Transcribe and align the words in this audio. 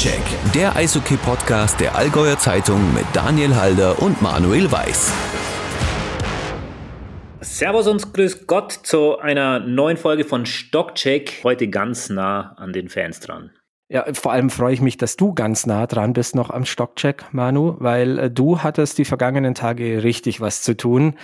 Stockcheck, 0.00 0.52
der 0.54 0.76
Eishockey-Podcast 0.76 1.78
der 1.78 1.94
Allgäuer 1.94 2.38
Zeitung 2.38 2.94
mit 2.94 3.04
Daniel 3.12 3.54
Halder 3.54 4.00
und 4.00 4.22
Manuel 4.22 4.72
Weiß. 4.72 5.12
Servus 7.42 7.86
und 7.86 8.14
grüß 8.14 8.46
Gott 8.46 8.72
zu 8.72 9.18
einer 9.18 9.60
neuen 9.60 9.98
Folge 9.98 10.24
von 10.24 10.46
Stockcheck. 10.46 11.40
Heute 11.44 11.68
ganz 11.68 12.08
nah 12.08 12.54
an 12.56 12.72
den 12.72 12.88
Fans 12.88 13.20
dran. 13.20 13.50
Ja, 13.90 14.06
vor 14.14 14.32
allem 14.32 14.48
freue 14.48 14.72
ich 14.72 14.80
mich, 14.80 14.96
dass 14.96 15.16
du 15.16 15.34
ganz 15.34 15.66
nah 15.66 15.86
dran 15.86 16.14
bist 16.14 16.34
noch 16.34 16.48
am 16.48 16.64
Stockcheck, 16.64 17.26
Manu, 17.32 17.76
weil 17.78 18.18
äh, 18.18 18.30
du 18.30 18.62
hattest 18.62 18.96
die 18.96 19.04
vergangenen 19.04 19.54
Tage 19.54 20.02
richtig 20.02 20.40
was 20.40 20.62
zu 20.62 20.78
tun. 20.78 21.16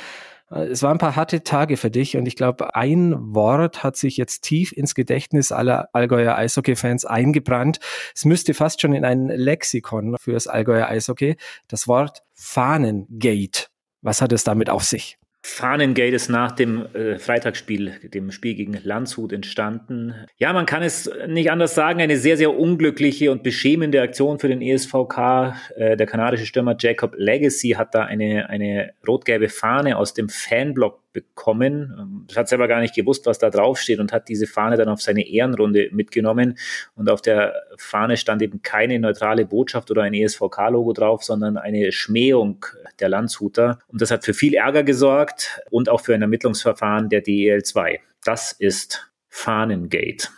Äh, 0.50 0.66
es 0.66 0.82
waren 0.82 0.92
ein 0.92 0.98
paar 0.98 1.16
harte 1.16 1.42
Tage 1.42 1.76
für 1.76 1.90
dich 1.90 2.16
und 2.16 2.26
ich 2.26 2.36
glaube, 2.36 2.74
ein 2.74 3.14
Wort 3.34 3.82
hat 3.82 3.96
sich 3.96 4.16
jetzt 4.16 4.42
tief 4.42 4.72
ins 4.72 4.94
Gedächtnis 4.94 5.52
aller 5.52 5.88
Allgäuer 5.92 6.36
Eishockey-Fans 6.36 7.04
eingebrannt. 7.04 7.78
Es 8.14 8.24
müsste 8.24 8.54
fast 8.54 8.80
schon 8.80 8.92
in 8.92 9.04
ein 9.04 9.28
Lexikon 9.28 10.16
fürs 10.18 10.46
Allgäuer 10.46 10.88
Eishockey. 10.88 11.36
Das 11.68 11.88
Wort 11.88 12.22
Fahnengate. 12.34 13.66
Was 14.02 14.22
hat 14.22 14.32
es 14.32 14.44
damit 14.44 14.70
auf 14.70 14.84
sich? 14.84 15.18
Fahnengate 15.48 16.14
ist 16.16 16.28
nach 16.28 16.50
dem 16.50 16.86
äh, 16.92 17.20
Freitagsspiel, 17.20 17.92
dem 18.12 18.32
Spiel 18.32 18.56
gegen 18.56 18.76
Landshut 18.82 19.32
entstanden. 19.32 20.12
Ja, 20.38 20.52
man 20.52 20.66
kann 20.66 20.82
es 20.82 21.08
nicht 21.28 21.52
anders 21.52 21.76
sagen, 21.76 22.00
eine 22.00 22.16
sehr, 22.16 22.36
sehr 22.36 22.58
unglückliche 22.58 23.30
und 23.30 23.44
beschämende 23.44 24.02
Aktion 24.02 24.40
für 24.40 24.48
den 24.48 24.60
ESVK. 24.60 25.54
Äh, 25.76 25.96
der 25.96 26.06
kanadische 26.06 26.46
Stürmer 26.46 26.76
Jacob 26.78 27.14
Legacy 27.16 27.70
hat 27.70 27.94
da 27.94 28.02
eine, 28.02 28.50
eine 28.50 28.90
rot-gelbe 29.06 29.48
Fahne 29.48 29.96
aus 29.96 30.14
dem 30.14 30.28
Fanblock 30.28 31.00
bekommen. 31.16 31.94
Ähm, 31.98 32.26
hat 32.36 32.48
selber 32.48 32.68
gar 32.68 32.80
nicht 32.80 32.94
gewusst, 32.94 33.26
was 33.26 33.38
da 33.38 33.50
draufsteht 33.50 33.98
und 33.98 34.12
hat 34.12 34.28
diese 34.28 34.46
Fahne 34.46 34.76
dann 34.76 34.88
auf 34.88 35.00
seine 35.00 35.26
Ehrenrunde 35.26 35.88
mitgenommen. 35.92 36.58
Und 36.94 37.10
auf 37.10 37.22
der 37.22 37.54
Fahne 37.78 38.16
stand 38.16 38.42
eben 38.42 38.62
keine 38.62 38.98
neutrale 38.98 39.46
Botschaft 39.46 39.90
oder 39.90 40.02
ein 40.02 40.14
ESVK-Logo 40.14 40.92
drauf, 40.92 41.24
sondern 41.24 41.56
eine 41.56 41.90
Schmähung 41.92 42.64
der 43.00 43.08
Landshuter. 43.08 43.78
Und 43.88 44.00
das 44.02 44.10
hat 44.10 44.24
für 44.24 44.34
viel 44.34 44.54
Ärger 44.54 44.82
gesorgt 44.82 45.60
und 45.70 45.88
auch 45.88 46.02
für 46.02 46.14
ein 46.14 46.22
Ermittlungsverfahren 46.22 47.08
der 47.08 47.22
DEL 47.22 47.62
2. 47.62 48.00
Das 48.24 48.52
ist 48.52 49.10
Fahnengate. 49.28 50.28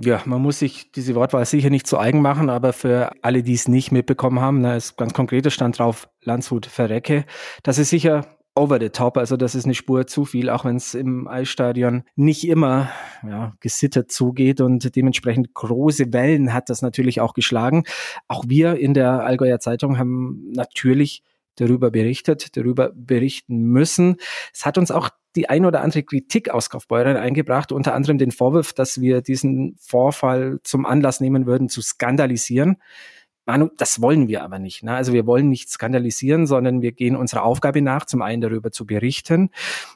Ja, 0.00 0.22
man 0.26 0.40
muss 0.40 0.60
sich 0.60 0.92
diese 0.92 1.14
Wortwahl 1.16 1.44
sicher 1.44 1.70
nicht 1.70 1.86
zu 1.86 1.98
eigen 1.98 2.22
machen, 2.22 2.50
aber 2.50 2.72
für 2.72 3.10
alle, 3.22 3.42
die 3.42 3.54
es 3.54 3.66
nicht 3.66 3.90
mitbekommen 3.90 4.40
haben, 4.40 4.62
da 4.62 4.76
ist 4.76 4.96
ganz 4.96 5.12
konkreter 5.12 5.50
Stand 5.50 5.78
drauf, 5.78 6.08
Landshut 6.22 6.66
Verrecke. 6.66 7.24
Das 7.64 7.78
ist 7.78 7.90
sicher 7.90 8.37
over 8.58 8.78
the 8.80 8.90
top. 8.90 9.16
Also 9.16 9.36
das 9.36 9.54
ist 9.54 9.64
eine 9.64 9.74
Spur 9.74 10.06
zu 10.06 10.24
viel, 10.24 10.50
auch 10.50 10.64
wenn 10.64 10.76
es 10.76 10.94
im 10.94 11.28
Eisstadion 11.28 12.02
nicht 12.16 12.46
immer 12.46 12.90
ja, 13.26 13.54
gesittert 13.60 14.10
zugeht 14.10 14.60
und 14.60 14.94
dementsprechend 14.96 15.54
große 15.54 16.12
Wellen 16.12 16.52
hat 16.52 16.68
das 16.68 16.82
natürlich 16.82 17.20
auch 17.20 17.34
geschlagen. 17.34 17.84
Auch 18.26 18.44
wir 18.48 18.76
in 18.76 18.94
der 18.94 19.24
Allgäuer 19.24 19.60
Zeitung 19.60 19.98
haben 19.98 20.50
natürlich 20.52 21.22
darüber 21.56 21.90
berichtet, 21.90 22.56
darüber 22.56 22.92
berichten 22.94 23.58
müssen. 23.58 24.16
Es 24.52 24.66
hat 24.66 24.78
uns 24.78 24.90
auch 24.90 25.10
die 25.36 25.48
ein 25.48 25.64
oder 25.64 25.82
andere 25.82 26.02
Kritik 26.02 26.50
aus 26.50 26.70
Kaufbeuren 26.70 27.16
eingebracht, 27.16 27.70
unter 27.70 27.94
anderem 27.94 28.18
den 28.18 28.32
Vorwurf, 28.32 28.72
dass 28.72 29.00
wir 29.00 29.22
diesen 29.22 29.76
Vorfall 29.78 30.58
zum 30.64 30.86
Anlass 30.86 31.20
nehmen 31.20 31.46
würden, 31.46 31.68
zu 31.68 31.80
skandalisieren. 31.80 32.76
Manu, 33.48 33.70
das 33.78 34.02
wollen 34.02 34.28
wir 34.28 34.44
aber 34.44 34.58
nicht. 34.58 34.82
Ne? 34.82 34.94
Also 34.94 35.14
wir 35.14 35.26
wollen 35.26 35.48
nicht 35.48 35.70
skandalisieren, 35.70 36.46
sondern 36.46 36.82
wir 36.82 36.92
gehen 36.92 37.16
unserer 37.16 37.44
Aufgabe 37.44 37.80
nach, 37.80 38.04
zum 38.04 38.20
einen 38.20 38.42
darüber 38.42 38.70
zu 38.70 38.84
berichten, 38.84 39.48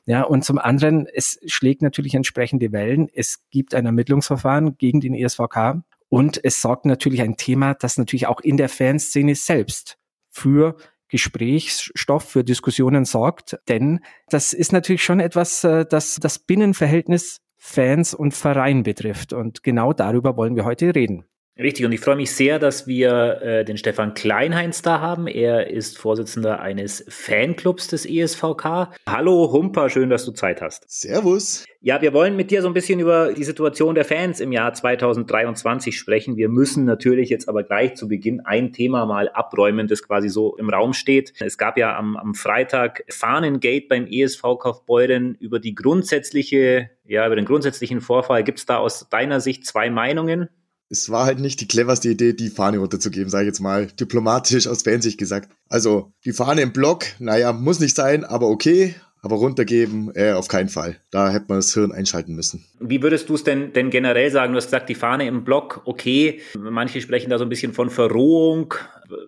ja, 0.07 0.23
und 0.23 0.43
zum 0.43 0.59
anderen, 0.59 1.07
es 1.07 1.39
schlägt 1.45 1.83
natürlich 1.83 2.15
entsprechende 2.15 2.73
Wellen. 2.73 3.09
Es 3.13 3.45
gibt 3.51 3.75
ein 3.75 3.85
Ermittlungsverfahren 3.85 4.79
gegen 4.79 5.03
den 5.03 5.15
ESVK 5.15 5.83
und 6.09 6.43
es 6.43 6.63
sorgt 6.63 6.87
natürlich 6.87 7.21
ein 7.21 7.37
Thema, 7.37 7.75
das 7.75 7.99
natürlich 7.99 8.27
auch 8.27 8.41
in 8.41 8.57
der 8.57 8.71
Fanszene 8.71 9.35
selbst 9.35 9.99
für 10.31 10.77
Gesprächsstoff 11.09 12.25
für 12.25 12.45
Diskussionen 12.45 13.05
sorgt, 13.05 13.59
denn 13.69 14.01
das 14.31 14.55
ist 14.55 14.73
natürlich 14.73 15.05
schon 15.05 15.21
etwas, 15.21 15.63
äh, 15.63 15.85
das 15.85 16.17
das 16.17 16.39
Binnenverhältnis 16.39 17.43
Fans 17.59 18.15
und 18.15 18.33
Verein 18.33 18.83
betrifft. 18.83 19.35
Und 19.35 19.63
genau 19.63 19.93
darüber 19.93 20.39
wollen 20.39 20.57
wir 20.57 20.65
heute 20.65 20.95
reden. 20.95 21.27
Richtig, 21.59 21.85
und 21.85 21.93
ich 21.93 22.01
freue 22.01 22.17
mich 22.17 22.35
sehr, 22.35 22.59
dass 22.59 22.87
wir 22.87 23.43
äh, 23.43 23.65
den 23.67 23.77
Stefan 23.77 24.15
Kleinheinz 24.15 24.81
da 24.81 25.01
haben. 25.01 25.27
Er 25.27 25.69
ist 25.69 25.99
Vorsitzender 25.99 26.61
eines 26.61 27.05
Fanclubs 27.09 27.89
des 27.89 28.07
ESVK. 28.07 28.89
Hallo 29.07 29.53
Humper, 29.53 29.91
schön, 29.91 30.09
dass 30.09 30.25
du 30.25 30.33
Zeit 30.33 30.63
hast. 30.63 30.85
Servus. 30.89 31.67
Ja, 31.83 32.01
wir 32.01 32.15
wollen 32.15 32.37
mit 32.37 32.51
dir 32.51 32.63
so 32.63 32.69
ein 32.69 32.73
bisschen 32.73 33.01
über 33.01 33.35
die 33.35 33.45
Situation 33.45 33.95
der 33.95 34.07
Fans 34.07 34.41
im 34.41 34.51
Jahr 34.51 34.73
2023 34.73 35.95
sprechen. 35.95 36.39
Wir 36.39 36.49
müssen 36.49 36.87
natürlich 36.87 37.29
jetzt 37.29 37.51
aber 37.51 37.65
gleich 37.65 37.97
zu 37.97 38.09
Beginn 38.09 38.41
ein 38.41 38.73
Thema 38.73 39.05
mal 39.05 39.29
abräumen, 39.29 39.89
das 39.89 40.03
quasi 40.03 40.31
so 40.31 40.57
im 40.57 40.71
Raum 40.71 40.95
steht. 40.95 41.35
Es 41.39 41.59
gab 41.59 41.77
ja 41.77 41.95
am, 41.99 42.17
am 42.17 42.35
Freitag 42.35 43.05
Fahnengate 43.11 43.89
beim 43.91 44.07
ESV 44.07 44.41
Kaufbeuren 44.59 45.35
über 45.35 45.59
die 45.59 45.75
grundsätzliche, 45.75 46.89
ja, 47.07 47.27
über 47.27 47.37
den 47.37 47.45
grundsätzlichen 47.45 48.01
Vorfall. 48.01 48.43
Gibt 48.43 48.61
es 48.61 48.65
da 48.65 48.79
aus 48.79 49.07
deiner 49.11 49.41
Sicht 49.41 49.67
zwei 49.67 49.91
Meinungen? 49.91 50.49
Es 50.93 51.09
war 51.09 51.25
halt 51.25 51.41
nicht 51.41 51.61
die 51.63 51.67
cleverste 51.67 52.11
Idee, 52.11 52.35
die 52.35 52.51
Fahne 52.51 52.77
runterzugeben, 52.77 53.31
sage 53.31 53.45
ich 53.45 53.49
jetzt 53.49 53.61
mal, 53.61 53.87
diplomatisch 53.87 54.67
aus 54.67 54.83
Fansicht 54.83 55.17
gesagt. 55.17 55.51
Also 55.71 56.13
die 56.27 56.35
Fahne 56.35 56.61
im 56.61 56.73
Block, 56.73 57.07
naja, 57.19 57.55
muss 57.55 57.81
nicht 57.81 57.97
sein, 57.97 58.25
aber 58.25 58.49
okay. 58.49 58.95
Aber 59.25 59.37
runtergeben, 59.37 60.11
äh, 60.17 60.33
auf 60.33 60.49
keinen 60.49 60.69
Fall. 60.69 60.97
Da 61.13 61.31
hätte 61.31 61.45
man 61.47 61.59
das 61.59 61.73
Hirn 61.73 61.93
einschalten 61.93 62.35
müssen. 62.35 62.65
Wie 62.81 63.01
würdest 63.03 63.29
du 63.29 63.35
es 63.35 63.45
denn, 63.45 63.73
denn 63.73 63.91
generell 63.91 64.33
sagen? 64.33 64.53
Du 64.53 64.57
hast 64.57 64.67
gesagt, 64.67 64.89
die 64.89 64.97
Fahne 64.97 65.29
im 65.29 65.45
Block, 65.45 65.83
okay. 65.85 66.41
Manche 66.59 67.01
sprechen 67.01 67.31
da 67.31 67.39
so 67.39 67.45
ein 67.45 67.49
bisschen 67.49 67.73
von 67.73 67.89
Verrohung. 67.89 68.75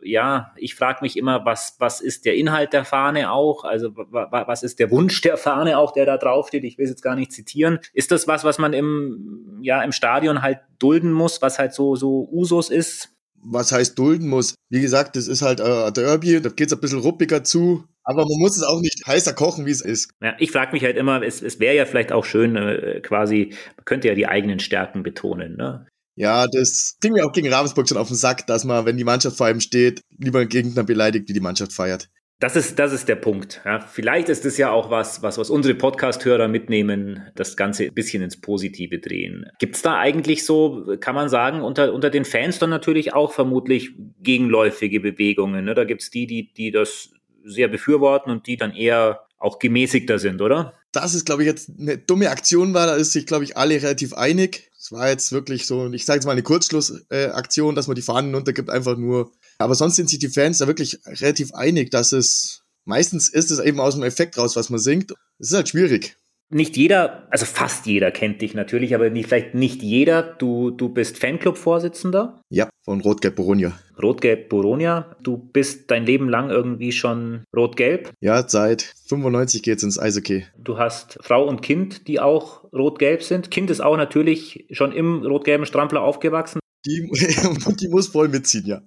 Ja, 0.03 0.53
ich 0.57 0.75
frage 0.75 0.99
mich 1.03 1.17
immer, 1.17 1.45
was, 1.45 1.77
was 1.79 2.01
ist 2.01 2.25
der 2.25 2.35
Inhalt 2.35 2.73
der 2.73 2.85
Fahne 2.85 3.31
auch? 3.31 3.63
Also 3.63 3.91
was 3.95 4.65
ist 4.65 4.81
der 4.81 4.91
Wunsch 4.91 5.21
der 5.21 5.37
Fahne 5.37 5.79
auch, 5.79 5.93
der 5.93 6.07
da 6.07 6.17
draufsteht? 6.17 6.65
Ich 6.65 6.77
will 6.77 6.85
es 6.85 6.91
jetzt 6.91 7.03
gar 7.03 7.15
nicht 7.15 7.31
zitieren. 7.31 7.79
Ist 7.93 8.11
das 8.11 8.27
was, 8.27 8.43
was 8.43 8.59
man 8.59 8.73
im, 8.73 9.61
ja, 9.63 9.81
im 9.83 9.93
Stadion 9.93 10.43
halt 10.43 10.59
dulden 10.81 11.13
muss, 11.13 11.41
was 11.41 11.61
halt 11.61 11.73
so, 11.73 11.95
so 11.95 12.29
Usus 12.33 12.69
ist? 12.69 13.11
Was 13.45 13.71
heißt 13.71 13.97
dulden 13.97 14.29
muss? 14.29 14.55
Wie 14.71 14.81
gesagt, 14.81 15.15
das 15.15 15.29
ist 15.29 15.43
halt 15.43 15.61
äh, 15.61 15.93
Derby, 15.93 16.41
da 16.41 16.49
geht's 16.49 16.73
ein 16.73 16.81
bisschen 16.81 16.99
ruppiger 16.99 17.45
zu 17.45 17.85
aber 18.05 18.23
man 18.23 18.39
muss 18.39 18.57
es 18.57 18.63
auch 18.63 18.81
nicht 18.81 19.07
heißer 19.07 19.33
kochen, 19.33 19.67
wie 19.67 19.71
es 19.71 19.81
ist. 19.81 20.11
Ja, 20.23 20.37
ich 20.39 20.53
frage 20.53 20.73
mich 20.73 20.85
halt 20.85 20.97
immer, 20.97 21.23
es, 21.23 21.43
es 21.43 21.59
wäre 21.59 21.75
ja 21.75 21.87
vielleicht 21.87 22.13
auch 22.13 22.25
schön, 22.25 22.57
äh, 22.57 23.01
quasi, 23.01 23.51
man 23.77 23.85
könnte 23.85 24.09
ja 24.09 24.15
die 24.15 24.27
eigenen 24.27 24.61
Stärken 24.61 25.03
betonen. 25.03 25.57
Ne? 25.57 25.87
Ja, 26.17 26.47
das 26.47 26.97
ging 27.01 27.13
mir 27.13 27.27
auch 27.27 27.33
gegen 27.33 27.53
Ravensburg 27.53 27.89
schon 27.89 27.99
auf 27.99 28.09
den 28.09 28.17
Sack, 28.17 28.47
dass 28.47 28.65
man, 28.65 28.87
wenn 28.87 28.97
die 28.97 29.05
Mannschaft 29.05 29.37
vor 29.37 29.47
einem 29.47 29.61
steht, 29.61 30.03
lieber 30.19 30.41
einen 30.41 30.49
Gegner 30.49 30.85
beleidigt, 30.85 31.29
die 31.29 31.33
die 31.33 31.41
Mannschaft 31.41 31.73
feiert. 31.73 32.09
Das 32.41 32.57
ist, 32.57 32.79
das 32.79 32.93
ist 32.93 33.09
der 33.09 33.15
Punkt. 33.15 33.63
Ja, 33.65 33.81
vielleicht 33.81 34.29
ist 34.29 34.45
es 34.45 34.59
ja 34.59 34.71
auch 34.71 34.91
was, 34.91 35.23
was, 35.23 35.39
was 35.39 35.51
unsere 35.51 35.75
Podcast-Hörer 35.75 36.49
mitnehmen, 36.49 37.23
das 37.37 37.57
Ganze 37.57 37.85
ein 37.85 37.95
bisschen 37.95 38.23
ins 38.23 38.41
Positive 38.41 38.99
drehen. 38.99 39.47
Gibt 39.61 39.77
es 39.77 39.83
da 39.83 39.99
eigentlich 39.99 40.45
so, 40.45 40.97
kann 41.01 41.15
man 41.15 41.29
sagen, 41.29 41.63
unter, 41.63 41.95
unter 41.95 42.11
den 42.11 42.25
Fans 42.25 42.59
dann 42.59 42.71
natürlich 42.71 43.15
auch 43.15 43.33
vermutlich 43.33 43.93
gegenläufige 44.21 45.01
Bewegungen? 45.01 45.65
Ne? 45.65 45.75
Da 45.75 45.85
gibt 45.85 46.03
es 46.03 46.11
die, 46.11 46.27
die, 46.27 46.53
die 46.53 46.71
das 46.71 47.11
sehr 47.45 47.69
befürworten 47.69 48.31
und 48.31 48.47
die 48.47 48.57
dann 48.57 48.75
eher 48.75 49.27
auch 49.39 49.59
gemäßigter 49.59 50.19
sind, 50.19 50.41
oder? 50.41 50.75
Das 50.93 51.15
ist, 51.15 51.27
glaube 51.27 51.43
ich, 51.43 51.47
jetzt 51.47 51.71
eine 51.79 51.99
dumme 51.99 52.31
Aktion 52.31 52.73
war, 52.73 52.87
da 52.87 52.95
ist 52.95 53.13
sich, 53.13 53.27
glaube 53.27 53.45
ich, 53.45 53.57
alle 53.57 53.75
relativ 53.75 54.15
einig. 54.15 54.71
Es 54.79 54.93
war 54.93 55.09
jetzt 55.09 55.33
wirklich 55.33 55.67
so, 55.67 55.91
ich 55.93 56.05
sage 56.05 56.19
jetzt 56.19 56.27
mal 56.27 56.33
eine 56.33 56.43
Kurzschlussaktion, 56.43 57.75
äh, 57.75 57.77
dass 57.77 57.87
man 57.87 57.97
die 57.97 58.03
Fahnen 58.03 58.35
runtergibt, 58.35 58.71
einfach 58.71 58.97
nur. 58.97 59.33
Aber 59.59 59.75
sonst 59.75 59.97
sind 59.97 60.09
sich 60.09 60.19
die 60.19 60.29
Fans 60.29 60.59
da 60.59 60.67
wirklich 60.67 60.99
relativ 61.07 61.53
einig, 61.53 61.91
dass 61.91 62.13
es 62.13 62.63
meistens 62.85 63.29
ist 63.29 63.51
es 63.51 63.59
eben 63.59 63.81
aus 63.81 63.95
dem 63.95 64.03
Effekt 64.03 64.39
raus, 64.39 64.57
was 64.57 64.71
man 64.71 64.81
singt. 64.81 65.13
Es 65.39 65.49
ist 65.49 65.55
halt 65.55 65.69
schwierig 65.69 66.17
nicht 66.55 66.77
jeder, 66.77 67.27
also 67.31 67.45
fast 67.45 67.87
jeder 67.87 68.11
kennt 68.11 68.41
dich 68.41 68.55
natürlich, 68.55 68.95
aber 68.95 69.11
nicht, 69.11 69.29
vielleicht 69.29 69.55
nicht 69.55 69.83
jeder. 69.83 70.23
Du, 70.23 70.71
du 70.71 70.89
bist 70.89 71.19
Fanclub-Vorsitzender. 71.19 72.41
Ja, 72.49 72.71
von 72.85 73.01
Rot-Gelb 73.01 73.35
Boronia. 73.37 73.73
Rot-Gelb 74.01 74.49
Boronia. 74.49 75.17
Du 75.23 75.37
bist 75.37 75.91
dein 75.91 76.07
Leben 76.07 76.29
lang 76.29 76.51
irgendwie 76.51 76.93
schon 76.93 77.43
Rot-Gelb. 77.55 78.11
Ja, 78.21 78.49
seit 78.49 78.95
95 79.09 79.63
geht's 79.63 79.83
ins 79.83 79.99
Eishockey. 79.99 80.47
Du 80.57 80.79
hast 80.79 81.19
Frau 81.23 81.45
und 81.45 81.61
Kind, 81.61 82.07
die 82.07 82.21
auch 82.21 82.65
Rot-Gelb 82.73 83.23
sind. 83.23 83.51
Kind 83.51 83.71
ist 83.71 83.81
auch 83.81 83.97
natürlich 83.97 84.67
schon 84.71 84.93
im 84.93 85.23
rot-gelben 85.23 85.67
Strampler 85.67 86.03
aufgewachsen. 86.03 86.61
Die, 86.87 87.11
die 87.81 87.89
muss 87.89 88.09
voll 88.09 88.29
mitziehen, 88.29 88.67
ja. 88.67 88.83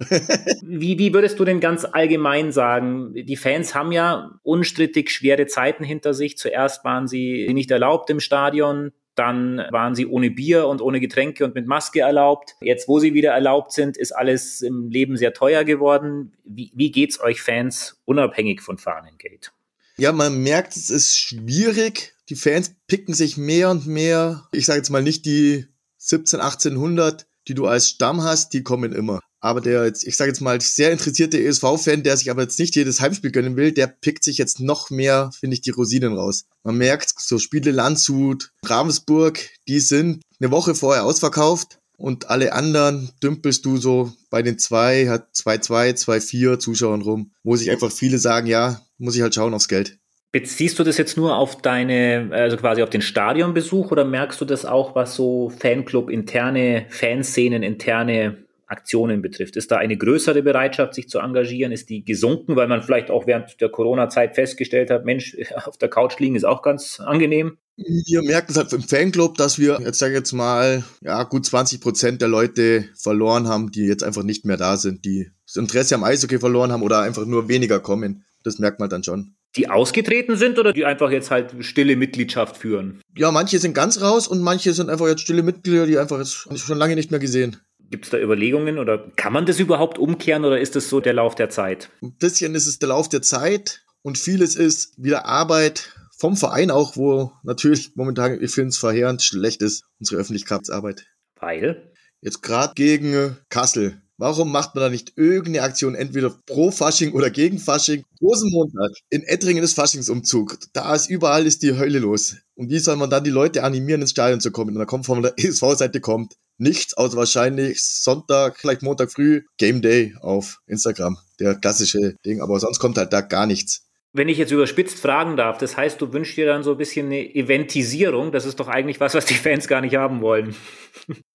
wie, 0.62 1.00
wie 1.00 1.14
würdest 1.14 1.40
du 1.40 1.46
denn 1.46 1.60
ganz 1.60 1.84
allgemein 1.84 2.52
sagen? 2.52 3.14
Die 3.14 3.36
Fans 3.36 3.74
haben 3.74 3.92
ja 3.92 4.40
unstrittig 4.44 5.10
schwere 5.10 5.48
Zeiten 5.48 5.84
hinter 5.84 6.14
sich. 6.14 6.38
Zuerst 6.38 6.84
waren 6.84 7.08
sie 7.08 7.52
nicht 7.54 7.72
erlaubt 7.72 8.10
im 8.10 8.20
Stadion, 8.20 8.92
dann 9.16 9.64
waren 9.72 9.96
sie 9.96 10.06
ohne 10.06 10.30
Bier 10.30 10.68
und 10.68 10.80
ohne 10.80 11.00
Getränke 11.00 11.44
und 11.44 11.56
mit 11.56 11.66
Maske 11.66 12.02
erlaubt. 12.02 12.56
Jetzt, 12.62 12.88
wo 12.88 13.00
sie 13.00 13.16
wieder 13.16 13.32
erlaubt 13.32 13.72
sind, 13.72 13.98
ist 13.98 14.12
alles 14.12 14.62
im 14.62 14.92
Leben 14.92 15.18
sehr 15.18 15.34
teuer 15.34 15.64
geworden. 15.64 16.34
Wie, 16.46 16.72
wie 16.76 16.92
geht's 16.92 17.20
euch 17.20 17.42
Fans 17.42 18.00
unabhängig 18.06 18.62
von 18.62 18.78
Fahnengate? 18.78 19.50
Ja, 19.98 20.12
man 20.12 20.44
merkt, 20.44 20.76
es 20.76 20.92
ist 20.92 21.18
schwierig. 21.18 22.14
Die 22.30 22.36
Fans 22.36 22.76
picken 22.86 23.16
sich 23.16 23.38
mehr 23.38 23.72
und 23.72 23.88
mehr, 23.88 24.48
ich 24.52 24.68
sage 24.68 24.78
jetzt 24.78 24.92
mal 24.92 25.02
nicht 25.02 25.26
die 25.26 25.66
17, 25.98 26.40
1800 26.40 27.26
die 27.48 27.54
du 27.54 27.66
als 27.68 27.90
Stamm 27.90 28.24
hast, 28.24 28.54
die 28.54 28.64
kommen 28.64 28.92
immer. 28.92 29.20
Aber 29.40 29.62
der 29.62 29.86
jetzt, 29.86 30.06
ich 30.06 30.18
sage 30.18 30.32
jetzt 30.32 30.42
mal, 30.42 30.60
sehr 30.62 30.92
interessierte 30.92 31.42
ESV-Fan, 31.42 32.04
der 32.04 32.18
sich 32.18 32.32
aber 32.32 32.42
jetzt 32.42 32.60
nicht 32.60 32.76
jedes 32.76 33.00
Heimspiel 33.00 33.32
gönnen 33.32 33.56
will, 33.56 33.72
der 33.72 33.88
pickt 33.88 34.24
sich 34.24 34.38
jetzt 34.38 34.60
noch 34.60 34.90
mehr, 34.90 35.30
finde 35.40 35.54
ich, 35.54 35.62
die 35.62 35.70
Rosinen 35.70 36.14
raus. 36.14 36.46
Man 36.64 36.78
merkt, 36.78 37.14
so 37.18 37.38
Spiele 37.38 37.72
Landshut, 37.72 38.52
Ravensburg, 38.64 39.40
die 39.68 39.80
sind 39.80 40.22
eine 40.40 40.52
Woche 40.52 40.76
vorher 40.76 41.06
ausverkauft 41.06 41.80
und 41.98 42.30
alle 42.30 42.54
anderen 42.54 43.12
dümpelst 43.22 43.66
du 43.66 43.78
so 43.78 44.14
bei 44.30 44.42
den 44.42 44.60
zwei, 44.60 45.08
hat 45.08 45.36
zwei, 45.36 45.60
zwei, 45.60 45.94
zwei, 45.94 46.20
vier 46.20 46.60
Zuschauern 46.60 47.02
rum, 47.02 47.32
wo 47.44 47.56
sich 47.56 47.72
einfach 47.72 47.92
viele 47.92 48.20
sagen, 48.20 48.48
ja, 48.48 48.82
muss 48.98 49.16
ich 49.16 49.22
halt 49.22 49.36
schauen 49.36 49.54
aufs 49.54 49.68
Geld. 49.68 49.98
Beziehst 50.38 50.78
du 50.78 50.84
das 50.84 51.00
jetzt 51.00 51.18
nur 51.18 51.36
auf 51.36 51.64
deine, 51.64 52.30
also 52.30 52.58
quasi 52.58 52.84
auf 52.84 52.92
den 52.92 53.02
Stadionbesuch 53.02 53.90
oder 53.90 54.06
merkst 54.06 54.40
du 54.40 54.46
das 54.46 54.68
auch, 54.68 54.94
was 54.94 55.16
so 55.16 55.50
Fanclub 55.50 56.12
interne, 56.12 56.86
Fanszenen 56.90 57.64
interne 57.64 58.38
Aktionen 58.68 59.24
betrifft? 59.24 59.56
Ist 59.56 59.72
da 59.72 59.78
eine 59.78 59.98
größere 59.98 60.44
Bereitschaft, 60.44 60.94
sich 60.94 61.10
zu 61.10 61.18
engagieren? 61.18 61.72
Ist 61.72 61.90
die 61.90 62.06
gesunken, 62.06 62.56
weil 62.56 62.68
man 62.68 62.84
vielleicht 62.84 63.10
auch 63.10 63.26
während 63.26 63.60
der 63.60 63.70
Corona-Zeit 63.70 64.36
festgestellt 64.36 64.92
hat, 64.92 65.06
Mensch, 65.06 65.36
auf 65.66 65.80
der 65.80 65.90
Couch 65.90 66.20
liegen 66.20 66.36
ist 66.36 66.46
auch 66.46 66.62
ganz 66.62 67.00
angenehm? 67.00 67.58
Wir 67.76 68.22
merken 68.22 68.52
es 68.52 68.58
halt 68.58 68.72
im 68.74 68.84
Fanclub, 68.84 69.40
dass 69.40 69.58
wir, 69.58 69.80
jetzt 69.82 69.98
sage 69.98 70.14
jetzt 70.14 70.34
mal, 70.34 70.84
ja, 71.02 71.24
gut 71.24 71.48
20 71.48 71.82
Prozent 71.82 72.22
der 72.22 72.28
Leute 72.28 72.86
verloren 72.94 73.48
haben, 73.48 73.72
die 73.72 73.88
jetzt 73.88 74.04
einfach 74.04 74.22
nicht 74.22 74.46
mehr 74.46 74.58
da 74.58 74.78
sind, 74.78 75.04
die 75.04 75.32
das 75.48 75.56
Interesse 75.56 75.96
am 75.96 76.04
Eishockey 76.04 76.38
verloren 76.38 76.72
haben 76.72 76.84
oder 76.84 77.02
einfach 77.02 77.26
nur 77.26 77.48
weniger 77.48 77.80
kommen. 77.80 78.24
Das 78.44 78.60
merkt 78.60 78.80
man 78.80 78.92
dann 78.92 79.04
schon. 79.04 79.34
Die 79.58 79.70
ausgetreten 79.70 80.38
sind 80.38 80.60
oder 80.60 80.72
die 80.72 80.86
einfach 80.86 81.12
jetzt 81.12 81.32
halt 81.32 81.54
stille 81.62 81.96
Mitgliedschaft 81.96 82.58
führen? 82.58 83.02
Ja, 83.18 83.32
manche 83.32 83.60
sind 83.60 83.74
ganz 83.74 84.00
raus 84.02 84.28
und 84.28 84.42
manche 84.42 84.74
sind 84.74 84.90
einfach 84.90 85.08
jetzt 85.08 85.22
stille 85.22 85.44
Mitglieder, 85.44 85.88
die 85.88 85.98
einfach 85.98 86.20
jetzt 86.20 86.34
schon 86.60 86.78
lange 86.78 86.96
nicht 86.96 87.12
mehr 87.12 87.20
gesehen. 87.20 87.58
Gibt 87.90 88.06
es 88.06 88.12
da 88.12 88.20
Überlegungen 88.20 88.80
oder 88.80 89.10
kann 89.16 89.34
man 89.34 89.46
das 89.46 89.60
überhaupt 89.60 89.98
umkehren 89.98 90.46
oder 90.46 90.60
ist 90.60 90.76
das 90.76 90.90
so 90.90 91.00
der 91.00 91.14
Lauf 91.14 91.36
der 91.36 91.50
Zeit? 91.50 91.90
Ein 92.02 92.14
bisschen 92.14 92.54
ist 92.54 92.68
es 92.68 92.80
der 92.80 92.90
Lauf 92.90 93.10
der 93.10 93.22
Zeit 93.22 93.82
und 94.02 94.18
vieles 94.18 94.56
ist 94.56 94.94
wieder 95.02 95.26
Arbeit 95.26 95.94
vom 96.18 96.36
Verein 96.36 96.72
auch, 96.72 96.98
wo 96.98 97.32
natürlich 97.44 97.92
momentan, 97.96 98.42
ich 98.42 98.52
finde 98.52 98.70
es 98.70 98.78
verheerend 98.78 99.22
schlecht 99.22 99.62
ist, 99.62 99.86
unsere 100.00 100.22
Öffentlichkeitsarbeit. 100.22 101.06
Weil? 101.40 101.92
Jetzt 102.22 102.42
gerade 102.42 102.74
gegen 102.76 103.38
Kassel. 103.50 104.02
Warum 104.20 104.52
macht 104.52 104.74
man 104.74 104.84
da 104.84 104.90
nicht 104.90 105.14
irgendeine 105.16 105.62
Aktion, 105.62 105.94
entweder 105.94 106.32
pro 106.48 106.72
Fasching 106.72 107.14
oder 107.14 107.30
gegen 107.30 107.60
Fasching? 107.60 108.04
Rosenmontag. 108.20 108.92
In 109.10 109.22
Ettringen 109.22 109.64
ist 109.64 109.76
Faschingsumzug. 109.76 110.58
Da 110.74 110.96
ist 110.96 111.08
überall 111.08 111.46
ist 111.46 111.62
die 111.62 111.78
Hölle 111.78 112.00
los. 112.00 112.36
Und 112.56 112.72
wie 112.72 112.80
soll 112.80 112.96
man 112.96 113.12
dann 113.12 113.24
die 113.24 113.30
Leute 113.30 113.64
animieren, 113.64 114.02
ins 114.02 114.12
Stadion 114.12 114.42
zu 114.42 114.52
kommen? 114.52 114.72
Und 114.72 114.80
da 114.80 114.86
kommt 114.86 115.06
von 115.06 115.22
der 115.22 115.34
ESV-Seite 115.38 116.02
kommt 116.02 116.34
nichts, 116.58 116.96
außer 116.96 117.16
wahrscheinlich 117.16 117.84
Sonntag, 117.84 118.58
vielleicht 118.58 118.82
Montag 118.82 119.12
früh, 119.12 119.44
Game 119.58 119.84
Day 119.84 120.16
auf 120.22 120.62
Instagram. 120.66 121.20
Der 121.40 121.54
klassische 121.54 122.16
Ding. 122.26 122.42
Aber 122.42 122.60
sonst 122.60 122.80
kommt 122.80 122.98
halt 122.98 123.14
da 123.14 123.22
gar 123.22 123.46
nichts. 123.46 123.87
Wenn 124.18 124.30
ich 124.30 124.40
jetzt 124.40 124.52
überspitzt 124.52 124.98
fragen 124.98 125.38
darf, 125.38 125.60
das 125.60 125.78
heißt, 125.78 126.02
du 126.02 126.12
wünschst 126.12 126.38
dir 126.38 126.48
dann 126.48 126.64
so 126.64 126.72
ein 126.72 126.78
bisschen 126.78 127.06
eine 127.06 127.36
Eventisierung. 127.36 128.32
Das 128.32 128.46
ist 128.48 128.60
doch 128.60 128.68
eigentlich 128.68 129.00
was, 129.00 129.14
was 129.14 129.26
die 129.26 129.36
Fans 129.36 129.68
gar 129.68 129.80
nicht 129.80 129.96
haben 129.96 130.22
wollen. 130.22 130.56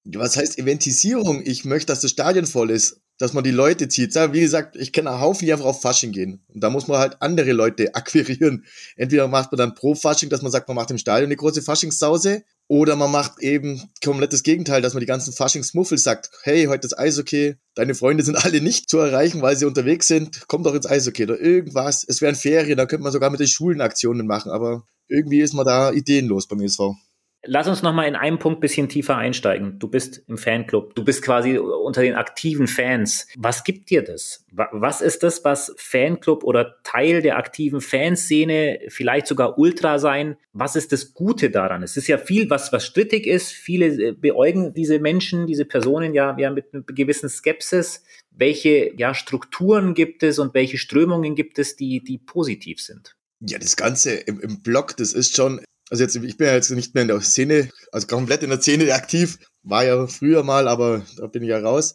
Was 0.04 0.36
heißt 0.36 0.58
Eventisierung? 0.58 1.42
Ich 1.44 1.64
möchte, 1.64 1.92
dass 1.92 2.00
das 2.00 2.10
Stadion 2.10 2.44
voll 2.44 2.70
ist, 2.70 3.00
dass 3.18 3.34
man 3.34 3.44
die 3.44 3.52
Leute 3.52 3.86
zieht. 3.86 4.16
Wie 4.32 4.40
gesagt, 4.40 4.74
ich 4.74 4.92
kenne 4.92 5.10
einen 5.10 5.20
Haufen, 5.20 5.46
die 5.46 5.52
einfach 5.52 5.66
auf 5.66 5.80
Fasching 5.80 6.10
gehen. 6.10 6.44
Und 6.52 6.60
da 6.60 6.70
muss 6.70 6.88
man 6.88 6.98
halt 6.98 7.18
andere 7.20 7.52
Leute 7.52 7.94
akquirieren. 7.94 8.64
Entweder 8.96 9.28
macht 9.28 9.52
man 9.52 9.58
dann 9.58 9.74
pro 9.76 9.94
Fasching, 9.94 10.28
dass 10.28 10.42
man 10.42 10.50
sagt, 10.50 10.66
man 10.66 10.74
macht 10.74 10.90
im 10.90 10.98
Stadion 10.98 11.28
eine 11.28 11.36
große 11.36 11.62
Faschingssause, 11.62 12.42
oder 12.72 12.96
man 12.96 13.10
macht 13.10 13.40
eben 13.40 13.82
komplett 14.02 14.32
das 14.32 14.42
Gegenteil, 14.42 14.80
dass 14.80 14.94
man 14.94 15.02
die 15.02 15.06
ganzen 15.06 15.34
Faschingsmuffels 15.34 16.02
sagt, 16.02 16.30
hey, 16.42 16.64
heute 16.64 16.86
ist 16.86 16.98
Eishockey, 16.98 17.56
deine 17.74 17.94
Freunde 17.94 18.24
sind 18.24 18.42
alle 18.42 18.62
nicht 18.62 18.88
zu 18.88 18.96
erreichen, 18.96 19.42
weil 19.42 19.56
sie 19.56 19.66
unterwegs 19.66 20.08
sind, 20.08 20.44
komm 20.48 20.62
doch 20.62 20.74
ins 20.74 20.86
Eishockey 20.86 21.24
oder 21.24 21.38
irgendwas. 21.38 22.02
Es 22.08 22.22
wären 22.22 22.34
Ferien, 22.34 22.78
da 22.78 22.86
könnte 22.86 23.02
man 23.02 23.12
sogar 23.12 23.28
mit 23.28 23.40
den 23.40 23.46
Schulen 23.46 23.82
Aktionen 23.82 24.26
machen, 24.26 24.50
aber 24.50 24.86
irgendwie 25.06 25.42
ist 25.42 25.52
man 25.52 25.66
da 25.66 25.92
ideenlos 25.92 26.48
beim 26.48 26.62
ESV. 26.62 26.94
Lass 27.44 27.66
uns 27.66 27.82
noch 27.82 27.92
mal 27.92 28.06
in 28.06 28.14
einem 28.14 28.38
Punkt 28.38 28.60
bisschen 28.60 28.88
tiefer 28.88 29.16
einsteigen. 29.16 29.80
Du 29.80 29.88
bist 29.88 30.22
im 30.28 30.38
Fanclub, 30.38 30.94
du 30.94 31.04
bist 31.04 31.22
quasi 31.22 31.58
unter 31.58 32.02
den 32.02 32.14
aktiven 32.14 32.68
Fans. 32.68 33.26
Was 33.36 33.64
gibt 33.64 33.90
dir 33.90 34.02
das? 34.02 34.46
Was 34.52 35.00
ist 35.00 35.24
das, 35.24 35.44
was 35.44 35.74
Fanclub 35.76 36.44
oder 36.44 36.76
Teil 36.84 37.20
der 37.20 37.36
aktiven 37.36 37.80
Fanszene, 37.80 38.78
vielleicht 38.88 39.26
sogar 39.26 39.58
Ultra 39.58 39.98
sein? 39.98 40.36
Was 40.52 40.76
ist 40.76 40.92
das 40.92 41.14
Gute 41.14 41.50
daran? 41.50 41.82
Es 41.82 41.96
ist 41.96 42.06
ja 42.06 42.16
viel, 42.16 42.48
was, 42.48 42.72
was 42.72 42.86
strittig 42.86 43.26
ist. 43.26 43.50
Viele 43.50 43.86
äh, 43.86 44.12
beäugen 44.12 44.72
diese 44.72 45.00
Menschen, 45.00 45.48
diese 45.48 45.64
Personen 45.64 46.14
ja, 46.14 46.36
ja 46.38 46.50
mit 46.50 46.72
einer 46.72 46.84
gewissen 46.84 47.28
Skepsis. 47.28 48.04
Welche 48.30 48.92
ja, 48.96 49.14
Strukturen 49.14 49.94
gibt 49.94 50.22
es 50.22 50.38
und 50.38 50.54
welche 50.54 50.78
Strömungen 50.78 51.34
gibt 51.34 51.58
es, 51.58 51.74
die, 51.74 52.04
die 52.04 52.18
positiv 52.18 52.80
sind? 52.80 53.16
Ja, 53.40 53.58
das 53.58 53.76
Ganze 53.76 54.12
im, 54.12 54.38
im 54.40 54.62
Blog, 54.62 54.96
das 54.96 55.12
ist 55.12 55.34
schon 55.34 55.60
also 55.92 56.04
jetzt, 56.04 56.16
ich 56.16 56.38
bin 56.38 56.46
ja 56.46 56.54
jetzt 56.54 56.70
nicht 56.70 56.94
mehr 56.94 57.02
in 57.02 57.08
der 57.08 57.20
Szene, 57.20 57.68
also 57.92 58.06
komplett 58.06 58.42
in 58.42 58.48
der 58.48 58.62
Szene 58.62 58.94
aktiv, 58.94 59.36
war 59.62 59.84
ja 59.84 60.06
früher 60.06 60.42
mal, 60.42 60.66
aber 60.66 61.02
da 61.18 61.26
bin 61.26 61.42
ich 61.42 61.50
ja 61.50 61.58
raus. 61.58 61.94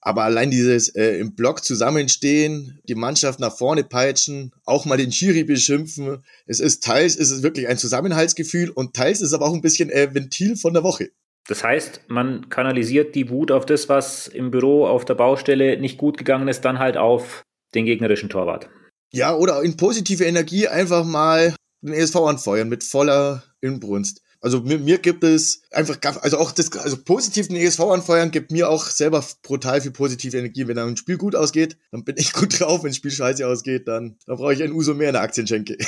Aber 0.00 0.24
allein 0.24 0.50
dieses 0.50 0.88
äh, 0.94 1.18
im 1.18 1.34
Block 1.34 1.62
zusammenstehen, 1.62 2.80
die 2.88 2.94
Mannschaft 2.94 3.40
nach 3.40 3.54
vorne 3.54 3.84
peitschen, 3.84 4.52
auch 4.64 4.86
mal 4.86 4.96
den 4.96 5.12
Schiri 5.12 5.44
beschimpfen. 5.44 6.24
Es 6.46 6.58
ist 6.58 6.84
teils 6.84 7.16
ist 7.16 7.30
es 7.30 7.42
wirklich 7.42 7.68
ein 7.68 7.76
Zusammenhaltsgefühl 7.76 8.70
und 8.70 8.94
teils 8.94 9.20
ist 9.20 9.28
es 9.28 9.34
aber 9.34 9.44
auch 9.44 9.54
ein 9.54 9.60
bisschen 9.60 9.90
äh, 9.90 10.14
Ventil 10.14 10.56
von 10.56 10.72
der 10.72 10.82
Woche. 10.82 11.10
Das 11.46 11.62
heißt, 11.62 12.00
man 12.08 12.48
kanalisiert 12.48 13.14
die 13.14 13.28
Wut 13.28 13.50
auf 13.50 13.66
das, 13.66 13.90
was 13.90 14.26
im 14.26 14.50
Büro, 14.50 14.86
auf 14.86 15.04
der 15.04 15.16
Baustelle 15.16 15.78
nicht 15.78 15.98
gut 15.98 16.16
gegangen 16.16 16.48
ist, 16.48 16.62
dann 16.62 16.78
halt 16.78 16.96
auf 16.96 17.42
den 17.74 17.84
gegnerischen 17.84 18.30
Torwart. 18.30 18.70
Ja, 19.12 19.34
oder 19.34 19.62
in 19.62 19.76
positive 19.76 20.24
Energie 20.24 20.66
einfach 20.66 21.04
mal 21.04 21.54
den 21.84 21.94
ESV 21.94 22.16
anfeuern 22.16 22.68
mit 22.68 22.84
voller 22.84 23.42
Inbrunst. 23.60 24.22
Also 24.40 24.60
mir, 24.60 24.78
mir 24.78 24.98
gibt 24.98 25.24
es 25.24 25.62
einfach, 25.70 25.96
also 26.20 26.36
auch 26.36 26.52
das, 26.52 26.70
also 26.76 26.98
positiv 27.02 27.48
den 27.48 27.56
ESV 27.56 27.80
anfeuern 27.80 28.30
gibt 28.30 28.50
mir 28.50 28.68
auch 28.68 28.84
selber 28.84 29.24
brutal 29.42 29.80
viel 29.80 29.90
positive 29.90 30.36
Energie. 30.36 30.68
Wenn 30.68 30.78
ein 30.78 30.98
Spiel 30.98 31.16
gut 31.16 31.34
ausgeht, 31.34 31.78
dann 31.92 32.04
bin 32.04 32.16
ich 32.18 32.32
gut 32.34 32.60
drauf. 32.60 32.82
Wenn 32.82 32.90
ein 32.90 32.94
Spiel 32.94 33.10
scheiße 33.10 33.46
ausgeht, 33.46 33.88
dann, 33.88 34.18
dann 34.26 34.36
brauche 34.36 34.52
ich 34.52 34.62
ein 34.62 34.72
Uso 34.72 34.92
mehr 34.92 35.08
in 35.08 35.14
der 35.14 35.22
Aktienschenke. 35.22 35.78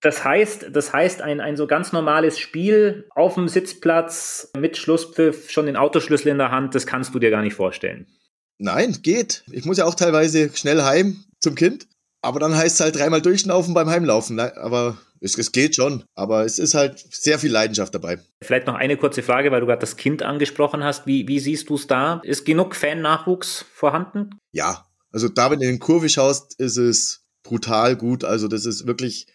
Das 0.00 0.22
heißt, 0.22 0.66
das 0.70 0.92
heißt, 0.92 1.22
ein, 1.22 1.40
ein 1.40 1.56
so 1.56 1.66
ganz 1.66 1.92
normales 1.92 2.38
Spiel 2.38 3.06
auf 3.14 3.36
dem 3.36 3.48
Sitzplatz 3.48 4.50
mit 4.54 4.76
Schlusspfiff, 4.76 5.50
schon 5.50 5.64
den 5.64 5.78
Autoschlüssel 5.78 6.28
in 6.28 6.36
der 6.36 6.50
Hand, 6.50 6.74
das 6.74 6.86
kannst 6.86 7.14
du 7.14 7.18
dir 7.18 7.30
gar 7.30 7.40
nicht 7.40 7.54
vorstellen. 7.54 8.06
Nein, 8.58 8.98
geht. 9.00 9.44
Ich 9.50 9.64
muss 9.64 9.78
ja 9.78 9.86
auch 9.86 9.94
teilweise 9.94 10.54
schnell 10.54 10.82
heim 10.82 11.24
zum 11.40 11.54
Kind. 11.54 11.86
Aber 12.24 12.40
dann 12.40 12.56
heißt 12.56 12.76
es 12.76 12.80
halt 12.80 12.96
dreimal 12.96 13.20
durchschnaufen 13.20 13.74
beim 13.74 13.90
Heimlaufen. 13.90 14.36
Ne? 14.36 14.56
Aber 14.56 14.96
es, 15.20 15.36
es, 15.36 15.52
geht 15.52 15.76
schon. 15.76 16.04
Aber 16.14 16.44
es 16.44 16.58
ist 16.58 16.74
halt 16.74 16.98
sehr 17.10 17.38
viel 17.38 17.52
Leidenschaft 17.52 17.94
dabei. 17.94 18.18
Vielleicht 18.42 18.66
noch 18.66 18.74
eine 18.74 18.96
kurze 18.96 19.22
Frage, 19.22 19.50
weil 19.50 19.60
du 19.60 19.66
gerade 19.66 19.80
das 19.80 19.96
Kind 19.96 20.22
angesprochen 20.22 20.82
hast. 20.82 21.06
Wie, 21.06 21.28
wie 21.28 21.38
siehst 21.38 21.68
du 21.68 21.74
es 21.74 21.86
da? 21.86 22.20
Ist 22.24 22.44
genug 22.44 22.74
Fan-Nachwuchs 22.74 23.66
vorhanden? 23.72 24.30
Ja. 24.52 24.86
Also 25.12 25.28
da, 25.28 25.50
wenn 25.50 25.60
du 25.60 25.66
in 25.66 25.74
den 25.74 25.80
Kurve 25.80 26.08
schaust, 26.08 26.58
ist 26.58 26.78
es 26.78 27.24
brutal 27.42 27.94
gut. 27.94 28.24
Also 28.24 28.48
das 28.48 28.66
ist 28.66 28.86
wirklich 28.86 29.26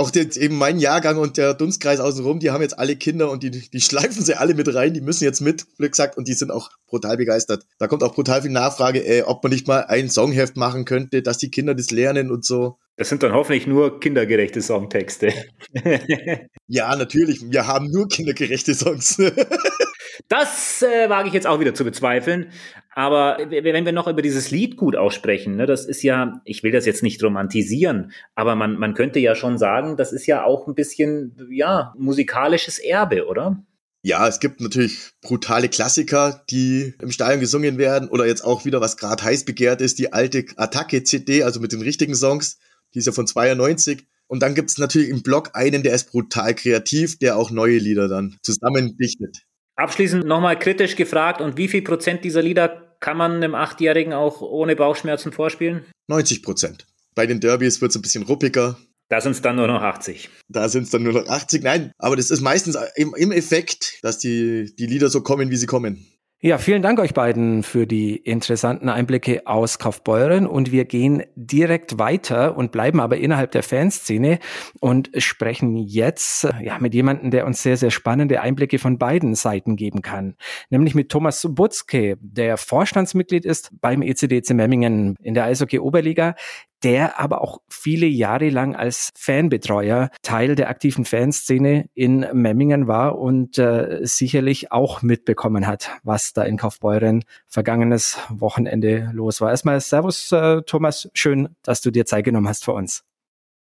auch 0.00 0.10
jetzt 0.14 0.36
eben 0.36 0.56
mein 0.56 0.78
Jahrgang 0.78 1.18
und 1.18 1.36
der 1.36 1.54
Dunstkreis 1.54 2.00
außenrum, 2.00 2.40
die 2.40 2.50
haben 2.50 2.62
jetzt 2.62 2.78
alle 2.78 2.96
Kinder 2.96 3.30
und 3.30 3.42
die, 3.42 3.50
die 3.50 3.80
schleifen 3.80 4.24
sie 4.24 4.34
alle 4.34 4.54
mit 4.54 4.74
rein, 4.74 4.94
die 4.94 5.02
müssen 5.02 5.24
jetzt 5.24 5.40
mit, 5.40 5.66
wie 5.78 5.88
gesagt, 5.88 6.16
und 6.16 6.26
die 6.26 6.32
sind 6.32 6.50
auch 6.50 6.70
brutal 6.86 7.18
begeistert. 7.18 7.64
Da 7.78 7.86
kommt 7.86 8.02
auch 8.02 8.14
brutal 8.14 8.42
viel 8.42 8.50
Nachfrage, 8.50 9.00
äh, 9.00 9.22
ob 9.22 9.42
man 9.42 9.52
nicht 9.52 9.68
mal 9.68 9.84
ein 9.84 10.08
Songheft 10.08 10.56
machen 10.56 10.86
könnte, 10.86 11.22
dass 11.22 11.38
die 11.38 11.50
Kinder 11.50 11.74
das 11.74 11.90
lernen 11.90 12.30
und 12.30 12.44
so. 12.44 12.78
Das 12.96 13.08
sind 13.08 13.22
dann 13.22 13.32
hoffentlich 13.32 13.66
nur 13.66 14.00
kindergerechte 14.00 14.62
Songtexte. 14.62 15.32
ja, 16.66 16.96
natürlich. 16.96 17.50
Wir 17.50 17.66
haben 17.66 17.90
nur 17.90 18.08
kindergerechte 18.08 18.74
Songs. 18.74 19.18
Das 20.30 20.80
äh, 20.82 21.10
wage 21.10 21.26
ich 21.26 21.34
jetzt 21.34 21.48
auch 21.48 21.58
wieder 21.58 21.74
zu 21.74 21.84
bezweifeln. 21.84 22.52
Aber 22.94 23.36
wenn 23.48 23.84
wir 23.84 23.92
noch 23.92 24.06
über 24.06 24.22
dieses 24.22 24.52
Lied 24.52 24.76
gut 24.76 24.94
aussprechen, 24.94 25.56
ne, 25.56 25.66
das 25.66 25.86
ist 25.86 26.04
ja, 26.04 26.40
ich 26.44 26.62
will 26.62 26.70
das 26.70 26.86
jetzt 26.86 27.02
nicht 27.02 27.20
romantisieren, 27.22 28.12
aber 28.36 28.54
man, 28.54 28.76
man 28.76 28.94
könnte 28.94 29.18
ja 29.18 29.34
schon 29.34 29.58
sagen, 29.58 29.96
das 29.96 30.12
ist 30.12 30.26
ja 30.26 30.44
auch 30.44 30.68
ein 30.68 30.76
bisschen, 30.76 31.36
ja, 31.50 31.94
musikalisches 31.98 32.78
Erbe, 32.78 33.26
oder? 33.26 33.64
Ja, 34.02 34.28
es 34.28 34.38
gibt 34.38 34.60
natürlich 34.60 35.10
brutale 35.20 35.68
Klassiker, 35.68 36.44
die 36.48 36.94
im 37.02 37.10
Stadion 37.10 37.40
gesungen 37.40 37.76
werden 37.76 38.08
oder 38.08 38.24
jetzt 38.24 38.44
auch 38.44 38.64
wieder, 38.64 38.80
was 38.80 38.96
gerade 38.96 39.24
heiß 39.24 39.44
begehrt 39.44 39.80
ist, 39.80 39.98
die 39.98 40.12
alte 40.12 40.44
Attacke-CD, 40.56 41.42
also 41.42 41.58
mit 41.58 41.72
den 41.72 41.82
richtigen 41.82 42.14
Songs, 42.14 42.58
die 42.94 43.00
ist 43.00 43.06
ja 43.06 43.12
von 43.12 43.26
92. 43.26 44.06
Und 44.28 44.42
dann 44.42 44.54
gibt 44.54 44.70
es 44.70 44.78
natürlich 44.78 45.08
im 45.08 45.22
Blog 45.22 45.50
einen, 45.54 45.82
der 45.82 45.92
ist 45.92 46.12
brutal 46.12 46.54
kreativ, 46.54 47.18
der 47.18 47.36
auch 47.36 47.50
neue 47.50 47.78
Lieder 47.78 48.06
dann 48.06 48.38
zusammen 48.42 48.96
dichtet. 48.96 49.49
Abschließend 49.80 50.26
nochmal 50.26 50.58
kritisch 50.58 50.94
gefragt, 50.94 51.40
und 51.40 51.56
wie 51.56 51.66
viel 51.66 51.80
Prozent 51.80 52.22
dieser 52.22 52.42
Lieder 52.42 52.94
kann 53.00 53.16
man 53.16 53.36
einem 53.36 53.54
Achtjährigen 53.54 54.12
auch 54.12 54.42
ohne 54.42 54.76
Bauchschmerzen 54.76 55.32
vorspielen? 55.32 55.86
90 56.08 56.42
Prozent. 56.42 56.86
Bei 57.14 57.24
den 57.24 57.40
Derbys 57.40 57.80
wird 57.80 57.90
es 57.90 57.96
ein 57.96 58.02
bisschen 58.02 58.24
ruppiger. 58.24 58.76
Da 59.08 59.22
sind 59.22 59.32
es 59.32 59.40
dann 59.40 59.56
nur 59.56 59.68
noch 59.68 59.80
80. 59.80 60.28
Da 60.50 60.68
sind 60.68 60.82
es 60.82 60.90
dann 60.90 61.02
nur 61.02 61.14
noch 61.14 61.26
80. 61.26 61.62
Nein, 61.62 61.92
aber 61.96 62.16
das 62.16 62.30
ist 62.30 62.42
meistens 62.42 62.76
im, 62.94 63.14
im 63.16 63.32
Effekt, 63.32 64.00
dass 64.02 64.18
die, 64.18 64.70
die 64.78 64.84
Lieder 64.84 65.08
so 65.08 65.22
kommen, 65.22 65.50
wie 65.50 65.56
sie 65.56 65.66
kommen. 65.66 66.06
Ja, 66.42 66.56
vielen 66.56 66.80
Dank 66.80 66.98
euch 67.00 67.12
beiden 67.12 67.62
für 67.62 67.86
die 67.86 68.16
interessanten 68.16 68.88
Einblicke 68.88 69.42
aus 69.46 69.78
Kaufbeuren. 69.78 70.46
Und 70.46 70.72
wir 70.72 70.86
gehen 70.86 71.22
direkt 71.34 71.98
weiter 71.98 72.56
und 72.56 72.72
bleiben 72.72 72.98
aber 72.98 73.18
innerhalb 73.18 73.50
der 73.50 73.62
Fanszene 73.62 74.38
und 74.80 75.10
sprechen 75.18 75.76
jetzt 75.76 76.48
ja 76.62 76.78
mit 76.78 76.94
jemandem, 76.94 77.30
der 77.30 77.44
uns 77.44 77.62
sehr 77.62 77.76
sehr 77.76 77.90
spannende 77.90 78.40
Einblicke 78.40 78.78
von 78.78 78.96
beiden 78.96 79.34
Seiten 79.34 79.76
geben 79.76 80.00
kann, 80.00 80.34
nämlich 80.70 80.94
mit 80.94 81.10
Thomas 81.10 81.46
Butzke, 81.46 82.16
der 82.22 82.56
Vorstandsmitglied 82.56 83.44
ist 83.44 83.70
beim 83.78 84.00
ECDC 84.00 84.54
Memmingen 84.54 85.16
in 85.22 85.34
der 85.34 85.44
Eishockey 85.44 85.78
Oberliga 85.78 86.36
der 86.82 87.18
aber 87.18 87.40
auch 87.40 87.60
viele 87.68 88.06
Jahre 88.06 88.48
lang 88.48 88.74
als 88.74 89.10
Fanbetreuer 89.16 90.10
Teil 90.22 90.54
der 90.54 90.68
aktiven 90.68 91.04
Fanszene 91.04 91.88
in 91.94 92.26
Memmingen 92.32 92.86
war 92.86 93.18
und 93.18 93.58
äh, 93.58 94.00
sicherlich 94.02 94.72
auch 94.72 95.02
mitbekommen 95.02 95.66
hat, 95.66 95.90
was 96.02 96.32
da 96.32 96.42
in 96.42 96.56
Kaufbeuren 96.56 97.24
vergangenes 97.46 98.18
Wochenende 98.28 99.10
los 99.12 99.40
war. 99.40 99.50
Erstmal 99.50 99.80
Servus, 99.80 100.32
äh, 100.32 100.62
Thomas. 100.62 101.08
Schön, 101.14 101.56
dass 101.62 101.80
du 101.80 101.90
dir 101.90 102.06
Zeit 102.06 102.24
genommen 102.24 102.48
hast 102.48 102.64
für 102.64 102.72
uns. 102.72 103.04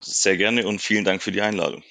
Sehr 0.03 0.37
gerne 0.37 0.65
und 0.65 0.81
vielen 0.81 1.05
Dank 1.05 1.21
für 1.21 1.31
die 1.31 1.41
Einladung. 1.41 1.83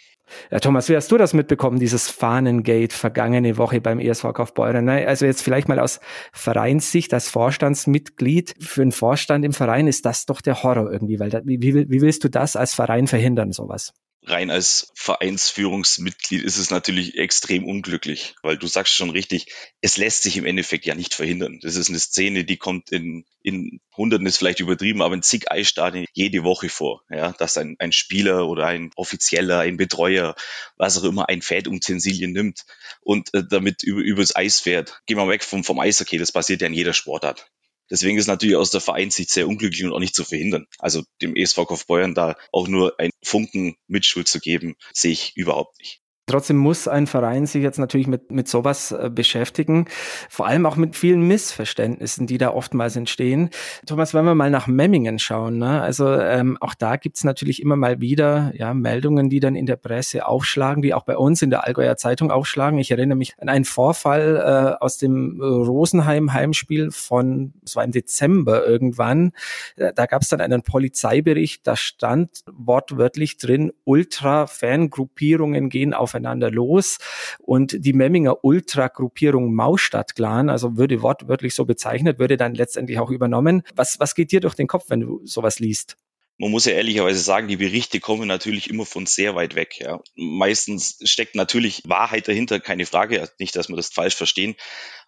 Ja, 0.50 0.60
Thomas, 0.60 0.88
wie 0.88 0.96
hast 0.96 1.10
du 1.10 1.18
das 1.18 1.34
mitbekommen, 1.34 1.78
dieses 1.78 2.08
Fahnengate 2.08 2.94
vergangene 2.94 3.56
Woche 3.56 3.80
beim 3.80 3.99
ESV 3.99 4.32
Kaufbeuren? 4.32 4.88
Also 4.88 5.26
jetzt 5.26 5.42
vielleicht 5.42 5.68
mal 5.68 5.78
aus 5.78 6.00
Vereinssicht, 6.32 7.12
als 7.14 7.28
Vorstandsmitglied 7.28 8.54
für 8.58 8.82
einen 8.82 8.92
Vorstand 8.92 9.44
im 9.44 9.52
Verein 9.52 9.87
ist 9.87 10.06
das 10.06 10.26
doch 10.26 10.40
der 10.40 10.62
Horror 10.62 10.90
irgendwie, 10.92 11.20
weil 11.20 11.30
da, 11.30 11.40
wie, 11.44 11.60
wie 11.62 12.00
willst 12.00 12.25
du 12.25 12.28
das 12.28 12.56
als 12.56 12.75
Verein 12.75 13.06
verhindern, 13.06 13.52
sowas? 13.52 13.92
Rein 14.22 14.50
als 14.50 14.92
Vereinsführungsmitglied 14.94 16.42
ist 16.42 16.58
es 16.58 16.70
natürlich 16.70 17.16
extrem 17.16 17.64
unglücklich, 17.64 18.34
weil 18.42 18.58
du 18.58 18.66
sagst 18.66 18.94
schon 18.94 19.10
richtig, 19.10 19.46
es 19.80 19.96
lässt 19.96 20.22
sich 20.22 20.36
im 20.36 20.44
Endeffekt 20.44 20.84
ja 20.84 20.94
nicht 20.94 21.14
verhindern. 21.14 21.58
Das 21.62 21.76
ist 21.76 21.88
eine 21.88 21.98
Szene, 21.98 22.44
die 22.44 22.58
kommt 22.58 22.92
in, 22.92 23.24
in 23.42 23.80
Hunderten 23.96 24.26
ist 24.26 24.36
vielleicht 24.36 24.60
übertrieben, 24.60 25.02
aber 25.02 25.14
in 25.14 25.22
zig 25.22 25.50
Eisstadien 25.50 26.06
jede 26.12 26.44
Woche 26.44 26.68
vor, 26.68 27.02
ja, 27.10 27.32
dass 27.32 27.56
ein, 27.56 27.76
ein 27.78 27.92
Spieler 27.92 28.46
oder 28.46 28.66
ein 28.66 28.90
Offizieller, 28.94 29.60
ein 29.60 29.76
Betreuer, 29.76 30.34
was 30.76 30.98
auch 30.98 31.04
immer, 31.04 31.28
ein 31.28 31.42
Fädutensilien 31.42 32.32
nimmt 32.32 32.66
und 33.00 33.32
äh, 33.34 33.42
damit 33.48 33.82
über, 33.82 34.00
übers 34.00 34.36
Eis 34.36 34.60
fährt. 34.60 35.00
Gehen 35.06 35.16
wir 35.16 35.28
weg 35.28 35.44
vom, 35.44 35.64
vom 35.64 35.80
Eishockey, 35.80 36.18
das 36.18 36.32
passiert 36.32 36.60
ja 36.60 36.66
in 36.66 36.74
jeder 36.74 36.92
Sportart. 36.92 37.50
Deswegen 37.90 38.18
ist 38.18 38.26
natürlich 38.26 38.56
aus 38.56 38.70
der 38.70 38.80
Vereinssicht 38.80 39.30
sehr 39.30 39.49
unglücklich 39.49 39.85
und 39.85 39.92
auch 39.92 39.99
nicht 39.99 40.14
zu 40.14 40.25
verhindern. 40.25 40.66
Also 40.78 41.02
dem 41.20 41.35
ESV 41.35 41.66
Kaufbeuern 41.66 42.14
da 42.14 42.37
auch 42.52 42.68
nur 42.68 42.99
ein 42.99 43.11
Funken 43.23 43.76
Mitschuld 43.88 44.28
zu 44.28 44.40
geben, 44.40 44.76
sehe 44.92 45.12
ich 45.12 45.32
überhaupt 45.37 45.78
nicht. 45.78 46.00
Trotzdem 46.30 46.56
muss 46.56 46.87
ein 46.87 47.06
Verein 47.08 47.46
sich 47.46 47.62
jetzt 47.62 47.78
natürlich 47.78 48.06
mit, 48.06 48.30
mit 48.30 48.46
sowas 48.46 48.92
äh, 48.92 49.10
beschäftigen, 49.12 49.87
vor 50.28 50.46
allem 50.46 50.64
auch 50.64 50.76
mit 50.76 50.94
vielen 50.94 51.26
Missverständnissen, 51.26 52.28
die 52.28 52.38
da 52.38 52.50
oftmals 52.50 52.94
entstehen. 52.94 53.50
Thomas, 53.84 54.14
wenn 54.14 54.25
wir 54.25 54.37
mal 54.37 54.50
nach 54.50 54.68
Memmingen 54.68 55.18
schauen, 55.18 55.58
ne? 55.58 55.82
also 55.82 56.12
ähm, 56.12 56.56
auch 56.60 56.75
da 56.75 56.96
gibt's 56.96 57.25
natürlich 57.25 57.60
immer 57.60 57.75
mal 57.75 58.00
wieder 58.00 58.52
ja, 58.54 58.75
Meldungen, 58.75 59.28
die 59.28 59.40
dann 59.40 59.56
in 59.56 59.66
der 59.66 59.76
Presse 59.76 60.26
aufschlagen, 60.26 60.82
die 60.82 60.94
auch 60.94 61.04
bei 61.04 61.16
uns 61.16 61.42
in 61.42 61.50
der 61.50 61.66
Allgäuer 61.66 61.96
Zeitung 61.96 62.30
aufschlagen. 62.30 62.78
Ich 62.78 62.92
erinnere 62.92 63.18
mich 63.18 63.34
an 63.38 63.49
einen 63.49 63.64
Vorfall 63.64 64.37
äh, 64.37 64.82
aus 64.84 64.99
dem 64.99 65.40
Rosenheim-Heimspiel 65.40 66.92
von, 66.92 67.54
es 67.64 67.75
war 67.75 67.82
im 67.82 67.90
Dezember 67.90 68.64
irgendwann, 68.64 69.32
äh, 69.75 69.92
da 69.92 70.06
gab's 70.06 70.28
dann 70.28 70.40
einen 70.40 70.62
Polizeibericht, 70.62 71.66
da 71.66 71.75
stand 71.75 72.44
wortwörtlich 72.50 73.37
drin, 73.37 73.72
Ultra-Fangruppierungen 73.84 75.70
gehen 75.70 75.92
auf 75.92 76.14
aufeinander 76.20 76.50
los. 76.50 76.98
Und 77.38 77.76
die 77.78 77.92
Memminger 77.92 78.44
Ultra-Gruppierung 78.44 79.54
Maustadt-Clan, 79.54 80.50
also 80.50 80.76
würde 80.76 81.02
wortwörtlich 81.02 81.54
so 81.54 81.64
bezeichnet, 81.64 82.18
würde 82.18 82.36
dann 82.36 82.54
letztendlich 82.54 82.98
auch 82.98 83.10
übernommen. 83.10 83.62
Was, 83.74 83.98
was 83.98 84.14
geht 84.14 84.32
dir 84.32 84.40
durch 84.40 84.54
den 84.54 84.66
Kopf, 84.66 84.84
wenn 84.88 85.00
du 85.00 85.20
sowas 85.24 85.58
liest? 85.58 85.96
man 86.42 86.52
muss 86.52 86.64
ja 86.64 86.72
ehrlicherweise 86.72 87.20
sagen, 87.20 87.48
die 87.48 87.58
Berichte 87.58 88.00
kommen 88.00 88.26
natürlich 88.26 88.70
immer 88.70 88.86
von 88.86 89.04
sehr 89.04 89.34
weit 89.34 89.54
weg. 89.56 89.78
Ja. 89.78 90.00
Meistens 90.14 90.96
steckt 91.04 91.34
natürlich 91.34 91.82
Wahrheit 91.84 92.28
dahinter, 92.28 92.60
keine 92.60 92.86
Frage, 92.86 93.28
nicht, 93.38 93.54
dass 93.56 93.68
wir 93.68 93.76
das 93.76 93.90
falsch 93.90 94.14
verstehen. 94.14 94.54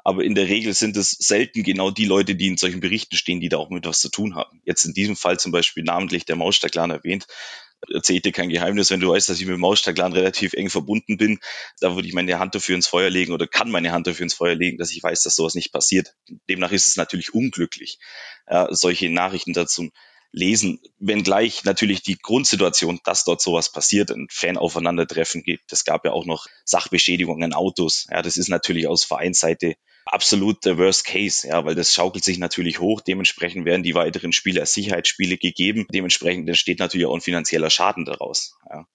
Aber 0.04 0.24
in 0.24 0.34
der 0.34 0.48
Regel 0.48 0.74
sind 0.74 0.94
es 0.98 1.12
selten 1.12 1.62
genau 1.62 1.90
die 1.90 2.04
Leute, 2.04 2.34
die 2.34 2.48
in 2.48 2.58
solchen 2.58 2.80
Berichten 2.80 3.16
stehen, 3.16 3.40
die 3.40 3.48
da 3.48 3.56
auch 3.56 3.70
mit 3.70 3.86
was 3.86 4.00
zu 4.00 4.10
tun 4.10 4.34
haben. 4.34 4.60
Jetzt 4.66 4.84
in 4.84 4.92
diesem 4.92 5.16
Fall 5.16 5.40
zum 5.40 5.52
Beispiel 5.52 5.84
namentlich 5.84 6.26
der 6.26 6.36
Mausstag-Clan 6.36 6.90
erwähnt 6.90 7.26
erzähle 7.92 8.20
dir 8.20 8.32
kein 8.32 8.48
Geheimnis, 8.48 8.90
wenn 8.90 9.00
du 9.00 9.10
weißt, 9.10 9.28
dass 9.28 9.38
ich 9.38 9.46
mit 9.46 9.54
dem 9.54 9.60
Mausstaglan 9.60 10.12
relativ 10.12 10.52
eng 10.54 10.70
verbunden 10.70 11.16
bin, 11.16 11.38
da 11.80 11.94
würde 11.94 12.08
ich 12.08 12.14
meine 12.14 12.38
Hand 12.38 12.54
dafür 12.54 12.76
ins 12.76 12.86
Feuer 12.86 13.10
legen 13.10 13.32
oder 13.32 13.46
kann 13.46 13.70
meine 13.70 13.92
Hand 13.92 14.06
dafür 14.06 14.24
ins 14.24 14.34
Feuer 14.34 14.54
legen, 14.54 14.78
dass 14.78 14.92
ich 14.92 15.02
weiß, 15.02 15.22
dass 15.22 15.36
sowas 15.36 15.54
nicht 15.54 15.72
passiert. 15.72 16.14
Demnach 16.48 16.72
ist 16.72 16.88
es 16.88 16.96
natürlich 16.96 17.34
unglücklich, 17.34 17.98
äh, 18.46 18.66
solche 18.70 19.10
Nachrichten 19.10 19.52
dazu 19.52 19.90
lesen, 20.32 20.80
wenngleich 20.98 21.64
natürlich 21.64 22.02
die 22.02 22.16
Grundsituation, 22.16 23.00
dass 23.04 23.24
dort 23.24 23.42
sowas 23.42 23.70
passiert, 23.70 24.10
ein 24.10 24.28
Fan-Aufeinandertreffen 24.30 25.42
gibt. 25.42 25.72
Es 25.72 25.84
gab 25.84 26.06
ja 26.06 26.12
auch 26.12 26.24
noch 26.24 26.46
Sachbeschädigungen 26.64 27.44
an 27.44 27.52
Autos. 27.52 28.06
Ja, 28.10 28.22
das 28.22 28.38
ist 28.38 28.48
natürlich 28.48 28.88
aus 28.88 29.04
Vereinsseite 29.04 29.74
absolut 30.04 30.64
der 30.64 30.78
Worst 30.78 31.04
Case, 31.04 31.46
ja, 31.46 31.64
weil 31.64 31.74
das 31.74 31.92
schaukelt 31.92 32.24
sich 32.24 32.38
natürlich 32.38 32.80
hoch. 32.80 33.00
Dementsprechend 33.00 33.64
werden 33.64 33.82
die 33.82 33.94
weiteren 33.94 34.32
Spiele 34.32 34.60
als 34.60 34.74
Sicherheitsspiele 34.74 35.38
gegeben. 35.38 35.86
Dementsprechend 35.92 36.48
entsteht 36.48 36.78
natürlich 36.78 37.06
auch 37.06 37.14
ein 37.14 37.20
finanzieller 37.20 37.70
Schaden 37.70 38.04
daraus. 38.04 38.56
Ja. 38.70 38.86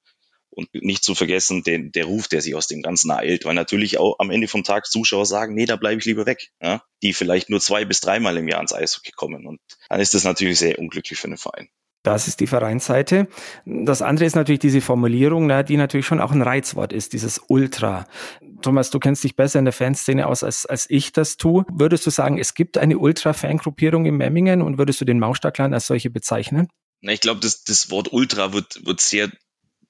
Und 0.49 0.73
nicht 0.73 1.03
zu 1.03 1.13
vergessen, 1.13 1.61
den, 1.63 1.91
der 1.91 2.05
Ruf, 2.05 2.27
der 2.27 2.41
sich 2.41 2.55
aus 2.55 2.65
dem 2.67 2.81
Ganzen 2.81 3.11
ereilt, 3.11 3.45
weil 3.45 3.53
natürlich 3.53 3.99
auch 3.99 4.15
am 4.17 4.31
Ende 4.31 4.47
vom 4.47 4.63
Tag 4.63 4.87
Zuschauer 4.87 5.27
sagen, 5.27 5.53
nee, 5.53 5.65
da 5.65 5.75
bleibe 5.75 5.99
ich 5.99 6.05
lieber 6.05 6.25
weg, 6.25 6.49
ja, 6.59 6.83
die 7.03 7.13
vielleicht 7.13 7.51
nur 7.51 7.61
zwei 7.61 7.85
bis 7.85 8.01
dreimal 8.01 8.37
im 8.37 8.47
Jahr 8.47 8.61
ins 8.61 8.73
Eishockey 8.73 9.11
kommen. 9.11 9.45
Und 9.45 9.61
dann 9.87 9.99
ist 9.99 10.15
das 10.15 10.23
natürlich 10.23 10.57
sehr 10.57 10.79
unglücklich 10.79 11.19
für 11.19 11.27
den 11.27 11.37
Verein. 11.37 11.69
Das 12.03 12.27
ist 12.27 12.39
die 12.39 12.47
Vereinsseite. 12.47 13.27
Das 13.65 14.01
andere 14.01 14.25
ist 14.25 14.35
natürlich 14.35 14.59
diese 14.59 14.81
Formulierung, 14.81 15.49
die 15.65 15.77
natürlich 15.77 16.05
schon 16.05 16.21
auch 16.21 16.31
ein 16.31 16.41
Reizwort 16.41 16.93
ist, 16.93 17.13
dieses 17.13 17.41
Ultra. 17.47 18.07
Thomas, 18.61 18.89
du 18.89 18.99
kennst 18.99 19.23
dich 19.23 19.35
besser 19.35 19.59
in 19.59 19.65
der 19.65 19.73
Fanszene 19.73 20.27
aus, 20.27 20.43
als, 20.43 20.65
als 20.65 20.89
ich 20.89 21.11
das 21.11 21.37
tue. 21.37 21.65
Würdest 21.69 22.05
du 22.05 22.09
sagen, 22.09 22.37
es 22.37 22.53
gibt 22.53 22.77
eine 22.77 22.97
Ultra-Fangruppierung 22.97 24.05
in 24.05 24.15
Memmingen 24.15 24.61
und 24.61 24.77
würdest 24.77 25.01
du 25.01 25.05
den 25.05 25.19
Mausstadtclan 25.19 25.73
als 25.73 25.87
solche 25.87 26.09
bezeichnen? 26.09 26.67
Ich 27.01 27.19
glaube, 27.19 27.39
das, 27.41 27.63
das 27.63 27.91
Wort 27.91 28.11
Ultra 28.13 28.53
wird, 28.53 28.85
wird 28.85 29.01
sehr 29.01 29.29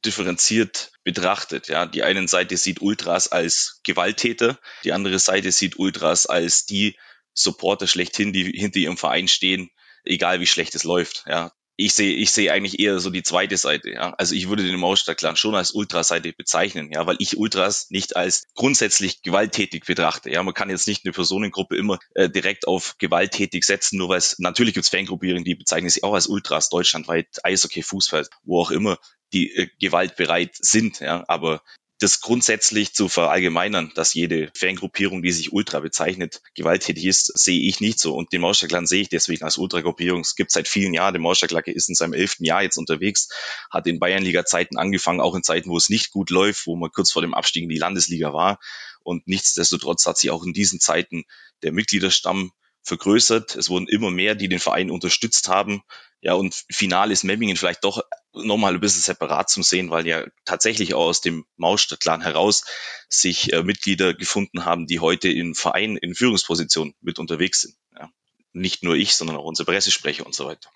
differenziert 0.05 0.91
betrachtet. 1.03 1.67
Ja, 1.67 1.85
die 1.85 2.03
eine 2.03 2.27
Seite 2.27 2.57
sieht 2.57 2.81
Ultras 2.81 3.27
als 3.27 3.79
Gewalttäter, 3.83 4.59
die 4.83 4.93
andere 4.93 5.19
Seite 5.19 5.51
sieht 5.51 5.79
Ultras 5.79 6.25
als 6.25 6.65
die 6.65 6.97
Supporter 7.33 7.87
schlechthin, 7.87 8.33
die 8.33 8.43
hinter 8.51 8.79
ihrem 8.79 8.97
Verein 8.97 9.27
stehen, 9.27 9.69
egal 10.03 10.39
wie 10.39 10.47
schlecht 10.47 10.75
es 10.75 10.83
läuft. 10.83 11.23
Ja, 11.27 11.51
ich 11.79 11.93
sehe 11.93 12.15
ich 12.15 12.31
sehe 12.31 12.51
eigentlich 12.51 12.79
eher 12.79 12.99
so 12.99 13.11
die 13.11 13.21
zweite 13.21 13.55
Seite. 13.55 13.91
Ja. 13.91 14.13
Also 14.17 14.33
ich 14.33 14.49
würde 14.49 14.63
den 14.63 14.79
Mausstadtclan 14.79 15.35
schon 15.35 15.53
als 15.53 15.71
Ultraseite 15.71 16.33
bezeichnen, 16.33 16.91
ja, 16.91 17.05
weil 17.05 17.17
ich 17.19 17.37
Ultras 17.37 17.91
nicht 17.91 18.15
als 18.15 18.47
grundsätzlich 18.55 19.21
gewalttätig 19.21 19.85
betrachte. 19.85 20.31
Ja, 20.31 20.41
man 20.41 20.55
kann 20.55 20.71
jetzt 20.71 20.87
nicht 20.87 21.05
eine 21.05 21.13
Personengruppe 21.13 21.77
immer 21.77 21.99
äh, 22.15 22.29
direkt 22.29 22.67
auf 22.67 22.95
gewalttätig 22.97 23.63
setzen, 23.63 23.97
nur 23.99 24.09
weil 24.09 24.17
es 24.17 24.39
natürlich 24.39 24.73
gibt 24.73 24.87
Fangruppierungen, 24.87 25.43
die 25.43 25.53
bezeichnen 25.53 25.89
sich 25.89 26.03
auch 26.03 26.15
als 26.15 26.27
Ultras 26.27 26.69
deutschlandweit, 26.69 27.27
Eishockey, 27.43 27.83
Fußball, 27.83 28.27
wo 28.43 28.59
auch 28.59 28.71
immer 28.71 28.97
die 29.31 29.53
äh, 29.53 29.67
gewaltbereit 29.79 30.55
sind. 30.55 30.99
Ja, 30.99 31.25
aber 31.27 31.61
das 31.99 32.21
grundsätzlich 32.21 32.93
zu 32.93 33.09
verallgemeinern, 33.09 33.91
dass 33.95 34.13
jede 34.13 34.51
Fangruppierung, 34.55 35.23
die 35.23 35.31
sich 35.31 35.51
Ultra 35.51 35.79
bezeichnet, 35.79 36.41
gewalttätig 36.53 37.05
ist, 37.05 37.37
sehe 37.37 37.59
ich 37.61 37.81
nicht 37.81 37.99
so. 37.99 38.15
Und 38.15 38.31
den 38.33 38.41
Mauschaklan 38.41 38.85
sehe 38.85 39.01
ich 39.01 39.09
deswegen 39.09 39.43
als 39.43 39.57
Ultragruppierung. 39.57 40.21
Es 40.21 40.35
gibt 40.35 40.51
seit 40.51 40.67
vielen 40.67 40.93
Jahren, 40.93 41.13
der 41.13 41.21
Mauschaklacke 41.21 41.71
ist 41.71 41.89
in 41.89 41.95
seinem 41.95 42.13
elften 42.13 42.45
Jahr 42.45 42.61
jetzt 42.61 42.77
unterwegs, 42.77 43.29
hat 43.71 43.87
in 43.87 43.99
Bayernliga-Zeiten 43.99 44.77
angefangen, 44.77 45.21
auch 45.21 45.33
in 45.33 45.43
Zeiten, 45.43 45.69
wo 45.69 45.77
es 45.77 45.89
nicht 45.89 46.11
gut 46.11 46.29
läuft, 46.29 46.67
wo 46.67 46.75
man 46.75 46.91
kurz 46.91 47.11
vor 47.11 47.23
dem 47.23 47.33
Abstieg 47.33 47.63
in 47.63 47.69
die 47.69 47.79
Landesliga 47.79 48.31
war. 48.31 48.59
Und 49.01 49.27
nichtsdestotrotz 49.27 50.05
hat 50.05 50.17
sich 50.17 50.29
auch 50.29 50.43
in 50.43 50.53
diesen 50.53 50.79
Zeiten 50.79 51.23
der 51.63 51.71
Mitgliederstamm 51.71 52.51
vergrößert. 52.83 53.55
Es 53.55 53.69
wurden 53.69 53.87
immer 53.87 54.11
mehr, 54.11 54.35
die 54.35 54.49
den 54.49 54.59
Verein 54.59 54.91
unterstützt 54.91 55.47
haben. 55.47 55.81
Ja, 56.21 56.33
und 56.33 56.65
final 56.71 57.11
ist 57.11 57.23
Memmingen 57.23 57.57
vielleicht 57.57 57.83
doch 57.83 58.01
nochmal 58.43 58.73
ein 58.73 58.79
bisschen 58.79 59.01
separat 59.01 59.49
zum 59.49 59.63
Sehen, 59.63 59.89
weil 59.89 60.07
ja 60.07 60.25
tatsächlich 60.45 60.93
auch 60.93 61.07
aus 61.07 61.21
dem 61.21 61.45
Mausstadt-Clan 61.57 62.21
heraus 62.21 62.63
sich 63.09 63.53
äh, 63.53 63.63
Mitglieder 63.63 64.13
gefunden 64.13 64.65
haben, 64.65 64.87
die 64.87 64.99
heute 64.99 65.29
in 65.29 65.55
Vereinen 65.55 65.97
in 65.97 66.15
Führungspositionen 66.15 66.93
mit 67.01 67.19
unterwegs 67.19 67.61
sind. 67.61 67.75
Ja. 67.97 68.09
Nicht 68.53 68.83
nur 68.83 68.95
ich, 68.95 69.15
sondern 69.15 69.37
auch 69.37 69.45
unsere 69.45 69.71
Pressesprecher 69.71 70.25
und 70.25 70.35
so 70.35 70.45
weiter. 70.45 70.69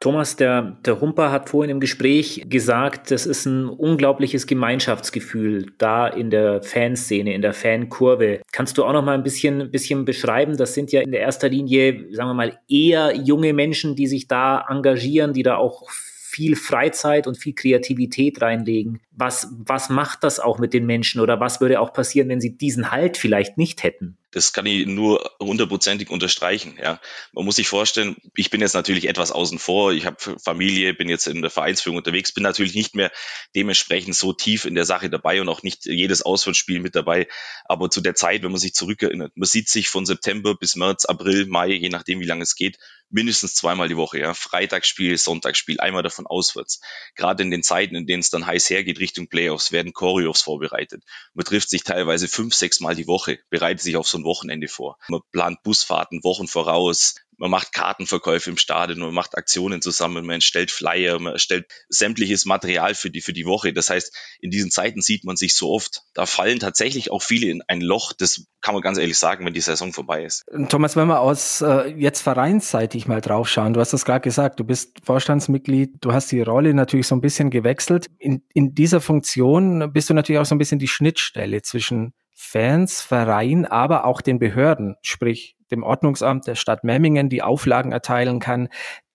Thomas, 0.00 0.36
der, 0.36 0.76
der 0.84 1.00
Humper 1.00 1.32
hat 1.32 1.48
vorhin 1.48 1.70
im 1.70 1.80
Gespräch 1.80 2.44
gesagt, 2.50 3.10
das 3.10 3.24
ist 3.24 3.46
ein 3.46 3.70
unglaubliches 3.70 4.46
Gemeinschaftsgefühl 4.46 5.72
da 5.78 6.06
in 6.06 6.28
der 6.28 6.62
Fanszene, 6.62 7.32
in 7.32 7.40
der 7.40 7.54
Fankurve. 7.54 8.42
Kannst 8.52 8.76
du 8.76 8.84
auch 8.84 8.92
noch 8.92 9.02
mal 9.02 9.14
ein 9.14 9.22
bisschen, 9.22 9.70
bisschen 9.70 10.04
beschreiben? 10.04 10.58
Das 10.58 10.74
sind 10.74 10.92
ja 10.92 11.00
in 11.00 11.10
der 11.10 11.20
erster 11.20 11.48
Linie, 11.48 12.12
sagen 12.12 12.28
wir 12.28 12.34
mal, 12.34 12.58
eher 12.68 13.16
junge 13.16 13.54
Menschen, 13.54 13.96
die 13.96 14.06
sich 14.06 14.28
da 14.28 14.66
engagieren, 14.68 15.32
die 15.32 15.42
da 15.42 15.56
auch 15.56 15.88
viel 16.34 16.56
Freizeit 16.56 17.28
und 17.28 17.38
viel 17.38 17.54
Kreativität 17.54 18.42
reinlegen. 18.42 19.00
Was, 19.12 19.54
was 19.56 19.88
macht 19.88 20.24
das 20.24 20.40
auch 20.40 20.58
mit 20.58 20.74
den 20.74 20.84
Menschen 20.84 21.20
oder 21.20 21.38
was 21.38 21.60
würde 21.60 21.78
auch 21.78 21.92
passieren, 21.92 22.28
wenn 22.28 22.40
sie 22.40 22.56
diesen 22.58 22.90
Halt 22.90 23.16
vielleicht 23.16 23.56
nicht 23.56 23.84
hätten? 23.84 24.18
Das 24.34 24.52
kann 24.52 24.66
ich 24.66 24.84
nur 24.86 25.30
hundertprozentig 25.40 26.10
unterstreichen. 26.10 26.76
Ja. 26.82 27.00
Man 27.32 27.44
muss 27.44 27.54
sich 27.54 27.68
vorstellen, 27.68 28.16
ich 28.34 28.50
bin 28.50 28.60
jetzt 28.60 28.74
natürlich 28.74 29.08
etwas 29.08 29.30
außen 29.30 29.60
vor. 29.60 29.92
Ich 29.92 30.06
habe 30.06 30.16
Familie, 30.42 30.92
bin 30.92 31.08
jetzt 31.08 31.28
in 31.28 31.40
der 31.40 31.52
Vereinsführung 31.52 31.98
unterwegs, 31.98 32.32
bin 32.32 32.42
natürlich 32.42 32.74
nicht 32.74 32.96
mehr 32.96 33.12
dementsprechend 33.54 34.16
so 34.16 34.32
tief 34.32 34.64
in 34.64 34.74
der 34.74 34.84
Sache 34.84 35.08
dabei 35.08 35.40
und 35.40 35.48
auch 35.48 35.62
nicht 35.62 35.86
jedes 35.86 36.22
Auswärtsspiel 36.22 36.80
mit 36.80 36.96
dabei. 36.96 37.28
Aber 37.64 37.90
zu 37.90 38.00
der 38.00 38.16
Zeit, 38.16 38.42
wenn 38.42 38.50
man 38.50 38.60
sich 38.60 38.74
zurückerinnert, 38.74 39.36
man 39.36 39.46
sieht 39.46 39.68
sich 39.68 39.88
von 39.88 40.04
September 40.04 40.56
bis 40.56 40.74
März, 40.74 41.04
April, 41.04 41.46
Mai, 41.46 41.68
je 41.68 41.88
nachdem, 41.88 42.18
wie 42.18 42.26
lange 42.26 42.42
es 42.42 42.56
geht, 42.56 42.78
mindestens 43.10 43.54
zweimal 43.54 43.88
die 43.88 43.96
Woche. 43.96 44.18
Ja. 44.18 44.34
Freitagsspiel, 44.34 45.16
Sonntagsspiel, 45.16 45.78
einmal 45.78 46.02
davon 46.02 46.26
auswärts. 46.26 46.80
Gerade 47.14 47.44
in 47.44 47.52
den 47.52 47.62
Zeiten, 47.62 47.94
in 47.94 48.06
denen 48.06 48.20
es 48.20 48.30
dann 48.30 48.46
heiß 48.46 48.68
hergeht 48.68 48.98
Richtung 48.98 49.28
Playoffs, 49.28 49.70
werden 49.70 49.92
Choreos 49.92 50.42
vorbereitet. 50.42 51.04
Man 51.34 51.44
trifft 51.44 51.70
sich 51.70 51.84
teilweise 51.84 52.26
fünf, 52.26 52.54
sechs 52.54 52.80
Mal 52.80 52.96
die 52.96 53.06
Woche, 53.06 53.38
bereitet 53.50 53.82
sich 53.82 53.96
auf 53.96 54.08
so 54.08 54.18
Wochenende 54.24 54.68
vor. 54.68 54.98
Man 55.08 55.20
plant 55.32 55.62
Busfahrten 55.62 56.22
Wochen 56.24 56.48
voraus, 56.48 57.14
man 57.38 57.50
macht 57.50 57.72
Kartenverkäufe 57.72 58.50
im 58.50 58.56
Stadion, 58.56 59.00
man 59.00 59.14
macht 59.14 59.36
Aktionen 59.36 59.82
zusammen, 59.82 60.26
man 60.26 60.40
stellt 60.40 60.70
Flyer, 60.70 61.18
man 61.18 61.38
stellt 61.38 61.66
sämtliches 61.88 62.44
Material 62.46 62.94
für 62.94 63.10
die, 63.10 63.20
für 63.20 63.32
die 63.32 63.46
Woche. 63.46 63.72
Das 63.72 63.90
heißt, 63.90 64.14
in 64.40 64.50
diesen 64.50 64.70
Zeiten 64.70 65.00
sieht 65.00 65.24
man 65.24 65.36
sich 65.36 65.54
so 65.54 65.70
oft. 65.70 66.02
Da 66.14 66.26
fallen 66.26 66.60
tatsächlich 66.60 67.10
auch 67.10 67.22
viele 67.22 67.48
in 67.48 67.62
ein 67.66 67.80
Loch, 67.80 68.12
das 68.12 68.46
kann 68.60 68.74
man 68.74 68.82
ganz 68.82 68.98
ehrlich 68.98 69.18
sagen, 69.18 69.44
wenn 69.44 69.54
die 69.54 69.60
Saison 69.60 69.92
vorbei 69.92 70.24
ist. 70.24 70.44
Thomas, 70.68 70.96
wenn 70.96 71.08
wir 71.08 71.20
aus 71.20 71.60
äh, 71.60 71.88
jetzt 71.96 72.22
vereinsseitig 72.22 73.06
mal 73.06 73.20
draufschauen, 73.20 73.74
du 73.74 73.80
hast 73.80 73.92
das 73.92 74.04
gerade 74.04 74.22
gesagt, 74.22 74.60
du 74.60 74.64
bist 74.64 74.98
Vorstandsmitglied, 75.04 75.96
du 76.00 76.12
hast 76.12 76.32
die 76.32 76.40
Rolle 76.40 76.72
natürlich 76.74 77.06
so 77.06 77.14
ein 77.14 77.20
bisschen 77.20 77.50
gewechselt. 77.50 78.06
In, 78.18 78.42
in 78.54 78.74
dieser 78.74 79.00
Funktion 79.00 79.92
bist 79.92 80.08
du 80.10 80.14
natürlich 80.14 80.40
auch 80.40 80.46
so 80.46 80.54
ein 80.54 80.58
bisschen 80.58 80.78
die 80.78 80.88
Schnittstelle 80.88 81.62
zwischen 81.62 82.14
Fans, 82.44 83.00
Verein, 83.00 83.64
aber 83.66 84.04
auch 84.04 84.20
den 84.20 84.38
Behörden, 84.38 84.96
sprich 85.02 85.56
dem 85.70 85.82
Ordnungsamt 85.82 86.46
der 86.46 86.54
Stadt 86.54 86.84
Memmingen, 86.84 87.28
die 87.28 87.42
Auflagen 87.42 87.92
erteilen 87.92 88.38
kann, 88.38 88.68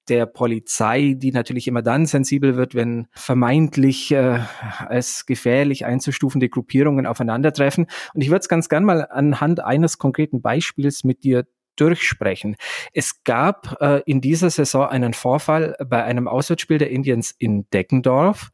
der 0.09 0.25
Polizei, 0.25 1.13
die 1.15 1.31
natürlich 1.31 1.67
immer 1.67 1.81
dann 1.81 2.05
sensibel 2.05 2.57
wird, 2.57 2.75
wenn 2.75 3.07
vermeintlich 3.13 4.12
äh, 4.12 4.39
als 4.79 5.25
gefährlich 5.25 5.86
einzustufende 5.86 6.50
Gruppierungen 6.50 7.05
aufeinandertreffen. 7.05 7.86
Und 8.13 8.21
ich 8.21 8.29
würde 8.29 8.39
es 8.39 8.50
ganz 8.50 8.69
gern 8.69 8.83
mal 8.83 9.07
anhand 9.09 9.59
eines 9.59 10.00
konkreten 10.00 10.41
Beispiels 10.41 11.03
mit 11.03 11.24
dir 11.24 11.45
durchsprechen. 11.75 12.55
Es 12.93 13.24
gab 13.24 13.77
äh, 13.81 14.01
in 14.05 14.19
dieser 14.19 14.50
Saison 14.50 14.88
einen 14.88 15.13
Vorfall 15.13 15.75
bei 15.88 16.03
einem 16.03 16.27
Auswärtsspiel 16.27 16.77
der 16.77 16.89
Indians 16.89 17.33
in 17.38 17.69
Deckendorf. 17.71 18.50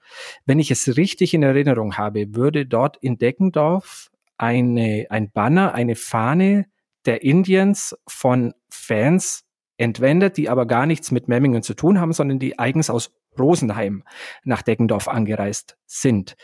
Wenn 0.45 0.59
ich 0.59 0.69
es 0.69 0.97
richtig 0.97 1.33
in 1.33 1.41
Erinnerung 1.41 1.97
habe, 1.97 2.35
würde 2.35 2.65
dort 2.65 2.97
in 2.97 3.17
Deckendorf 3.17 4.11
eine, 4.37 5.07
ein 5.09 5.31
Banner, 5.31 5.73
eine 5.73 5.95
Fahne 5.95 6.65
der 7.05 7.23
Indians 7.23 7.95
von 8.07 8.53
Fans 8.69 9.43
entwendet, 9.77 10.37
die 10.37 10.49
aber 10.49 10.65
gar 10.65 10.85
nichts 10.85 11.11
mit 11.11 11.27
Memmingen 11.27 11.61
zu 11.61 11.73
tun 11.73 11.99
haben, 11.99 12.13
sondern 12.13 12.39
die 12.39 12.57
eigens 12.57 12.89
aus 12.89 13.11
Rosenheim 13.37 14.03
nach 14.43 14.61
Deggendorf 14.61 15.07
angereist 15.07 15.77
sind. 15.85 16.35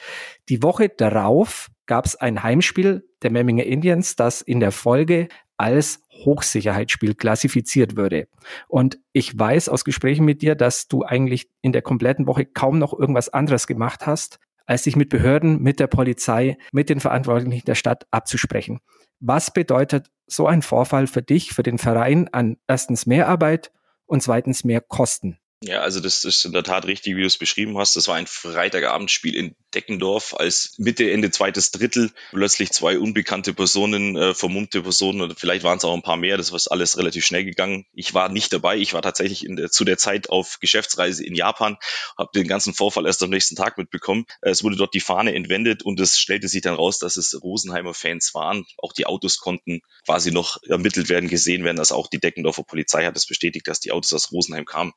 Die 0.50 0.62
Woche 0.62 0.90
darauf 0.90 1.70
gab 1.86 2.06
es 2.06 2.16
ein 2.16 2.44
Heimspiel 2.44 3.08
der 3.22 3.32
Memminger 3.32 3.64
Indians, 3.64 4.16
das 4.16 4.42
in 4.42 4.60
der 4.60 4.72
Folge 4.72 5.30
als 5.58 6.02
Hochsicherheitsspiel 6.26 7.16
klassifiziert 7.16 7.96
würde. 7.96 8.28
Und 8.68 9.00
ich 9.14 9.38
weiß 9.38 9.70
aus 9.70 9.86
Gesprächen 9.86 10.26
mit 10.26 10.42
dir, 10.42 10.56
dass 10.56 10.88
du 10.88 11.04
eigentlich 11.04 11.50
in 11.62 11.72
der 11.72 11.82
kompletten 11.82 12.28
Woche 12.28 12.46
kaum 12.46 12.80
noch 12.80 12.98
irgendwas 12.98 13.30
anderes 13.30 13.68
gemacht 13.68 14.06
hast, 14.06 14.40
als 14.66 14.84
sich 14.84 14.96
mit 14.96 15.10
Behörden, 15.10 15.62
mit 15.62 15.80
der 15.80 15.88
Polizei, 15.88 16.58
mit 16.72 16.90
den 16.90 17.00
Verantwortlichen 17.00 17.66
der 17.66 17.76
Stadt 17.76 18.06
abzusprechen. 18.12 18.80
Was 19.20 19.54
bedeutet 19.54 20.10
so 20.28 20.48
ein 20.48 20.62
Vorfall 20.62 21.08
für 21.08 21.22
dich, 21.22 21.54
für 21.54 21.64
den 21.64 21.78
Verein 21.78 22.30
an 22.32 22.58
erstens 22.68 23.06
mehr 23.06 23.28
Arbeit 23.28 23.72
und 24.06 24.24
zweitens 24.24 24.64
mehr 24.64 24.82
Kosten? 24.82 25.38
Ja, 25.64 25.82
also 25.82 26.00
das 26.00 26.24
ist 26.24 26.44
in 26.44 26.54
der 26.54 26.64
Tat 26.64 26.88
richtig, 26.88 27.16
wie 27.16 27.22
du 27.22 27.28
es 27.28 27.38
beschrieben 27.38 27.78
hast. 27.78 27.96
Das 27.96 28.08
war 28.08 28.16
ein 28.16 28.26
Freitagabendspiel 28.26 29.36
in 29.36 29.56
Deckendorf, 29.74 30.36
als 30.38 30.74
Mitte, 30.78 31.10
Ende 31.12 31.32
zweites 31.32 31.72
Drittel 31.72 32.12
plötzlich 32.32 32.72
zwei 32.72 33.00
unbekannte 33.00 33.54
Personen, 33.54 34.16
äh, 34.16 34.34
vermummte 34.34 34.82
Personen 34.82 35.22
oder 35.22 35.36
vielleicht 35.36 35.64
waren 35.64 35.78
es 35.78 35.86
auch 35.86 35.94
ein 35.94 36.02
paar 36.02 36.18
mehr, 36.18 36.38
das 36.38 36.52
war 36.52 36.60
alles 36.70 36.98
relativ 36.98 37.26
schnell 37.26 37.46
gegangen. 37.46 37.86
Ich 37.94 38.14
war 38.14 38.30
nicht 38.30 38.54
dabei, 38.54 38.78
ich 38.78 38.94
war 38.94 39.02
tatsächlich 39.02 39.46
der, 39.48 39.72
zu 39.72 39.84
der 39.84 39.98
Zeit 39.98 40.30
auf 40.30 40.60
Geschäftsreise 40.60 41.26
in 41.26 41.36
Japan, 41.36 41.78
habe 42.18 42.32
den 42.36 42.48
ganzen 42.48 42.74
Vorfall 42.74 43.06
erst 43.06 43.24
am 43.24 43.30
nächsten 43.30 43.56
Tag 43.56 43.78
mitbekommen. 43.78 44.26
Es 44.42 44.64
wurde 44.64 44.76
dort 44.76 44.94
die 44.94 45.00
Fahne 45.00 45.34
entwendet 45.34 45.84
und 45.84 46.00
es 46.00 46.20
stellte 46.20 46.48
sich 46.48 46.62
dann 46.62 46.76
raus, 46.76 47.00
dass 47.00 47.18
es 47.18 47.42
Rosenheimer 47.42 47.94
Fans 47.94 48.34
waren. 48.34 48.66
Auch 48.78 48.94
die 48.94 49.06
Autos 49.06 49.38
konnten 49.38 49.82
quasi 50.06 50.32
noch 50.32 50.62
ermittelt 50.64 51.10
werden, 51.10 51.30
gesehen 51.30 51.64
werden. 51.64 51.80
Also 51.80 51.96
auch 51.96 52.08
die 52.08 52.20
Deckendorfer 52.20 52.64
Polizei 52.64 53.06
hat 53.06 53.16
es 53.16 53.26
bestätigt, 53.26 53.68
dass 53.68 53.80
die 53.80 53.92
Autos 53.92 54.14
aus 54.14 54.32
Rosenheim 54.32 54.66
kamen. 54.66 54.94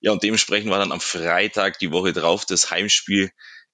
Ja, 0.00 0.10
und 0.10 0.22
dementsprechend 0.24 0.68
war 0.70 0.80
dann 0.80 0.90
am 0.90 1.00
Freitag 1.00 1.78
die 1.78 1.92
Woche 1.92 2.12
drauf 2.12 2.44
das 2.44 2.70
Heimspiel 2.70 3.30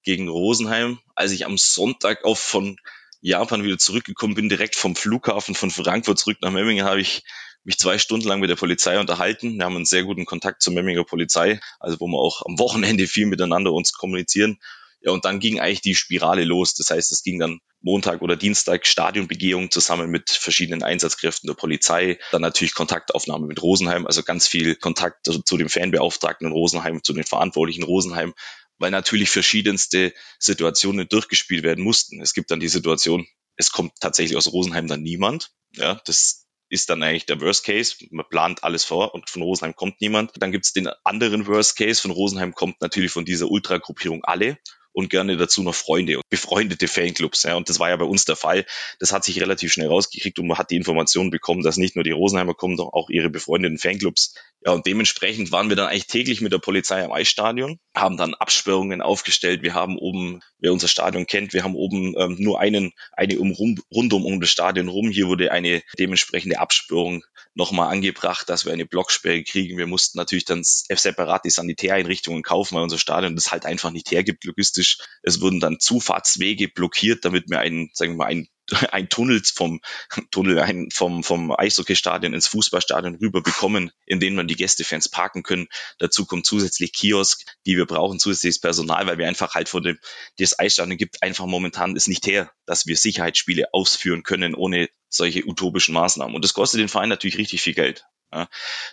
gegen 0.08 0.30
Rosenheim. 0.30 0.98
Als 1.14 1.32
ich 1.32 1.44
am 1.44 1.58
Sonntag 1.58 2.24
auch 2.24 2.38
von 2.38 2.78
Japan 3.20 3.62
wieder 3.62 3.76
zurückgekommen 3.76 4.34
bin, 4.34 4.48
direkt 4.48 4.74
vom 4.74 4.96
Flughafen 4.96 5.54
von 5.54 5.70
Frankfurt 5.70 6.18
zurück 6.18 6.38
nach 6.40 6.50
Memmingen, 6.50 6.86
habe 6.86 7.02
ich 7.02 7.24
mich 7.62 7.76
zwei 7.76 7.98
Stunden 7.98 8.26
lang 8.26 8.40
mit 8.40 8.48
der 8.48 8.56
Polizei 8.56 8.98
unterhalten. 8.98 9.58
Wir 9.58 9.66
haben 9.66 9.76
einen 9.76 9.84
sehr 9.84 10.04
guten 10.04 10.24
Kontakt 10.24 10.62
zur 10.62 10.72
Memminger 10.72 11.04
Polizei, 11.04 11.60
also 11.78 12.00
wo 12.00 12.06
wir 12.06 12.16
auch 12.16 12.40
am 12.46 12.58
Wochenende 12.58 13.06
viel 13.06 13.26
miteinander 13.26 13.70
uns 13.70 13.92
kommunizieren. 13.92 14.58
Ja, 15.02 15.12
und 15.12 15.26
dann 15.26 15.40
ging 15.40 15.60
eigentlich 15.60 15.82
die 15.82 15.94
Spirale 15.94 16.44
los. 16.44 16.72
Das 16.72 16.88
heißt, 16.88 17.12
es 17.12 17.22
ging 17.22 17.38
dann 17.38 17.60
Montag 17.82 18.22
oder 18.22 18.34
Dienstag 18.34 18.86
Stadionbegehung 18.86 19.70
zusammen 19.70 20.10
mit 20.10 20.30
verschiedenen 20.30 20.82
Einsatzkräften 20.82 21.48
der 21.48 21.54
Polizei. 21.54 22.18
Dann 22.32 22.40
natürlich 22.40 22.72
Kontaktaufnahme 22.72 23.46
mit 23.46 23.60
Rosenheim, 23.62 24.06
also 24.06 24.22
ganz 24.22 24.48
viel 24.48 24.74
Kontakt 24.74 25.26
zu 25.26 25.56
dem 25.58 25.68
Fanbeauftragten 25.68 26.46
in 26.46 26.52
Rosenheim, 26.54 27.02
zu 27.04 27.12
den 27.12 27.24
Verantwortlichen 27.24 27.82
in 27.82 27.86
Rosenheim, 27.86 28.32
weil 28.78 28.90
natürlich 28.90 29.30
verschiedenste 29.30 30.14
Situationen 30.38 31.08
durchgespielt 31.08 31.62
werden 31.62 31.84
mussten. 31.84 32.20
Es 32.20 32.34
gibt 32.34 32.50
dann 32.50 32.60
die 32.60 32.68
Situation, 32.68 33.26
es 33.56 33.72
kommt 33.72 33.92
tatsächlich 34.00 34.36
aus 34.36 34.52
Rosenheim 34.52 34.86
dann 34.86 35.02
niemand. 35.02 35.50
Ja, 35.72 36.00
das 36.06 36.46
ist 36.70 36.90
dann 36.90 37.02
eigentlich 37.02 37.26
der 37.26 37.40
Worst 37.40 37.64
Case. 37.64 37.96
Man 38.10 38.28
plant 38.28 38.62
alles 38.62 38.84
vor 38.84 39.14
und 39.14 39.30
von 39.30 39.42
Rosenheim 39.42 39.74
kommt 39.74 40.00
niemand. 40.00 40.32
Dann 40.38 40.52
gibt 40.52 40.66
es 40.66 40.72
den 40.72 40.88
anderen 41.04 41.46
Worst 41.46 41.76
Case. 41.76 42.00
Von 42.00 42.10
Rosenheim 42.10 42.54
kommt 42.54 42.80
natürlich 42.80 43.10
von 43.10 43.24
dieser 43.24 43.50
Ultragruppierung 43.50 44.24
alle 44.24 44.58
und 44.92 45.10
gerne 45.10 45.36
dazu 45.36 45.62
noch 45.62 45.74
Freunde 45.74 46.16
und 46.16 46.28
befreundete 46.28 46.88
Fanclubs. 46.88 47.44
Ja. 47.44 47.54
Und 47.54 47.68
das 47.68 47.78
war 47.78 47.90
ja 47.90 47.96
bei 47.96 48.04
uns 48.04 48.24
der 48.24 48.36
Fall. 48.36 48.64
Das 48.98 49.12
hat 49.12 49.24
sich 49.24 49.40
relativ 49.40 49.72
schnell 49.72 49.88
rausgekriegt 49.88 50.38
und 50.38 50.46
man 50.46 50.58
hat 50.58 50.70
die 50.70 50.76
Information 50.76 51.30
bekommen, 51.30 51.62
dass 51.62 51.76
nicht 51.76 51.94
nur 51.94 52.04
die 52.04 52.10
Rosenheimer 52.10 52.54
kommen, 52.54 52.76
sondern 52.76 52.94
auch 52.94 53.10
ihre 53.10 53.30
befreundeten 53.30 53.78
Fanclubs. 53.78 54.34
Ja, 54.64 54.72
und 54.72 54.86
dementsprechend 54.86 55.52
waren 55.52 55.68
wir 55.68 55.76
dann 55.76 55.86
eigentlich 55.86 56.08
täglich 56.08 56.40
mit 56.40 56.52
der 56.52 56.58
Polizei 56.58 57.04
am 57.04 57.12
Eisstadion, 57.12 57.78
haben 57.94 58.16
dann 58.16 58.34
Absperrungen 58.34 59.00
aufgestellt. 59.00 59.62
Wir 59.62 59.74
haben 59.74 59.96
oben, 59.98 60.40
wer 60.58 60.72
unser 60.72 60.88
Stadion 60.88 61.26
kennt, 61.26 61.52
wir 61.52 61.62
haben 61.62 61.76
oben 61.76 62.14
ähm, 62.18 62.36
nur 62.40 62.58
einen, 62.58 62.92
eine 63.12 63.38
um, 63.38 63.52
rundum 63.94 64.26
um 64.26 64.40
das 64.40 64.50
Stadion 64.50 64.88
rum. 64.88 65.10
Hier 65.10 65.28
wurde 65.28 65.52
eine 65.52 65.82
dementsprechende 65.98 66.58
Absperrung 66.58 67.24
nochmal 67.58 67.90
angebracht, 67.92 68.48
dass 68.48 68.64
wir 68.64 68.72
eine 68.72 68.86
Blocksperre 68.86 69.42
kriegen. 69.42 69.78
Wir 69.78 69.88
mussten 69.88 70.16
natürlich 70.16 70.44
dann 70.44 70.62
separat 70.62 71.44
die 71.44 71.50
Sanitäreinrichtungen 71.50 72.44
kaufen, 72.44 72.76
weil 72.76 72.84
unser 72.84 72.98
Stadion 72.98 73.34
das 73.34 73.50
halt 73.50 73.66
einfach 73.66 73.90
nicht 73.90 74.12
hergibt 74.12 74.44
logistisch. 74.44 74.98
Es 75.22 75.40
wurden 75.40 75.58
dann 75.58 75.80
Zufahrtswege 75.80 76.68
blockiert, 76.68 77.24
damit 77.24 77.50
wir 77.50 77.58
einen, 77.58 77.90
sagen 77.92 78.12
wir 78.12 78.18
mal, 78.18 78.26
einen 78.26 78.48
ein 78.92 79.08
Tunnel 79.08 79.42
vom 79.52 79.80
Tunnel 80.30 80.60
ein, 80.60 80.88
vom 80.92 81.24
vom 81.24 81.50
Eishockeystadion 81.50 82.32
ins 82.32 82.46
Fußballstadion 82.46 83.16
rüber 83.16 83.42
bekommen, 83.42 83.90
in 84.06 84.20
denen 84.20 84.36
man 84.36 84.46
die 84.46 84.56
Gästefans 84.56 85.08
parken 85.08 85.42
können. 85.42 85.66
Dazu 85.98 86.26
kommt 86.26 86.46
zusätzlich 86.46 86.92
Kiosk, 86.92 87.44
die 87.66 87.76
wir 87.76 87.86
brauchen, 87.86 88.20
zusätzliches 88.20 88.60
Personal, 88.60 89.06
weil 89.08 89.18
wir 89.18 89.26
einfach 89.26 89.54
halt 89.54 89.68
von 89.68 89.82
dem 89.82 89.98
das 90.38 90.56
Eisstadion 90.58 90.96
gibt 90.96 91.24
einfach 91.24 91.46
momentan 91.46 91.96
es 91.96 92.06
nicht 92.06 92.26
her, 92.26 92.52
dass 92.66 92.86
wir 92.86 92.96
Sicherheitsspiele 92.96 93.72
ausführen 93.72 94.22
können 94.22 94.54
ohne 94.54 94.88
solche 95.08 95.46
utopischen 95.46 95.94
Maßnahmen. 95.94 96.34
Und 96.34 96.44
das 96.44 96.54
kostet 96.54 96.80
den 96.80 96.88
Verein 96.88 97.08
natürlich 97.08 97.38
richtig 97.38 97.62
viel 97.62 97.74
Geld. 97.74 98.04
Ja. 98.32 98.48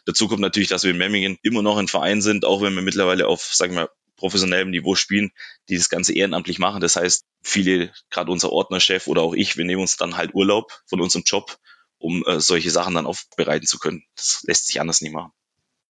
Dazu 0.05 0.27
kommt 0.27 0.41
natürlich, 0.41 0.69
dass 0.69 0.83
wir 0.83 0.91
in 0.91 0.97
Memmingen 0.97 1.37
immer 1.41 1.61
noch 1.61 1.77
ein 1.77 1.87
Verein 1.87 2.21
sind, 2.21 2.45
auch 2.45 2.61
wenn 2.61 2.73
wir 2.75 2.81
mittlerweile 2.81 3.27
auf, 3.27 3.53
sagen 3.53 3.75
wir, 3.75 3.89
professionellem 4.15 4.69
Niveau 4.69 4.95
spielen, 4.95 5.31
die 5.69 5.77
das 5.77 5.89
Ganze 5.89 6.13
ehrenamtlich 6.13 6.59
machen. 6.59 6.81
Das 6.81 6.95
heißt, 6.95 7.25
viele, 7.41 7.91
gerade 8.09 8.31
unser 8.31 8.51
Ordnerchef 8.51 9.07
oder 9.07 9.21
auch 9.21 9.33
ich, 9.33 9.57
wir 9.57 9.65
nehmen 9.65 9.81
uns 9.81 9.97
dann 9.97 10.17
halt 10.17 10.33
Urlaub 10.33 10.71
von 10.85 11.01
unserem 11.01 11.23
Job, 11.25 11.57
um 11.97 12.23
äh, 12.25 12.39
solche 12.39 12.71
Sachen 12.71 12.95
dann 12.95 13.07
aufbereiten 13.07 13.67
zu 13.67 13.77
können. 13.77 14.03
Das 14.15 14.43
lässt 14.43 14.67
sich 14.67 14.79
anders 14.79 15.01
nicht 15.01 15.13
machen. 15.13 15.31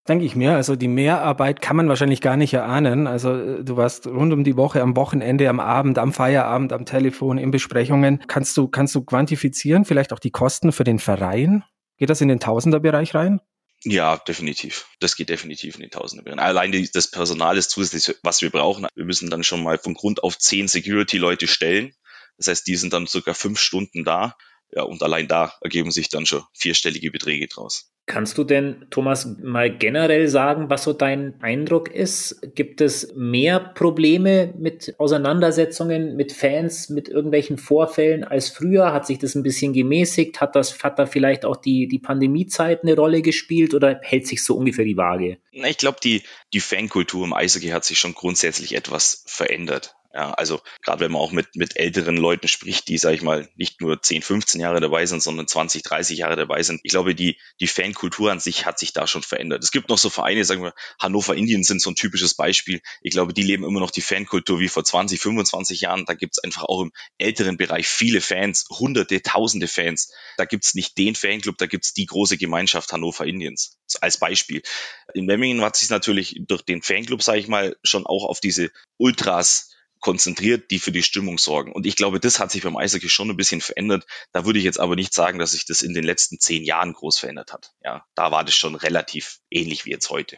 Denke 0.08 0.26
ich 0.26 0.36
mir. 0.36 0.54
Also 0.54 0.76
die 0.76 0.88
Mehrarbeit 0.88 1.62
kann 1.62 1.76
man 1.76 1.90
wahrscheinlich 1.90 2.22
gar 2.22 2.38
nicht 2.38 2.54
erahnen. 2.54 3.08
Also 3.08 3.36
äh, 3.36 3.64
du 3.64 3.76
warst 3.76 4.06
rund 4.06 4.34
um 4.34 4.44
die 4.44 4.56
Woche, 4.56 4.82
am 4.82 4.96
Wochenende, 4.96 5.50
am 5.50 5.60
Abend, 5.60 5.98
am 5.98 6.14
Feierabend, 6.14 6.74
am 6.74 6.86
Telefon, 6.86 7.40
in 7.40 7.50
Besprechungen. 7.50 8.24
Kannst 8.28 8.56
du, 8.58 8.68
kannst 8.68 8.94
du 8.94 9.04
quantifizieren, 9.04 9.84
vielleicht 9.84 10.14
auch 10.14 10.20
die 10.20 10.32
Kosten 10.32 10.72
für 10.72 10.84
den 10.84 11.00
Verein? 11.00 11.64
Geht 11.98 12.10
das 12.10 12.22
in 12.22 12.28
den 12.28 12.40
Tausenderbereich 12.40 13.16
rein? 13.16 13.42
Ja, 13.84 14.18
definitiv. 14.18 14.88
Das 15.00 15.16
geht 15.16 15.30
definitiv 15.30 15.76
in 15.76 15.82
die 15.82 15.90
Tausende. 15.90 16.38
Allein 16.40 16.72
die, 16.72 16.90
das 16.92 17.10
Personal 17.10 17.58
ist 17.58 17.72
zusätzlich, 17.72 18.16
was 18.24 18.42
wir 18.42 18.50
brauchen. 18.50 18.88
Wir 18.96 19.06
müssen 19.06 19.30
dann 19.30 19.44
schon 19.44 19.64
mal 19.64 19.78
von 19.78 19.94
Grund 19.94 20.24
auf 20.24 20.38
zehn 20.38 20.68
Security-Leute 20.68 21.48
stellen. 21.48 21.94
Das 22.38 22.48
heißt, 22.48 22.68
die 22.68 22.76
sind 22.76 22.94
dann 22.94 23.08
circa 23.08 23.34
fünf 23.34 23.60
Stunden 23.60 24.04
da. 24.04 24.36
Ja, 24.72 24.84
und 24.84 25.02
allein 25.04 25.28
da 25.28 25.54
ergeben 25.62 25.92
sich 25.92 26.10
dann 26.10 26.26
schon 26.26 26.44
vierstellige 26.54 27.12
Beträge 27.12 27.48
draus. 27.48 27.92
Kannst 28.08 28.38
du 28.38 28.44
denn, 28.44 28.86
Thomas, 28.92 29.26
mal 29.42 29.76
generell 29.76 30.28
sagen, 30.28 30.70
was 30.70 30.84
so 30.84 30.94
dein 30.94 31.42
Eindruck 31.42 31.90
ist? 31.90 32.40
Gibt 32.54 32.80
es 32.80 33.16
mehr 33.16 33.60
Probleme 33.60 34.54
mit 34.60 34.94
Auseinandersetzungen 35.00 36.16
mit 36.16 36.32
Fans, 36.32 36.90
mit 36.90 37.10
irgendwelchen 37.10 37.58
Vorfällen 37.58 38.24
als 38.24 38.50
früher? 38.52 38.94
Hat 38.94 39.08
sich 39.08 39.18
das 39.18 39.34
ein 39.34 39.42
bisschen 39.42 39.74
gemäßigt? 39.74 40.40
Hat 40.40 40.56
das, 40.56 40.84
hat 40.84 41.00
da 41.00 41.08
vielleicht 41.08 41.46
auch 41.46 41.56
die, 41.56 41.88
die 41.88 41.98
Pandemiezeit 41.98 42.84
eine 42.84 42.96
Rolle 42.96 43.24
gespielt 43.24 43.74
oder 43.74 44.00
hält 44.04 44.28
sich 44.28 44.44
so 44.44 44.56
ungefähr 44.56 44.86
die 44.86 44.98
Waage? 44.98 45.40
Ich 45.52 45.78
glaube, 45.78 45.98
die, 46.04 46.22
die 46.54 46.60
Fankultur 46.60 47.26
im 47.26 47.34
Eishockey 47.34 47.70
hat 47.70 47.86
sich 47.86 47.98
schon 47.98 48.14
grundsätzlich 48.14 48.76
etwas 48.76 49.24
verändert. 49.26 49.96
Ja, 50.16 50.32
also 50.32 50.62
gerade 50.82 51.02
wenn 51.02 51.12
man 51.12 51.22
auch 51.22 51.34
mit, 51.34 51.58
mit 51.58 51.76
älteren 51.76 52.16
Leuten 52.16 52.48
spricht, 52.48 52.88
die, 52.88 52.98
sage 52.98 53.16
ich 53.16 53.22
mal, 53.22 53.50
nicht 53.58 53.82
nur 53.82 54.02
10, 54.02 54.22
15 54.22 54.62
Jahre 54.62 54.80
dabei 54.80 55.06
sind, 55.06 55.22
sondern 55.22 55.46
20, 55.46 55.84
30 55.84 56.20
Jahre 56.20 56.38
dabei 56.38 56.64
sind. 56.64 56.80
Ich 56.84 56.92
glaube, 56.92 57.16
die, 57.16 57.38
die 57.60 57.68
Fankultur 57.68 58.32
an 58.32 58.40
sich 58.40 58.66
hat 58.66 58.80
sich 58.80 58.94
da 58.94 59.08
schon 59.08 59.24
verändert. 59.24 59.62
Es 59.62 59.72
gibt 59.72 59.90
noch 59.90 59.98
so 59.98 60.10
Vereine, 60.10 60.46
sagen 60.46 60.64
wir, 60.64 60.74
Hannover 61.00 61.36
Indiens 61.36 61.68
sind 61.68 61.82
so 61.82 61.90
ein 61.90 61.96
typisches 61.96 62.34
Beispiel. 62.34 62.80
Ich 63.02 63.12
glaube, 63.12 63.34
die 63.34 63.42
leben 63.44 63.66
immer 63.66 63.82
noch 63.82 63.92
die 63.92 64.00
Fankultur 64.00 64.62
wie 64.62 64.70
vor 64.70 64.86
20, 64.86 65.20
25 65.20 65.82
Jahren. 65.82 66.06
Da 66.06 66.14
gibt's 66.14 66.40
einfach 66.40 66.64
auch 66.64 66.84
im 66.84 66.94
älteren 67.18 67.58
Bereich 67.58 67.90
viele 67.90 68.22
Fans, 68.22 68.68
hunderte, 68.70 69.22
tausende 69.22 69.68
Fans. 69.68 70.14
Da 70.38 70.46
gibt's 70.46 70.76
nicht 70.76 70.98
den 70.98 71.16
Fanclub, 71.16 71.58
da 71.58 71.66
gibt's 71.66 71.94
die 71.94 72.06
große 72.06 72.38
Gemeinschaft 72.38 72.94
Hannover 72.94 73.26
Indiens 73.26 73.80
als 74.00 74.18
Beispiel. 74.18 74.62
In 75.14 75.26
Memmingen 75.26 75.62
hat 75.62 75.76
sich 75.76 75.90
natürlich 75.90 76.40
durch 76.48 76.62
den 76.62 76.82
Fanclub, 76.82 77.22
sage 77.22 77.40
ich 77.40 77.50
mal, 77.50 77.76
schon 77.84 78.06
auch 78.06 78.24
auf 78.24 78.40
diese 78.40 78.72
Ultras 78.98 79.75
konzentriert, 80.06 80.70
die 80.70 80.78
für 80.78 80.92
die 80.92 81.02
Stimmung 81.02 81.40
sorgen. 81.40 81.72
Und 81.72 81.88
ich 81.88 81.96
glaube, 81.96 82.20
das 82.20 82.40
hat 82.40 82.52
sich 82.52 82.62
beim 82.62 82.78
Eishockey 82.78 83.10
schon 83.10 83.28
ein 83.32 83.38
bisschen 83.38 83.60
verändert. 83.60 84.06
Da 84.34 84.46
würde 84.46 84.60
ich 84.60 84.66
jetzt 84.66 84.80
aber 84.80 84.96
nicht 84.96 85.16
sagen, 85.16 85.40
dass 85.40 85.54
sich 85.54 85.66
das 85.66 85.82
in 85.82 85.96
den 85.96 86.04
letzten 86.04 86.40
zehn 86.40 86.64
Jahren 86.64 86.94
groß 86.94 87.18
verändert 87.18 87.52
hat. 87.52 87.74
Ja, 87.84 88.06
da 88.14 88.30
war 88.32 88.44
das 88.44 88.54
schon 88.54 88.76
relativ 88.76 89.40
ähnlich 89.50 89.86
wie 89.86 89.90
jetzt 89.90 90.12
heute. 90.12 90.38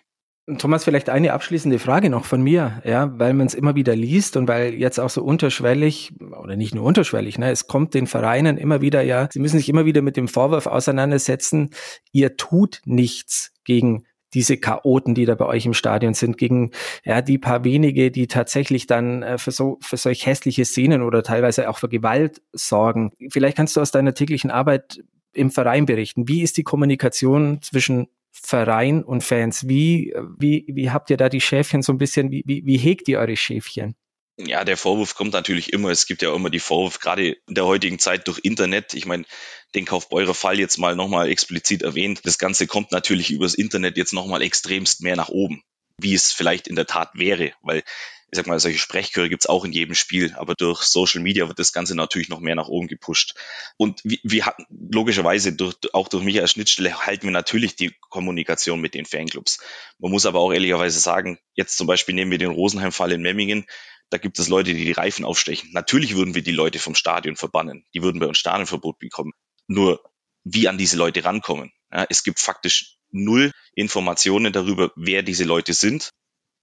Thomas, 0.57 0.85
vielleicht 0.85 1.09
eine 1.09 1.33
abschließende 1.33 1.79
Frage 1.79 2.09
noch 2.09 2.23
von 2.23 2.41
mir, 2.41 2.81
ja, 2.85 3.11
weil 3.19 3.33
man 3.33 3.47
es 3.47 3.53
immer 3.53 3.75
wieder 3.75 3.93
liest 3.93 4.37
und 4.37 4.47
weil 4.47 4.73
jetzt 4.75 5.01
auch 5.01 5.09
so 5.09 5.21
unterschwellig 5.21 6.13
oder 6.41 6.55
nicht 6.55 6.73
nur 6.73 6.85
unterschwellig, 6.85 7.37
ne, 7.37 7.51
es 7.51 7.67
kommt 7.67 7.93
den 7.93 8.07
Vereinen 8.07 8.57
immer 8.57 8.79
wieder, 8.79 9.01
ja, 9.01 9.27
sie 9.29 9.39
müssen 9.39 9.57
sich 9.57 9.67
immer 9.67 9.83
wieder 9.83 10.01
mit 10.01 10.15
dem 10.15 10.29
Vorwurf 10.29 10.65
auseinandersetzen, 10.65 11.71
ihr 12.13 12.37
tut 12.37 12.81
nichts 12.85 13.51
gegen 13.65 14.06
diese 14.33 14.57
Chaoten, 14.57 15.15
die 15.15 15.25
da 15.25 15.35
bei 15.35 15.45
euch 15.45 15.65
im 15.65 15.73
Stadion 15.73 16.13
sind, 16.13 16.37
gegen 16.37 16.71
ja, 17.03 17.21
die 17.21 17.37
paar 17.37 17.63
wenige, 17.63 18.11
die 18.11 18.27
tatsächlich 18.27 18.87
dann 18.87 19.23
äh, 19.23 19.37
für 19.37 19.51
so 19.51 19.77
für 19.81 19.97
solch 19.97 20.25
hässliche 20.25 20.65
Szenen 20.65 21.01
oder 21.01 21.23
teilweise 21.23 21.69
auch 21.69 21.77
für 21.77 21.89
Gewalt 21.89 22.41
sorgen. 22.51 23.11
Vielleicht 23.29 23.57
kannst 23.57 23.75
du 23.75 23.81
aus 23.81 23.91
deiner 23.91 24.13
täglichen 24.13 24.51
Arbeit 24.51 25.03
im 25.33 25.51
Verein 25.51 25.85
berichten. 25.85 26.27
Wie 26.27 26.41
ist 26.41 26.57
die 26.57 26.63
Kommunikation 26.63 27.61
zwischen 27.61 28.07
Verein 28.31 29.03
und 29.03 29.23
Fans? 29.23 29.67
Wie, 29.67 30.13
wie, 30.37 30.65
wie 30.67 30.91
habt 30.91 31.09
ihr 31.09 31.17
da 31.17 31.29
die 31.29 31.41
Schäfchen 31.41 31.81
so 31.81 31.93
ein 31.93 31.97
bisschen, 31.97 32.31
wie, 32.31 32.43
wie, 32.45 32.65
wie 32.65 32.77
hegt 32.77 33.07
ihr 33.07 33.19
eure 33.19 33.35
Schäfchen? 33.35 33.95
Ja, 34.39 34.63
der 34.63 34.77
Vorwurf 34.77 35.15
kommt 35.15 35.33
natürlich 35.33 35.73
immer. 35.73 35.89
Es 35.89 36.05
gibt 36.05 36.21
ja 36.21 36.33
immer 36.33 36.51
die 36.51 36.59
Vorwurf, 36.59 36.99
gerade 36.99 37.37
in 37.47 37.55
der 37.55 37.65
heutigen 37.65 37.97
Zeit 37.97 38.27
durch 38.27 38.39
Internet. 38.43 38.93
Ich 38.93 39.07
meine, 39.07 39.25
den 39.73 39.85
Kaufbeurer 39.85 40.35
Fall 40.35 40.59
jetzt 40.59 40.77
mal 40.77 40.95
nochmal 40.95 41.29
explizit 41.29 41.81
erwähnt. 41.81 42.21
Das 42.23 42.37
Ganze 42.37 42.67
kommt 42.67 42.91
natürlich 42.91 43.31
übers 43.31 43.55
Internet 43.55 43.97
jetzt 43.97 44.13
nochmal 44.13 44.43
extremst 44.43 45.01
mehr 45.01 45.15
nach 45.15 45.29
oben, 45.29 45.63
wie 45.97 46.13
es 46.13 46.31
vielleicht 46.31 46.67
in 46.67 46.75
der 46.75 46.85
Tat 46.85 47.11
wäre, 47.15 47.53
weil 47.61 47.83
ich 48.29 48.35
sag 48.35 48.47
mal, 48.47 48.59
solche 48.59 48.77
Sprechchöre 48.77 49.29
gibt's 49.29 49.45
auch 49.45 49.63
in 49.63 49.71
jedem 49.71 49.95
Spiel, 49.95 50.33
aber 50.35 50.53
durch 50.53 50.81
Social 50.81 51.21
Media 51.21 51.47
wird 51.47 51.59
das 51.59 51.71
Ganze 51.71 51.95
natürlich 51.95 52.27
noch 52.27 52.41
mehr 52.41 52.55
nach 52.55 52.67
oben 52.67 52.87
gepusht. 52.87 53.35
Und 53.77 54.01
wir, 54.03 54.17
wir 54.21 54.45
hatten 54.45 54.65
logischerweise 54.69 55.53
durch, 55.53 55.75
auch 55.93 56.09
durch 56.09 56.23
mich 56.23 56.41
als 56.41 56.51
Schnittstelle 56.51 57.05
halten 57.05 57.23
wir 57.23 57.31
natürlich 57.31 57.77
die 57.77 57.95
Kommunikation 58.09 58.81
mit 58.81 58.95
den 58.95 59.05
Fanclubs. 59.05 59.59
Man 59.97 60.11
muss 60.11 60.25
aber 60.25 60.41
auch 60.41 60.51
ehrlicherweise 60.51 60.99
sagen, 60.99 61.39
jetzt 61.53 61.77
zum 61.77 61.87
Beispiel 61.87 62.15
nehmen 62.15 62.31
wir 62.31 62.37
den 62.37 62.51
Rosenheim-Fall 62.51 63.13
in 63.13 63.21
Memmingen, 63.21 63.65
da 64.09 64.17
gibt 64.17 64.39
es 64.39 64.47
Leute, 64.47 64.73
die 64.73 64.85
die 64.85 64.91
Reifen 64.91 65.25
aufstechen. 65.25 65.69
Natürlich 65.73 66.15
würden 66.15 66.33
wir 66.33 66.43
die 66.43 66.51
Leute 66.51 66.79
vom 66.79 66.95
Stadion 66.95 67.35
verbannen. 67.35 67.85
Die 67.93 68.01
würden 68.01 68.19
bei 68.19 68.27
uns 68.27 68.37
Stadionverbot 68.37 68.99
bekommen. 68.99 69.33
Nur 69.67 70.01
wie 70.43 70.67
an 70.67 70.77
diese 70.77 70.97
Leute 70.97 71.25
rankommen. 71.25 71.71
Ja, 71.91 72.05
es 72.09 72.23
gibt 72.23 72.39
faktisch 72.39 72.97
null 73.11 73.51
Informationen 73.73 74.53
darüber, 74.53 74.91
wer 74.95 75.23
diese 75.23 75.43
Leute 75.43 75.73
sind. 75.73 76.11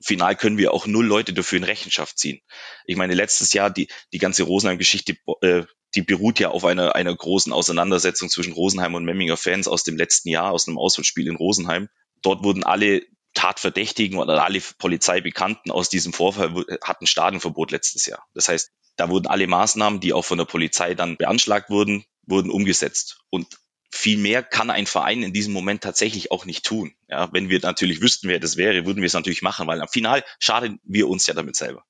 Final 0.03 0.37
können 0.37 0.59
wir 0.59 0.73
auch 0.73 0.87
null 0.87 1.07
Leute 1.07 1.33
dafür 1.33 1.59
in 1.59 1.65
Rechenschaft 1.65 2.19
ziehen. 2.19 2.41
Ich 2.87 2.97
meine, 2.97 3.15
letztes 3.15 3.53
Jahr 3.53 3.71
die, 3.71 3.89
die 4.13 4.19
ganze 4.19 4.43
Rosenheim-Geschichte, 4.43 5.17
äh, 5.41 5.65
die 5.95 6.03
beruht 6.03 6.41
ja 6.41 6.49
auf 6.49 6.65
einer, 6.65 6.95
einer 6.95 7.15
großen 7.15 7.53
Auseinandersetzung 7.53 8.29
zwischen 8.29 8.53
Rosenheim 8.53 8.95
und 8.95 9.05
Memminger 9.05 9.37
Fans 9.37 9.69
aus 9.69 9.85
dem 9.85 9.97
letzten 9.97 10.29
Jahr, 10.31 10.51
aus 10.51 10.67
einem 10.67 10.79
Auswärtsspiel 10.79 11.29
in 11.29 11.37
Rosenheim. 11.37 11.89
Dort 12.23 12.43
wurden 12.43 12.65
alle 12.65 13.03
Tatverdächtigen 13.35 14.19
oder 14.19 14.45
alle 14.45 14.61
Polizeibekannten 14.79 15.71
aus 15.71 15.89
diesem 15.89 16.13
Vorfall 16.13 16.65
hatten 16.83 17.07
Stadionverbot 17.07 17.71
letztes 17.71 18.07
Jahr. 18.07 18.27
Das 18.35 18.49
heißt, 18.49 18.71
da 18.97 19.11
wurden 19.11 19.27
alle 19.27 19.47
Maßnahmen, 19.47 20.01
die 20.01 20.13
auch 20.13 20.25
von 20.25 20.39
der 20.39 20.45
Polizei 20.45 20.95
dann 20.95 21.17
beanschlagt 21.17 21.69
wurden, 21.69 22.05
wurden 22.27 22.51
umgesetzt. 22.51 23.21
Und 23.31 23.59
viel 23.91 24.19
mehr 24.19 24.43
kann 24.43 24.71
ein 24.71 24.87
Verein 24.87 25.23
in 25.23 25.33
diesem 25.33 25.53
Moment 25.53 25.83
tatsächlich 25.83 26.31
auch 26.31 26.47
nicht 26.47 26.65
tun. 26.65 26.95
Ja, 27.09 27.33
wenn 27.33 27.49
wir 27.49 27.61
natürlich 27.61 28.01
wüssten, 28.01 28.29
wer 28.29 28.41
das 28.41 28.57
wäre, 28.57 28.87
würden 28.87 29.03
wir 29.03 29.07
es 29.07 29.13
natürlich 29.13 29.43
machen, 29.43 29.67
weil 29.67 29.81
am 29.81 29.89
Final 29.89 30.25
schaden 30.39 30.81
wir 30.85 31.09
uns 31.09 31.27
ja 31.27 31.35
damit 31.35 31.57
selber. 31.57 31.85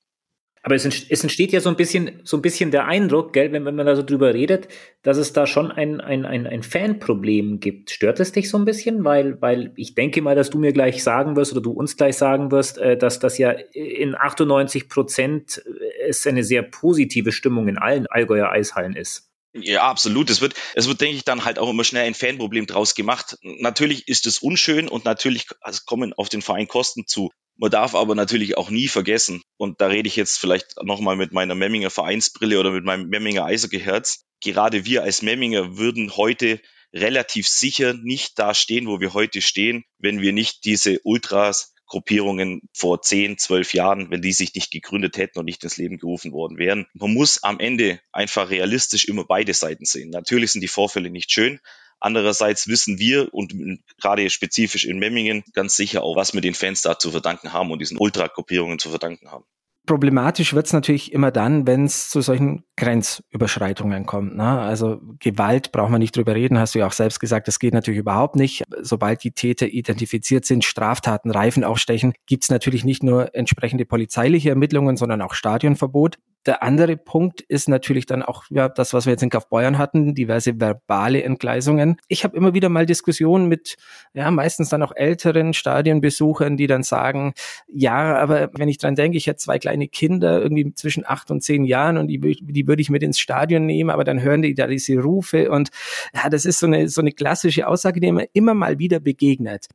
Aber 0.65 0.73
es, 0.73 0.83
entsteht 0.83 1.51
ja 1.51 1.59
so 1.59 1.69
ein 1.69 1.75
bisschen, 1.75 2.21
so 2.23 2.37
ein 2.37 2.41
bisschen 2.41 2.71
der 2.71 2.87
Eindruck, 2.87 3.33
gell, 3.33 3.51
wenn, 3.51 3.65
wenn 3.65 3.75
man 3.75 3.85
da 3.85 3.95
so 3.95 4.01
drüber 4.01 4.33
redet, 4.33 4.67
dass 5.03 5.17
es 5.17 5.31
da 5.31 5.45
schon 5.45 5.71
ein, 5.71 6.01
ein, 6.01 6.25
ein, 6.25 6.47
ein 6.47 6.63
Fanproblem 6.63 7.59
gibt. 7.59 7.91
Stört 7.91 8.19
es 8.19 8.31
dich 8.31 8.49
so 8.49 8.57
ein 8.57 8.65
bisschen? 8.65 9.03
Weil, 9.03 9.39
weil 9.43 9.73
ich 9.75 9.93
denke 9.93 10.23
mal, 10.23 10.33
dass 10.33 10.49
du 10.49 10.57
mir 10.57 10.73
gleich 10.73 11.03
sagen 11.03 11.35
wirst 11.35 11.51
oder 11.51 11.61
du 11.61 11.69
uns 11.69 11.97
gleich 11.97 12.17
sagen 12.17 12.49
wirst, 12.49 12.79
äh, 12.79 12.97
dass 12.97 13.19
das 13.19 13.37
ja 13.37 13.51
in 13.73 14.15
98 14.15 14.89
Prozent 14.89 15.61
es 16.03 16.25
eine 16.25 16.43
sehr 16.43 16.63
positive 16.63 17.31
Stimmung 17.31 17.67
in 17.67 17.77
allen 17.77 18.07
Allgäuer 18.07 18.49
Eishallen 18.49 18.95
ist. 18.95 19.34
Ja, 19.57 19.83
absolut. 19.83 20.29
Es 20.29 20.41
wird, 20.41 20.53
es 20.73 20.87
wird, 20.87 20.99
denke 20.99 21.15
ich, 21.15 21.23
dann 21.23 21.45
halt 21.45 21.59
auch 21.59 21.69
immer 21.69 21.85
schnell 21.85 22.05
ein 22.05 22.13
Fanproblem 22.13 22.67
draus 22.67 22.93
gemacht. 22.93 23.37
Natürlich 23.41 24.07
ist 24.07 24.27
es 24.27 24.39
unschön 24.39 24.89
und 24.89 25.05
natürlich 25.05 25.47
also 25.61 25.81
kommen 25.85 26.13
auf 26.13 26.27
den 26.27 26.41
Verein 26.41 26.67
Kosten 26.67 27.07
zu. 27.07 27.31
Man 27.57 27.71
darf 27.71 27.95
aber 27.95 28.15
natürlich 28.15 28.57
auch 28.57 28.69
nie 28.69 28.89
vergessen, 28.89 29.41
und 29.55 29.79
da 29.79 29.87
rede 29.87 30.09
ich 30.09 30.17
jetzt 30.17 30.39
vielleicht 30.39 30.75
nochmal 30.83 31.15
mit 31.15 31.31
meiner 31.31 31.55
Memminger 31.55 31.89
Vereinsbrille 31.89 32.59
oder 32.59 32.71
mit 32.71 32.83
meinem 32.83 33.07
Memminger 33.07 33.45
Eishockey-Herz, 33.45 34.25
gerade 34.43 34.83
wir 34.83 35.03
als 35.03 35.21
Memminger 35.21 35.77
würden 35.77 36.17
heute 36.17 36.59
relativ 36.91 37.47
sicher 37.47 37.93
nicht 37.93 38.37
da 38.37 38.53
stehen, 38.53 38.87
wo 38.87 38.99
wir 38.99 39.13
heute 39.13 39.41
stehen, 39.41 39.85
wenn 39.99 40.21
wir 40.21 40.33
nicht 40.33 40.65
diese 40.65 40.99
Ultras 41.05 41.73
Gruppierungen 41.87 42.61
vor 42.73 43.01
10, 43.01 43.37
12 43.37 43.73
Jahren, 43.73 44.11
wenn 44.11 44.21
die 44.21 44.33
sich 44.33 44.53
nicht 44.55 44.71
gegründet 44.71 45.17
hätten 45.17 45.39
und 45.39 45.45
nicht 45.45 45.63
ins 45.63 45.77
Leben 45.77 45.97
gerufen 45.97 46.31
worden 46.31 46.57
wären. 46.57 46.87
Man 46.93 47.13
muss 47.13 47.43
am 47.43 47.59
Ende 47.59 47.99
einfach 48.11 48.49
realistisch 48.49 49.05
immer 49.05 49.25
beide 49.25 49.53
Seiten 49.53 49.85
sehen. 49.85 50.09
Natürlich 50.09 50.51
sind 50.51 50.61
die 50.61 50.67
Vorfälle 50.67 51.09
nicht 51.09 51.31
schön, 51.31 51.59
Andererseits 51.99 52.67
wissen 52.67 52.99
wir 52.99 53.33
und 53.33 53.53
gerade 53.99 54.29
spezifisch 54.29 54.85
in 54.85 54.99
Memmingen 54.99 55.43
ganz 55.53 55.75
sicher 55.75 56.03
auch, 56.03 56.15
was 56.15 56.33
wir 56.33 56.41
den 56.41 56.53
Fans 56.53 56.81
da 56.81 56.99
zu 56.99 57.11
verdanken 57.11 57.53
haben 57.53 57.71
und 57.71 57.79
diesen 57.79 57.97
Ultra-Gruppierungen 57.97 58.79
zu 58.79 58.89
verdanken 58.89 59.31
haben. 59.31 59.45
Problematisch 59.85 60.53
wird 60.53 60.65
es 60.65 60.73
natürlich 60.73 61.13
immer 61.13 61.31
dann, 61.31 61.67
wenn 61.67 61.85
es 61.85 62.09
zu 62.09 62.21
solchen 62.21 62.63
Grenzüberschreitungen 62.75 64.05
kommt. 64.05 64.35
Ne? 64.35 64.43
Also 64.43 64.99
Gewalt 65.19 65.71
braucht 65.71 65.91
man 65.91 65.99
nicht 65.99 66.15
drüber 66.15 66.35
reden, 66.35 66.57
hast 66.57 66.75
du 66.75 66.79
ja 66.79 66.87
auch 66.87 66.91
selbst 66.91 67.19
gesagt, 67.19 67.47
das 67.47 67.59
geht 67.59 67.73
natürlich 67.73 67.99
überhaupt 67.99 68.35
nicht. 68.35 68.63
Sobald 68.81 69.23
die 69.23 69.31
Täter 69.31 69.67
identifiziert 69.67 70.45
sind, 70.45 70.65
Straftaten, 70.65 71.31
Reifen 71.31 71.63
aufstechen, 71.63 72.13
gibt 72.25 72.43
es 72.43 72.49
natürlich 72.49 72.83
nicht 72.83 73.03
nur 73.03 73.35
entsprechende 73.35 73.85
polizeiliche 73.85 74.49
Ermittlungen, 74.49 74.97
sondern 74.97 75.21
auch 75.21 75.33
Stadionverbot. 75.33 76.17
Der 76.45 76.61
andere 76.61 76.95
Punkt 76.95 77.41
ist 77.41 77.67
natürlich 77.67 78.05
dann 78.05 78.21
auch 78.21 78.43
ja, 78.49 78.69
das, 78.69 78.93
was 78.93 79.05
wir 79.05 79.11
jetzt 79.11 79.23
in 79.23 79.29
Kaufbeuern 79.29 79.77
hatten, 79.77 80.13
diverse 80.13 80.59
verbale 80.59 81.23
Entgleisungen. 81.23 81.97
Ich 82.07 82.23
habe 82.23 82.37
immer 82.37 82.53
wieder 82.53 82.69
mal 82.69 82.85
Diskussionen 82.85 83.47
mit 83.47 83.77
ja 84.13 84.29
meistens 84.29 84.69
dann 84.69 84.83
auch 84.83 84.91
älteren 84.95 85.53
Stadionbesuchern, 85.53 86.55
die 86.57 86.67
dann 86.67 86.83
sagen, 86.83 87.33
ja, 87.67 88.15
aber 88.17 88.49
wenn 88.53 88.69
ich 88.69 88.77
dran 88.77 88.95
denke, 88.95 89.17
ich 89.17 89.27
hätte 89.27 89.37
zwei 89.37 89.57
kleine 89.57 89.87
Kinder 89.87 90.41
irgendwie 90.41 90.73
zwischen 90.75 91.05
acht 91.05 91.31
und 91.31 91.41
zehn 91.41 91.65
Jahren 91.65 91.97
und 91.97 92.07
die, 92.07 92.19
die 92.19 92.67
würde 92.67 92.81
ich 92.81 92.89
mit 92.89 93.01
ins 93.01 93.19
Stadion 93.19 93.65
nehmen, 93.65 93.89
aber 93.89 94.03
dann 94.03 94.21
hören 94.21 94.43
die 94.43 94.53
da 94.53 94.67
diese 94.67 94.99
Rufe 94.99 95.49
und 95.49 95.69
ja, 96.13 96.29
das 96.29 96.45
ist 96.45 96.59
so 96.59 96.67
eine 96.67 96.89
so 96.89 97.01
eine 97.01 97.11
klassische 97.11 97.67
Aussage, 97.67 97.99
die 97.99 98.11
mir 98.11 98.27
immer 98.33 98.53
mal 98.53 98.77
wieder 98.77 98.99
begegnet. 98.99 99.67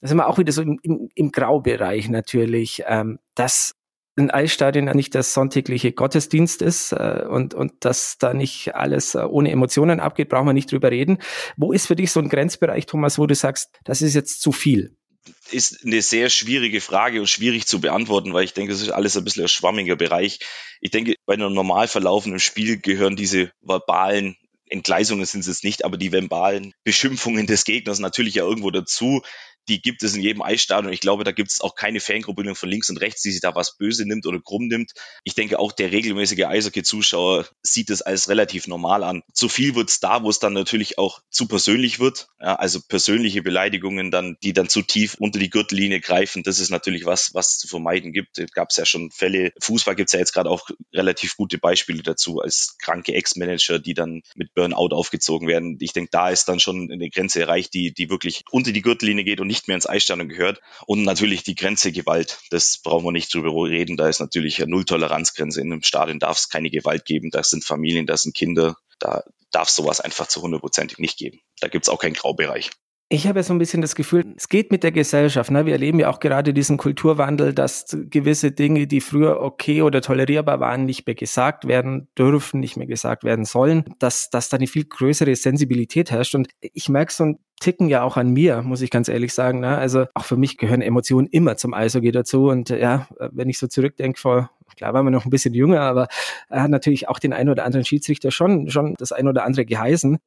Das 0.00 0.10
ist 0.10 0.12
immer 0.12 0.28
auch 0.28 0.38
wieder 0.38 0.52
so 0.52 0.62
im, 0.62 0.78
im, 0.82 1.10
im 1.14 1.30
Graubereich 1.30 2.08
natürlich, 2.08 2.82
ähm, 2.86 3.18
dass 3.34 3.74
ein 4.20 4.30
Eisstadion 4.30 4.84
nicht 4.84 5.14
das 5.14 5.34
sonntägliche 5.34 5.92
Gottesdienst 5.92 6.62
ist 6.62 6.92
äh, 6.92 7.24
und, 7.28 7.54
und 7.54 7.72
dass 7.80 8.18
da 8.18 8.34
nicht 8.34 8.74
alles 8.74 9.14
äh, 9.14 9.20
ohne 9.20 9.50
Emotionen 9.50 10.00
abgeht, 10.00 10.28
brauchen 10.28 10.46
wir 10.46 10.52
nicht 10.52 10.70
drüber 10.70 10.90
reden. 10.90 11.18
Wo 11.56 11.72
ist 11.72 11.86
für 11.86 11.96
dich 11.96 12.12
so 12.12 12.20
ein 12.20 12.28
Grenzbereich, 12.28 12.86
Thomas, 12.86 13.18
wo 13.18 13.26
du 13.26 13.34
sagst, 13.34 13.70
das 13.84 14.02
ist 14.02 14.14
jetzt 14.14 14.40
zu 14.40 14.52
viel? 14.52 14.96
Ist 15.50 15.84
eine 15.84 16.00
sehr 16.02 16.30
schwierige 16.30 16.80
Frage 16.80 17.20
und 17.20 17.28
schwierig 17.28 17.66
zu 17.66 17.80
beantworten, 17.80 18.32
weil 18.32 18.44
ich 18.44 18.54
denke, 18.54 18.72
das 18.72 18.80
ist 18.80 18.90
alles 18.90 19.16
ein 19.16 19.24
bisschen 19.24 19.44
ein 19.44 19.48
schwammiger 19.48 19.96
Bereich. 19.96 20.38
Ich 20.80 20.90
denke, 20.90 21.14
bei 21.26 21.34
einem 21.34 21.52
normal 21.52 21.88
verlaufenden 21.88 22.40
Spiel 22.40 22.78
gehören 22.78 23.16
diese 23.16 23.52
verbalen 23.60 24.36
Entgleisungen 24.70 25.26
sind 25.26 25.46
es 25.46 25.62
nicht, 25.62 25.84
aber 25.84 25.96
die 25.96 26.12
verbalen 26.12 26.72
Beschimpfungen 26.84 27.46
des 27.46 27.64
Gegners 27.64 27.98
natürlich 27.98 28.36
ja 28.36 28.44
irgendwo 28.44 28.70
dazu 28.70 29.22
die 29.68 29.82
gibt 29.82 30.02
es 30.02 30.14
in 30.14 30.22
jedem 30.22 30.42
Eisstadion. 30.42 30.92
Ich 30.92 31.00
glaube, 31.00 31.24
da 31.24 31.32
gibt 31.32 31.50
es 31.50 31.60
auch 31.60 31.74
keine 31.74 32.00
Fangruppe 32.00 32.54
von 32.54 32.68
links 32.68 32.90
und 32.90 32.96
rechts, 32.98 33.22
die 33.22 33.30
sich 33.30 33.40
da 33.40 33.54
was 33.54 33.76
böse 33.76 34.06
nimmt 34.06 34.26
oder 34.26 34.40
krumm 34.40 34.66
nimmt. 34.66 34.92
Ich 35.24 35.34
denke, 35.34 35.58
auch 35.58 35.72
der 35.72 35.92
regelmäßige 35.92 36.44
Eishockey-Zuschauer 36.44 37.46
sieht 37.62 37.90
es 37.90 38.02
als 38.02 38.28
relativ 38.28 38.66
normal 38.66 39.04
an. 39.04 39.22
Zu 39.32 39.48
viel 39.48 39.74
wird 39.74 39.90
es 39.90 40.00
da, 40.00 40.22
wo 40.22 40.30
es 40.30 40.38
dann 40.38 40.52
natürlich 40.52 40.98
auch 40.98 41.20
zu 41.30 41.46
persönlich 41.46 42.00
wird. 42.00 42.28
Ja, 42.40 42.56
also 42.56 42.80
persönliche 42.80 43.42
Beleidigungen 43.42 44.10
dann, 44.10 44.36
die 44.42 44.52
dann 44.52 44.68
zu 44.68 44.82
tief 44.82 45.16
unter 45.18 45.38
die 45.38 45.50
Gürtellinie 45.50 46.00
greifen. 46.00 46.42
Das 46.42 46.58
ist 46.58 46.70
natürlich 46.70 47.04
was, 47.04 47.34
was 47.34 47.58
zu 47.58 47.68
vermeiden 47.68 48.12
gibt. 48.12 48.38
Es 48.38 48.52
gab 48.52 48.70
ja 48.76 48.86
schon 48.86 49.10
Fälle. 49.10 49.52
Fußball 49.60 49.94
gibt 49.94 50.08
es 50.08 50.12
ja 50.12 50.20
jetzt 50.20 50.32
gerade 50.32 50.50
auch 50.50 50.70
relativ 50.92 51.36
gute 51.36 51.58
Beispiele 51.58 52.02
dazu, 52.02 52.40
als 52.40 52.76
kranke 52.78 53.14
Ex-Manager, 53.14 53.78
die 53.78 53.94
dann 53.94 54.22
mit 54.34 54.54
Burnout 54.54 54.94
aufgezogen 54.94 55.48
werden. 55.48 55.76
Ich 55.80 55.92
denke, 55.92 56.10
da 56.10 56.30
ist 56.30 56.48
dann 56.48 56.60
schon 56.60 56.90
eine 56.90 57.10
Grenze 57.10 57.40
erreicht, 57.40 57.74
die, 57.74 57.92
die 57.92 58.10
wirklich 58.10 58.44
unter 58.50 58.72
die 58.72 58.82
Gürtellinie 58.82 59.24
geht 59.24 59.40
und 59.40 59.49
nicht 59.50 59.68
mehr 59.68 59.74
ins 59.74 59.88
Eisstadion 59.88 60.28
gehört. 60.28 60.60
Und 60.86 61.02
natürlich 61.02 61.42
die 61.42 61.54
Grenze 61.54 61.92
Gewalt. 61.92 62.38
Das 62.50 62.80
brauchen 62.82 63.04
wir 63.04 63.12
nicht 63.12 63.34
drüber 63.34 63.50
reden. 63.68 63.96
Da 63.96 64.08
ist 64.08 64.20
natürlich 64.20 64.62
eine 64.62 64.70
Null-Toleranz-Grenze. 64.70 65.60
In 65.60 65.72
einem 65.72 65.82
Stadion 65.82 66.18
darf 66.18 66.38
es 66.38 66.48
keine 66.48 66.70
Gewalt 66.70 67.04
geben. 67.04 67.30
Da 67.30 67.42
sind 67.42 67.64
Familien, 67.64 68.06
da 68.06 68.16
sind 68.16 68.34
Kinder. 68.34 68.76
Da 68.98 69.24
darf 69.50 69.68
sowas 69.68 70.00
einfach 70.00 70.28
zu 70.28 70.40
hundertprozentig 70.42 70.98
nicht 70.98 71.18
geben. 71.18 71.40
Da 71.60 71.68
gibt 71.68 71.84
es 71.84 71.88
auch 71.88 71.98
keinen 71.98 72.14
Graubereich. 72.14 72.70
Ich 73.12 73.26
habe 73.26 73.42
so 73.42 73.52
ein 73.52 73.58
bisschen 73.58 73.82
das 73.82 73.96
Gefühl, 73.96 74.34
es 74.36 74.48
geht 74.48 74.70
mit 74.70 74.84
der 74.84 74.92
Gesellschaft. 74.92 75.50
Ne? 75.50 75.66
Wir 75.66 75.72
erleben 75.72 75.98
ja 75.98 76.08
auch 76.08 76.20
gerade 76.20 76.54
diesen 76.54 76.76
Kulturwandel, 76.76 77.52
dass 77.52 77.96
gewisse 78.08 78.52
Dinge, 78.52 78.86
die 78.86 79.00
früher 79.00 79.40
okay 79.40 79.82
oder 79.82 80.00
tolerierbar 80.00 80.60
waren, 80.60 80.84
nicht 80.84 81.08
mehr 81.08 81.16
gesagt 81.16 81.66
werden 81.66 82.06
dürfen, 82.16 82.60
nicht 82.60 82.76
mehr 82.76 82.86
gesagt 82.86 83.24
werden 83.24 83.44
sollen, 83.44 83.82
dass, 83.98 84.30
dass 84.30 84.48
da 84.48 84.58
eine 84.58 84.68
viel 84.68 84.84
größere 84.84 85.34
Sensibilität 85.34 86.12
herrscht. 86.12 86.36
Und 86.36 86.50
ich 86.60 86.88
merke 86.88 87.12
so 87.12 87.24
ein 87.24 87.38
Ticken 87.58 87.88
ja 87.88 88.04
auch 88.04 88.16
an 88.16 88.30
mir, 88.30 88.62
muss 88.62 88.80
ich 88.80 88.90
ganz 88.90 89.08
ehrlich 89.08 89.34
sagen. 89.34 89.58
Ne? 89.58 89.76
Also 89.76 90.06
auch 90.14 90.24
für 90.24 90.36
mich 90.36 90.56
gehören 90.56 90.80
Emotionen 90.80 91.26
immer 91.26 91.56
zum 91.56 91.74
Eishockey 91.74 92.12
dazu. 92.12 92.46
Und 92.48 92.70
ja, 92.70 93.08
wenn 93.32 93.48
ich 93.48 93.58
so 93.58 93.66
zurückdenke, 93.66 94.20
vor 94.20 94.50
klar 94.76 94.94
war 94.94 95.02
man 95.02 95.12
noch 95.12 95.24
ein 95.24 95.30
bisschen 95.30 95.52
jünger, 95.52 95.80
aber 95.80 96.06
er 96.48 96.62
hat 96.62 96.70
natürlich 96.70 97.08
auch 97.08 97.18
den 97.18 97.32
einen 97.32 97.50
oder 97.50 97.64
anderen 97.64 97.84
Schiedsrichter 97.84 98.30
schon, 98.30 98.70
schon 98.70 98.94
das 98.98 99.10
ein 99.10 99.26
oder 99.26 99.44
andere 99.44 99.66
geheißen 99.66 100.18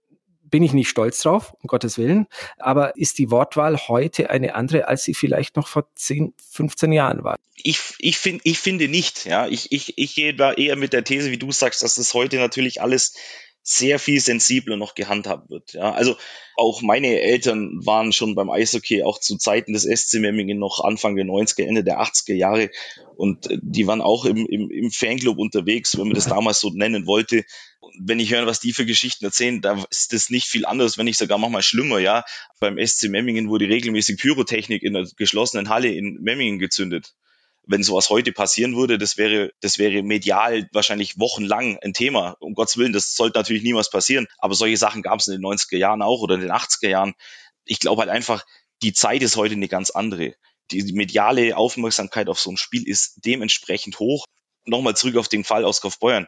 bin 0.53 0.61
ich 0.61 0.73
nicht 0.73 0.87
stolz 0.87 1.19
drauf, 1.19 1.55
um 1.63 1.67
Gottes 1.67 1.97
Willen. 1.97 2.27
Aber 2.59 2.95
ist 2.95 3.17
die 3.17 3.31
Wortwahl 3.31 3.75
heute 3.87 4.29
eine 4.29 4.53
andere, 4.53 4.87
als 4.87 5.03
sie 5.03 5.15
vielleicht 5.15 5.55
noch 5.55 5.67
vor 5.67 5.87
10, 5.95 6.35
15 6.51 6.91
Jahren 6.91 7.23
war? 7.23 7.37
Ich, 7.55 7.79
ich, 7.97 8.19
find, 8.19 8.41
ich 8.43 8.59
finde 8.59 8.87
nicht. 8.87 9.25
Ja, 9.25 9.47
ich, 9.47 9.71
ich, 9.71 9.97
ich 9.97 10.13
gehe 10.13 10.35
da 10.35 10.53
eher 10.53 10.75
mit 10.75 10.93
der 10.93 11.03
These, 11.03 11.31
wie 11.31 11.39
du 11.39 11.51
sagst, 11.51 11.81
dass 11.81 11.95
das 11.95 12.13
heute 12.13 12.35
natürlich 12.35 12.83
alles 12.83 13.15
sehr 13.63 13.97
viel 13.97 14.19
sensibler 14.19 14.75
noch 14.75 14.93
gehandhabt 14.93 15.49
wird. 15.49 15.73
Ja, 15.73 15.93
also 15.93 16.17
auch 16.57 16.81
meine 16.81 17.21
Eltern 17.21 17.79
waren 17.85 18.11
schon 18.11 18.35
beim 18.35 18.49
Eishockey 18.49 19.03
auch 19.03 19.19
zu 19.19 19.37
Zeiten 19.37 19.71
des 19.71 19.83
SC 19.83 20.19
Memmingen 20.19 20.59
noch 20.59 20.83
Anfang 20.83 21.15
der 21.15 21.25
90er, 21.25 21.63
Ende 21.63 21.83
der 21.83 22.01
80er 22.01 22.33
Jahre 22.33 22.69
und 23.15 23.49
äh, 23.49 23.57
die 23.61 23.87
waren 23.87 24.01
auch 24.01 24.25
im, 24.25 24.45
im, 24.45 24.69
im 24.69 24.91
Fanclub 24.91 25.37
unterwegs, 25.37 25.97
wenn 25.97 26.07
man 26.07 26.15
das 26.15 26.27
damals 26.27 26.59
so 26.59 26.71
nennen 26.71 27.07
wollte. 27.07 27.45
Wenn 27.99 28.19
ich 28.19 28.33
höre, 28.33 28.45
was 28.45 28.59
die 28.59 28.73
für 28.73 28.85
Geschichten 28.85 29.23
erzählen, 29.23 29.61
da 29.61 29.81
ist 29.89 30.11
das 30.11 30.29
nicht 30.29 30.47
viel 30.47 30.65
anders, 30.65 30.97
wenn 30.97 31.05
nicht 31.05 31.17
sogar 31.17 31.37
manchmal 31.37 31.63
schlimmer, 31.63 31.99
ja. 31.99 32.25
Beim 32.59 32.77
SC 32.85 33.09
Memmingen 33.09 33.49
wurde 33.49 33.69
regelmäßig 33.69 34.17
Pyrotechnik 34.19 34.83
in 34.83 34.93
der 34.93 35.07
geschlossenen 35.15 35.69
Halle 35.69 35.89
in 35.89 36.19
Memmingen 36.21 36.59
gezündet 36.59 37.13
wenn 37.65 37.83
sowas 37.83 38.09
heute 38.09 38.31
passieren 38.31 38.75
würde, 38.75 38.97
das 38.97 39.17
wäre, 39.17 39.51
das 39.61 39.77
wäre 39.77 40.03
medial 40.03 40.67
wahrscheinlich 40.73 41.17
wochenlang 41.17 41.77
ein 41.81 41.93
Thema. 41.93 42.35
Um 42.39 42.55
Gottes 42.55 42.77
Willen, 42.77 42.93
das 42.93 43.15
sollte 43.15 43.39
natürlich 43.39 43.63
niemals 43.63 43.89
passieren. 43.89 44.27
Aber 44.37 44.53
solche 44.53 44.77
Sachen 44.77 45.01
gab 45.01 45.19
es 45.19 45.27
in 45.27 45.33
den 45.33 45.45
90er 45.45 45.77
Jahren 45.77 46.01
auch 46.01 46.21
oder 46.21 46.35
in 46.35 46.41
den 46.41 46.51
80er 46.51 46.89
Jahren. 46.89 47.13
Ich 47.65 47.79
glaube 47.79 48.01
halt 48.01 48.09
einfach, 48.09 48.45
die 48.81 48.93
Zeit 48.93 49.21
ist 49.21 49.37
heute 49.37 49.55
eine 49.55 49.69
ganz 49.69 49.91
andere. 49.91 50.35
Die 50.71 50.93
mediale 50.93 51.55
Aufmerksamkeit 51.55 52.27
auf 52.27 52.39
so 52.39 52.51
ein 52.51 52.57
Spiel 52.57 52.87
ist 52.87 53.19
dementsprechend 53.25 53.99
hoch. 53.99 54.25
Nochmal 54.65 54.95
zurück 54.95 55.17
auf 55.17 55.29
den 55.29 55.43
Fall 55.43 55.65
aus 55.65 55.81
Kaufbeuern. 55.81 56.27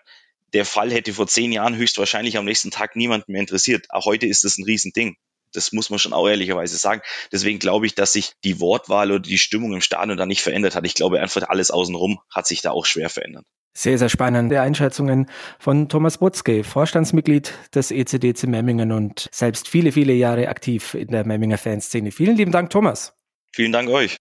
Der 0.54 0.66
Fall 0.66 0.92
hätte 0.92 1.14
vor 1.14 1.28
zehn 1.28 1.52
Jahren 1.52 1.76
höchstwahrscheinlich 1.76 2.38
am 2.38 2.46
nächsten 2.46 2.72
Tag 2.72 2.96
niemanden 2.96 3.32
mehr 3.32 3.42
interessiert. 3.42 3.88
Auch 3.90 4.06
heute 4.06 4.26
ist 4.26 4.44
das 4.44 4.58
ein 4.58 4.64
Riesending. 4.64 5.18
Das 5.56 5.72
muss 5.72 5.90
man 5.90 6.00
schon 6.00 6.14
auch 6.14 6.28
ehrlicherweise 6.28 6.78
sagen. 6.78 7.02
Deswegen 7.32 7.60
glaube 7.60 7.86
ich, 7.86 7.96
dass 7.96 8.14
sich 8.14 8.34
die 8.44 8.60
Wortwahl 8.60 9.12
oder 9.12 9.20
die 9.20 9.38
Stimmung 9.38 9.74
im 9.74 9.82
Stadion 9.82 10.18
da 10.18 10.26
nicht 10.26 10.42
verändert 10.42 10.76
hat. 10.76 10.86
Ich 10.86 10.96
glaube 10.96 11.20
einfach 11.20 11.48
alles 11.50 11.72
außenrum 11.72 12.20
hat 12.30 12.48
sich 12.48 12.62
da 12.62 12.72
auch 12.72 12.86
schwer 12.86 13.10
verändert. 13.10 13.46
Sehr, 13.78 13.98
sehr 13.98 14.08
spannende 14.08 14.62
Einschätzungen 14.62 15.30
von 15.60 15.90
Thomas 15.90 16.20
Butzke, 16.20 16.64
Vorstandsmitglied 16.64 17.54
des 17.74 17.92
ECDC 17.92 18.48
Memmingen 18.48 18.94
und 18.94 19.28
selbst 19.34 19.68
viele, 19.68 19.92
viele 19.92 20.14
Jahre 20.14 20.48
aktiv 20.48 20.94
in 20.94 21.10
der 21.10 21.26
Memminger 21.26 21.58
Fanszene. 21.58 22.12
Vielen 22.12 22.38
lieben 22.38 22.54
Dank, 22.54 22.70
Thomas. 22.70 23.14
Vielen 23.54 23.74
Dank 23.74 23.90
euch. 23.90 24.16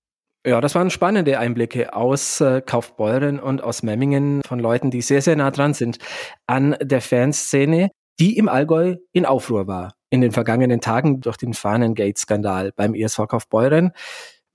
Ja, 0.46 0.60
das 0.60 0.74
waren 0.74 0.90
spannende 0.90 1.38
Einblicke 1.38 1.94
aus 1.94 2.40
äh, 2.40 2.60
Kaufbeuren 2.60 3.38
und 3.38 3.62
aus 3.62 3.82
Memmingen 3.82 4.42
von 4.46 4.58
Leuten, 4.58 4.90
die 4.90 5.00
sehr, 5.00 5.22
sehr 5.22 5.36
nah 5.36 5.50
dran 5.50 5.72
sind 5.72 5.98
an 6.46 6.76
der 6.82 7.00
Fanszene, 7.00 7.90
die 8.18 8.36
im 8.36 8.48
Allgäu 8.48 8.96
in 9.12 9.26
Aufruhr 9.26 9.66
war 9.66 9.94
in 10.14 10.20
den 10.20 10.30
vergangenen 10.30 10.80
Tagen 10.80 11.20
durch 11.20 11.36
den 11.36 11.54
Fahnengate-Skandal 11.54 12.72
beim 12.72 12.94
ESV 12.94 13.26
Kaufbeuren. 13.26 13.90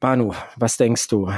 Manu, 0.01 0.33
was 0.55 0.77
denkst 0.77 1.09
du? 1.09 1.31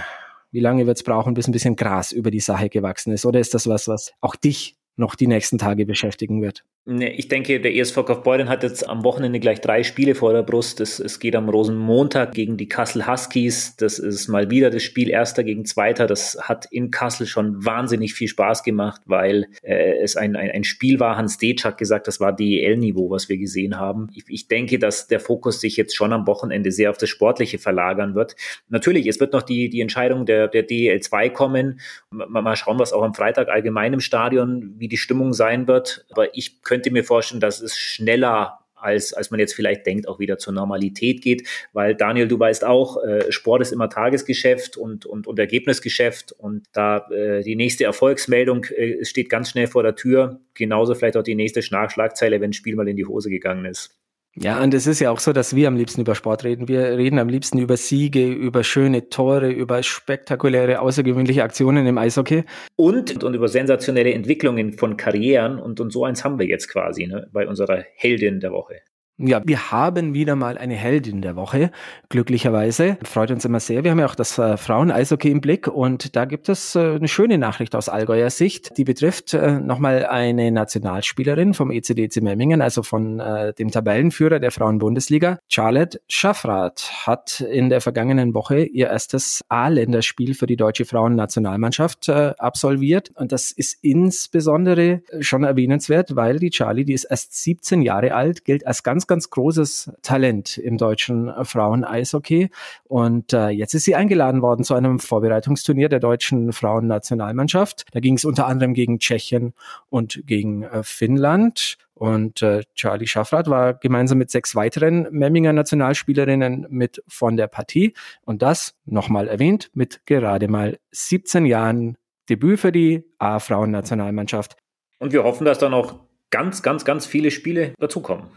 Wie 0.51 0.59
lange 0.59 0.85
wird 0.85 0.97
es 0.97 1.03
brauchen, 1.03 1.33
bis 1.33 1.47
ein 1.47 1.53
bisschen 1.53 1.75
Gras 1.75 2.11
über 2.11 2.29
die 2.29 2.39
Sache 2.39 2.69
gewachsen 2.69 3.13
ist? 3.13 3.25
Oder 3.25 3.39
ist 3.39 3.55
das 3.55 3.67
was, 3.67 3.87
was 3.87 4.13
auch 4.21 4.35
dich 4.35 4.77
noch 4.95 5.15
die 5.15 5.25
nächsten 5.25 5.57
Tage 5.57 5.87
beschäftigen 5.87 6.41
wird? 6.43 6.63
Nee, 6.83 7.09
ich 7.09 7.27
denke, 7.27 7.61
der 7.61 7.75
ESV 7.75 8.05
Kaufbeuren 8.05 8.49
hat 8.49 8.63
jetzt 8.63 8.89
am 8.89 9.03
Wochenende 9.03 9.39
gleich 9.39 9.61
drei 9.61 9.83
Spiele 9.83 10.15
vor 10.15 10.33
der 10.33 10.41
Brust. 10.41 10.81
Es, 10.81 10.99
es 10.99 11.19
geht 11.19 11.35
am 11.35 11.47
Rosenmontag 11.47 12.31
gegen 12.33 12.57
die 12.57 12.67
Kassel 12.67 13.05
Huskies. 13.05 13.75
Das 13.75 13.99
ist 13.99 14.27
mal 14.29 14.49
wieder 14.49 14.71
das 14.71 14.81
Spiel 14.81 15.07
Erster 15.07 15.43
gegen 15.43 15.63
Zweiter. 15.65 16.07
Das 16.07 16.39
hat 16.41 16.65
in 16.71 16.89
Kassel 16.89 17.27
schon 17.27 17.63
wahnsinnig 17.63 18.15
viel 18.15 18.27
Spaß 18.27 18.63
gemacht, 18.63 19.01
weil 19.05 19.45
äh, 19.61 20.01
es 20.01 20.17
ein, 20.17 20.35
ein, 20.35 20.49
ein 20.49 20.63
Spiel 20.63 20.99
war. 20.99 21.17
Hans 21.17 21.37
Detsch 21.37 21.65
hat 21.65 21.77
gesagt, 21.77 22.07
das 22.07 22.19
war 22.19 22.35
DEL-Niveau, 22.35 23.11
was 23.11 23.29
wir 23.29 23.37
gesehen 23.37 23.77
haben. 23.77 24.07
Ich, 24.15 24.23
ich 24.27 24.47
denke, 24.47 24.79
dass 24.79 25.05
der 25.05 25.19
Fokus 25.19 25.61
sich 25.61 25.77
jetzt 25.77 25.95
schon 25.95 26.11
am 26.13 26.25
Wochenende 26.25 26.71
sehr 26.71 26.89
auf 26.89 26.97
das 26.97 27.09
Sportliche 27.09 27.59
verlagern 27.59 28.15
wird. 28.15 28.35
Natürlich, 28.69 29.05
es 29.05 29.19
wird 29.19 29.33
noch 29.33 29.43
die, 29.43 29.69
die 29.69 29.81
Entscheidung 29.81 30.25
der, 30.25 30.47
der 30.47 30.63
DEL 30.63 30.99
2 30.99 31.29
kommen. 31.29 31.79
Mal, 32.09 32.41
mal 32.41 32.55
schauen, 32.55 32.79
was 32.79 32.91
auch 32.91 33.03
am 33.03 33.13
Freitag 33.13 33.49
allgemein 33.49 33.93
im 33.93 33.99
Stadion, 33.99 34.73
wie 34.79 34.87
die 34.87 34.97
Stimmung 34.97 35.33
sein 35.33 35.67
wird. 35.67 36.07
Aber 36.09 36.35
ich 36.35 36.63
könnte 36.71 36.89
mir 36.89 37.03
vorstellen, 37.03 37.41
dass 37.41 37.59
es 37.59 37.77
schneller 37.77 38.59
als, 38.75 39.11
als 39.13 39.29
man 39.29 39.41
jetzt 39.41 39.53
vielleicht 39.53 39.85
denkt, 39.85 40.07
auch 40.07 40.19
wieder 40.19 40.37
zur 40.37 40.53
Normalität 40.53 41.21
geht. 41.21 41.47
Weil 41.73 41.95
Daniel, 41.95 42.29
du 42.29 42.39
weißt 42.39 42.63
auch, 42.63 43.03
äh, 43.03 43.29
Sport 43.29 43.61
ist 43.61 43.73
immer 43.73 43.89
Tagesgeschäft 43.89 44.77
und, 44.77 45.05
und, 45.05 45.27
und 45.27 45.37
Ergebnisgeschäft. 45.37 46.31
Und 46.31 46.63
da 46.71 47.09
äh, 47.11 47.43
die 47.43 47.57
nächste 47.57 47.83
Erfolgsmeldung 47.83 48.63
äh, 48.75 49.03
steht 49.03 49.29
ganz 49.29 49.49
schnell 49.49 49.67
vor 49.67 49.83
der 49.83 49.95
Tür. 49.95 50.39
Genauso 50.53 50.95
vielleicht 50.95 51.17
auch 51.17 51.23
die 51.23 51.35
nächste 51.35 51.61
Schlagzeile, 51.61 52.39
wenn 52.39 52.51
ein 52.51 52.53
Spiel 52.53 52.77
mal 52.77 52.87
in 52.87 52.95
die 52.95 53.05
Hose 53.05 53.29
gegangen 53.29 53.65
ist. 53.65 54.00
Ja, 54.35 54.63
und 54.63 54.73
es 54.73 54.87
ist 54.87 55.01
ja 55.01 55.11
auch 55.11 55.19
so, 55.19 55.33
dass 55.33 55.57
wir 55.57 55.67
am 55.67 55.75
liebsten 55.75 56.01
über 56.01 56.15
Sport 56.15 56.45
reden. 56.45 56.69
Wir 56.69 56.97
reden 56.97 57.19
am 57.19 57.27
liebsten 57.27 57.57
über 57.57 57.75
Siege, 57.75 58.25
über 58.31 58.63
schöne 58.63 59.09
Tore, 59.09 59.51
über 59.51 59.83
spektakuläre, 59.83 60.79
außergewöhnliche 60.79 61.43
Aktionen 61.43 61.85
im 61.85 61.97
Eishockey. 61.97 62.43
Und, 62.77 63.23
und 63.25 63.33
über 63.33 63.49
sensationelle 63.49 64.13
Entwicklungen 64.13 64.71
von 64.71 64.95
Karrieren. 64.95 65.59
Und, 65.59 65.81
und 65.81 65.91
so 65.91 66.05
eins 66.05 66.23
haben 66.23 66.39
wir 66.39 66.45
jetzt 66.45 66.69
quasi 66.69 67.07
ne, 67.07 67.27
bei 67.33 67.45
unserer 67.45 67.83
Heldin 67.95 68.39
der 68.39 68.53
Woche. 68.53 68.81
Ja, 69.23 69.39
wir 69.45 69.71
haben 69.71 70.15
wieder 70.15 70.35
mal 70.35 70.57
eine 70.57 70.73
Heldin 70.73 71.21
der 71.21 71.35
Woche, 71.35 71.69
glücklicherweise. 72.09 72.97
Freut 73.03 73.29
uns 73.29 73.45
immer 73.45 73.59
sehr. 73.59 73.83
Wir 73.83 73.91
haben 73.91 73.99
ja 73.99 74.07
auch 74.07 74.15
das 74.15 74.39
äh, 74.39 74.57
Frauen-Eishockey 74.57 75.29
im 75.29 75.41
Blick 75.41 75.67
und 75.67 76.15
da 76.15 76.25
gibt 76.25 76.49
es 76.49 76.75
äh, 76.75 76.95
eine 76.95 77.07
schöne 77.07 77.37
Nachricht 77.37 77.75
aus 77.75 77.87
Allgäuer 77.87 78.31
Sicht. 78.31 78.75
Die 78.77 78.83
betrifft 78.83 79.35
äh, 79.35 79.59
nochmal 79.59 80.07
eine 80.07 80.51
Nationalspielerin 80.51 81.53
vom 81.53 81.69
ECDC 81.69 82.23
Memmingen, 82.23 82.63
also 82.63 82.81
von 82.81 83.19
äh, 83.19 83.53
dem 83.53 83.69
Tabellenführer 83.69 84.39
der 84.39 84.49
Frauen-Bundesliga. 84.49 85.37
Charlotte 85.47 86.01
Schaffrath 86.07 87.05
hat 87.05 87.41
in 87.41 87.69
der 87.69 87.81
vergangenen 87.81 88.33
Woche 88.33 88.63
ihr 88.63 88.87
erstes 88.87 89.41
A-Länderspiel 89.49 90.33
für 90.33 90.47
die 90.47 90.57
deutsche 90.57 90.85
Frauennationalmannschaft 90.85 92.09
äh, 92.09 92.33
absolviert 92.39 93.11
und 93.13 93.31
das 93.31 93.51
ist 93.51 93.77
insbesondere 93.83 95.03
schon 95.19 95.43
erwähnenswert, 95.43 96.15
weil 96.15 96.39
die 96.39 96.49
Charlie, 96.49 96.85
die 96.85 96.93
ist 96.93 97.03
erst 97.03 97.35
17 97.43 97.83
Jahre 97.83 98.15
alt, 98.15 98.45
gilt 98.45 98.65
als 98.65 98.81
ganz 98.81 99.05
ganz 99.11 99.29
großes 99.29 99.91
Talent 100.03 100.57
im 100.57 100.77
deutschen 100.77 101.29
Frauen-Eishockey. 101.43 102.49
Und 102.85 103.33
äh, 103.33 103.49
jetzt 103.49 103.73
ist 103.73 103.83
sie 103.83 103.93
eingeladen 103.93 104.41
worden 104.41 104.63
zu 104.63 104.73
einem 104.73 104.99
Vorbereitungsturnier 104.99 105.89
der 105.89 105.99
deutschen 105.99 106.53
Frauennationalmannschaft. 106.53 107.83
Da 107.91 107.99
ging 107.99 108.15
es 108.15 108.23
unter 108.23 108.47
anderem 108.47 108.73
gegen 108.73 108.99
Tschechien 108.99 109.53
und 109.89 110.21
gegen 110.25 110.63
äh, 110.63 110.81
Finnland. 110.83 111.77
Und 111.93 112.41
äh, 112.41 112.63
Charlie 112.73 113.05
Schaffrath 113.05 113.49
war 113.49 113.73
gemeinsam 113.73 114.17
mit 114.17 114.31
sechs 114.31 114.55
weiteren 114.55 115.09
Memminger 115.11 115.51
Nationalspielerinnen 115.51 116.67
mit 116.69 117.03
von 117.09 117.35
der 117.35 117.47
Partie. 117.47 117.93
Und 118.21 118.41
das, 118.41 118.75
nochmal 118.85 119.27
erwähnt, 119.27 119.71
mit 119.73 120.05
gerade 120.05 120.47
mal 120.47 120.79
17 120.91 121.45
Jahren 121.45 121.97
Debüt 122.29 122.61
für 122.61 122.71
die 122.71 123.03
A-Frauen-Nationalmannschaft. 123.19 124.55
Und 124.99 125.11
wir 125.11 125.25
hoffen, 125.25 125.43
dass 125.43 125.59
da 125.59 125.67
noch 125.67 125.99
ganz, 126.29 126.63
ganz, 126.63 126.85
ganz 126.85 127.05
viele 127.05 127.29
Spiele 127.29 127.73
dazukommen. 127.77 128.27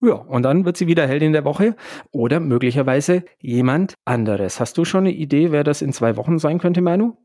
Ja, 0.00 0.14
und 0.14 0.44
dann 0.44 0.64
wird 0.64 0.76
sie 0.76 0.86
wieder 0.86 1.06
Heldin 1.06 1.32
der 1.32 1.44
Woche 1.44 1.74
oder 2.12 2.38
möglicherweise 2.38 3.24
jemand 3.40 3.94
anderes. 4.04 4.60
Hast 4.60 4.78
du 4.78 4.84
schon 4.84 5.06
eine 5.06 5.12
Idee, 5.12 5.50
wer 5.50 5.64
das 5.64 5.82
in 5.82 5.92
zwei 5.92 6.16
Wochen 6.16 6.38
sein 6.38 6.58
könnte, 6.58 6.80
Manu? 6.80 7.16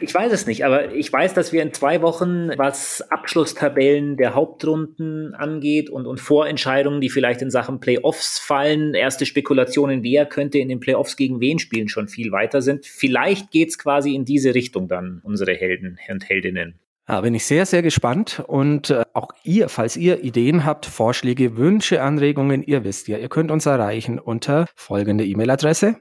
Ich 0.00 0.14
weiß 0.14 0.32
es 0.32 0.46
nicht, 0.46 0.64
aber 0.64 0.94
ich 0.94 1.12
weiß, 1.12 1.34
dass 1.34 1.52
wir 1.52 1.62
in 1.62 1.72
zwei 1.72 2.00
Wochen, 2.02 2.50
was 2.56 3.02
Abschlusstabellen 3.10 4.16
der 4.16 4.34
Hauptrunden 4.34 5.34
angeht 5.34 5.90
und, 5.90 6.06
und 6.06 6.18
Vorentscheidungen, 6.18 7.00
die 7.00 7.10
vielleicht 7.10 7.42
in 7.42 7.50
Sachen 7.50 7.80
Playoffs 7.80 8.38
fallen, 8.38 8.94
erste 8.94 9.26
Spekulationen, 9.26 10.02
wer 10.02 10.26
könnte 10.26 10.58
in 10.58 10.68
den 10.68 10.80
Playoffs 10.80 11.16
gegen 11.16 11.40
wen 11.40 11.58
spielen, 11.58 11.88
schon 11.88 12.08
viel 12.08 12.32
weiter 12.32 12.62
sind. 12.62 12.86
Vielleicht 12.86 13.50
geht 13.50 13.68
es 13.68 13.78
quasi 13.78 14.14
in 14.14 14.24
diese 14.24 14.54
Richtung 14.54 14.88
dann, 14.88 15.20
unsere 15.22 15.54
Helden 15.54 15.98
und 16.08 16.28
Heldinnen. 16.28 16.80
Da 17.06 17.20
bin 17.20 17.34
ich 17.34 17.46
sehr, 17.46 17.66
sehr 17.66 17.82
gespannt 17.82 18.42
und 18.48 18.90
äh, 18.90 19.04
auch 19.12 19.28
ihr, 19.44 19.68
falls 19.68 19.96
ihr 19.96 20.24
Ideen 20.24 20.64
habt, 20.64 20.86
Vorschläge, 20.86 21.56
Wünsche, 21.56 22.02
Anregungen, 22.02 22.64
ihr 22.64 22.82
wisst 22.82 23.06
ja, 23.06 23.16
ihr 23.16 23.28
könnt 23.28 23.52
uns 23.52 23.64
erreichen 23.64 24.18
unter 24.18 24.66
folgende 24.74 25.24
E-Mail-Adresse. 25.24 26.00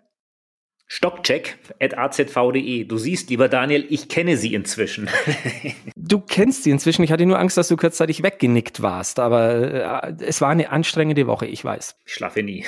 Stockcheck.azv.de. 0.88 2.86
Du 2.86 2.98
siehst, 2.98 3.30
lieber 3.30 3.50
Daniel, 3.50 3.86
ich 3.89 4.10
kenne 4.10 4.36
sie 4.38 4.56
inzwischen. 4.56 5.08
du 5.96 6.20
kennst 6.20 6.63
sie 6.63 6.72
inzwischen. 6.72 7.04
Ich 7.04 7.12
hatte 7.12 7.26
nur 7.26 7.38
Angst, 7.39 7.58
dass 7.58 7.68
du 7.68 7.78
kurzzeitig 7.78 8.24
weggenickt 8.24 8.82
warst, 8.82 9.20
aber 9.20 10.08
äh, 10.08 10.15
es 10.24 10.41
war 10.41 10.50
eine 10.50 10.72
anstrengende 10.72 11.28
Woche, 11.28 11.46
ich 11.46 11.63
weiß. 11.63 11.98
Ich 12.06 12.13
schlafe 12.13 12.41
nie. 12.41 12.65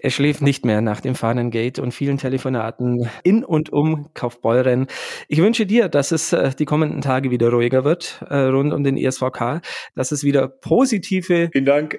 Er 0.00 0.10
schläft 0.10 0.42
nicht 0.42 0.64
mehr 0.64 0.80
nach 0.80 1.00
dem 1.00 1.14
Fahnengate 1.14 1.82
und 1.82 1.92
vielen 1.92 2.18
Telefonaten 2.18 3.08
in 3.22 3.44
und 3.44 3.70
um 3.70 4.08
Kaufbeuren. 4.14 4.86
Ich 5.28 5.38
wünsche 5.38 5.66
dir, 5.66 5.88
dass 5.88 6.12
es 6.12 6.32
äh, 6.32 6.50
die 6.58 6.64
kommenden 6.64 7.00
Tage 7.00 7.30
wieder 7.30 7.50
ruhiger 7.50 7.84
wird 7.84 8.24
äh, 8.28 8.36
rund 8.36 8.72
um 8.72 8.84
den 8.84 8.96
ESVK, 8.96 9.60
dass 9.94 10.12
es 10.12 10.24
wieder 10.24 10.48
positive, 10.48 11.50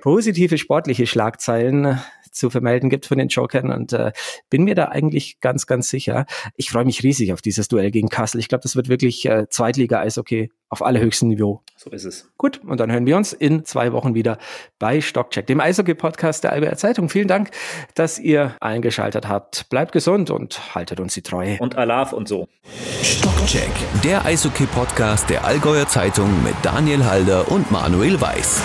positive 0.02 0.58
sportliche 0.58 1.08
Schlagzeilen 1.08 2.00
zu 2.34 2.50
vermelden 2.50 2.90
gibt 2.90 3.06
von 3.06 3.18
den 3.18 3.30
Jokern 3.30 3.72
und 3.72 3.94
äh, 3.94 4.12
bin 4.50 4.64
mir 4.64 4.76
da 4.76 4.86
eigentlich 4.86 5.40
ganz, 5.40 5.66
ganz 5.68 5.90
sicher. 5.90 6.26
Ich 6.56 6.70
freue 6.70 6.86
mich 6.86 7.04
riesig 7.04 7.34
auf 7.34 7.42
dieses 7.42 7.68
Duell 7.68 7.92
gegen 7.92 8.10
Kassel. 8.10 8.40
Ich 8.40 8.50
glaube, 8.50 8.64
das 8.64 8.76
wird 8.76 8.90
wirklich 8.90 9.26
äh, 9.26 9.48
Zweitliga-Eishockey 9.50 10.50
auf 10.74 10.84
allerhöchstem 10.84 11.30
Niveau. 11.30 11.62
So 11.78 11.92
ist 11.92 12.04
es. 12.04 12.32
Gut, 12.38 12.62
und 12.66 12.80
dann 12.80 12.92
hören 12.92 13.06
wir 13.06 13.16
uns 13.16 13.32
in 13.32 13.64
zwei 13.64 13.94
Wochen 13.94 14.16
wieder 14.16 14.40
bei 14.80 15.02
Stockcheck, 15.02 15.46
dem 15.46 15.60
Eishockey-Podcast 15.60 16.44
der 16.44 16.52
Alberter 16.52 16.78
Zeitung. 16.78 17.10
Vielen 17.10 17.28
Dank, 17.28 17.52
dass 17.94 18.18
ihr 18.18 18.56
eingeschaltet 18.60 19.28
habt. 19.28 19.70
Bleibt 19.70 19.92
gesund 19.92 20.32
und 20.32 20.74
haltet 20.74 21.00
uns 21.00 21.14
die 21.14 21.22
Treue. 21.22 21.58
Und 21.60 21.78
Alaf 21.78 22.12
und 22.12 22.28
so. 22.28 22.48
Stockcheck, 23.04 23.72
der 24.04 24.26
Eishockey-Podcast 24.26 25.30
der 25.30 25.46
Allgäuer 25.46 25.88
Zeitung 25.88 26.44
mit 26.44 26.56
Daniel 26.64 27.06
Halder 27.06 27.52
und 27.52 27.70
Manuel 27.72 28.20
Weiß. 28.20 28.64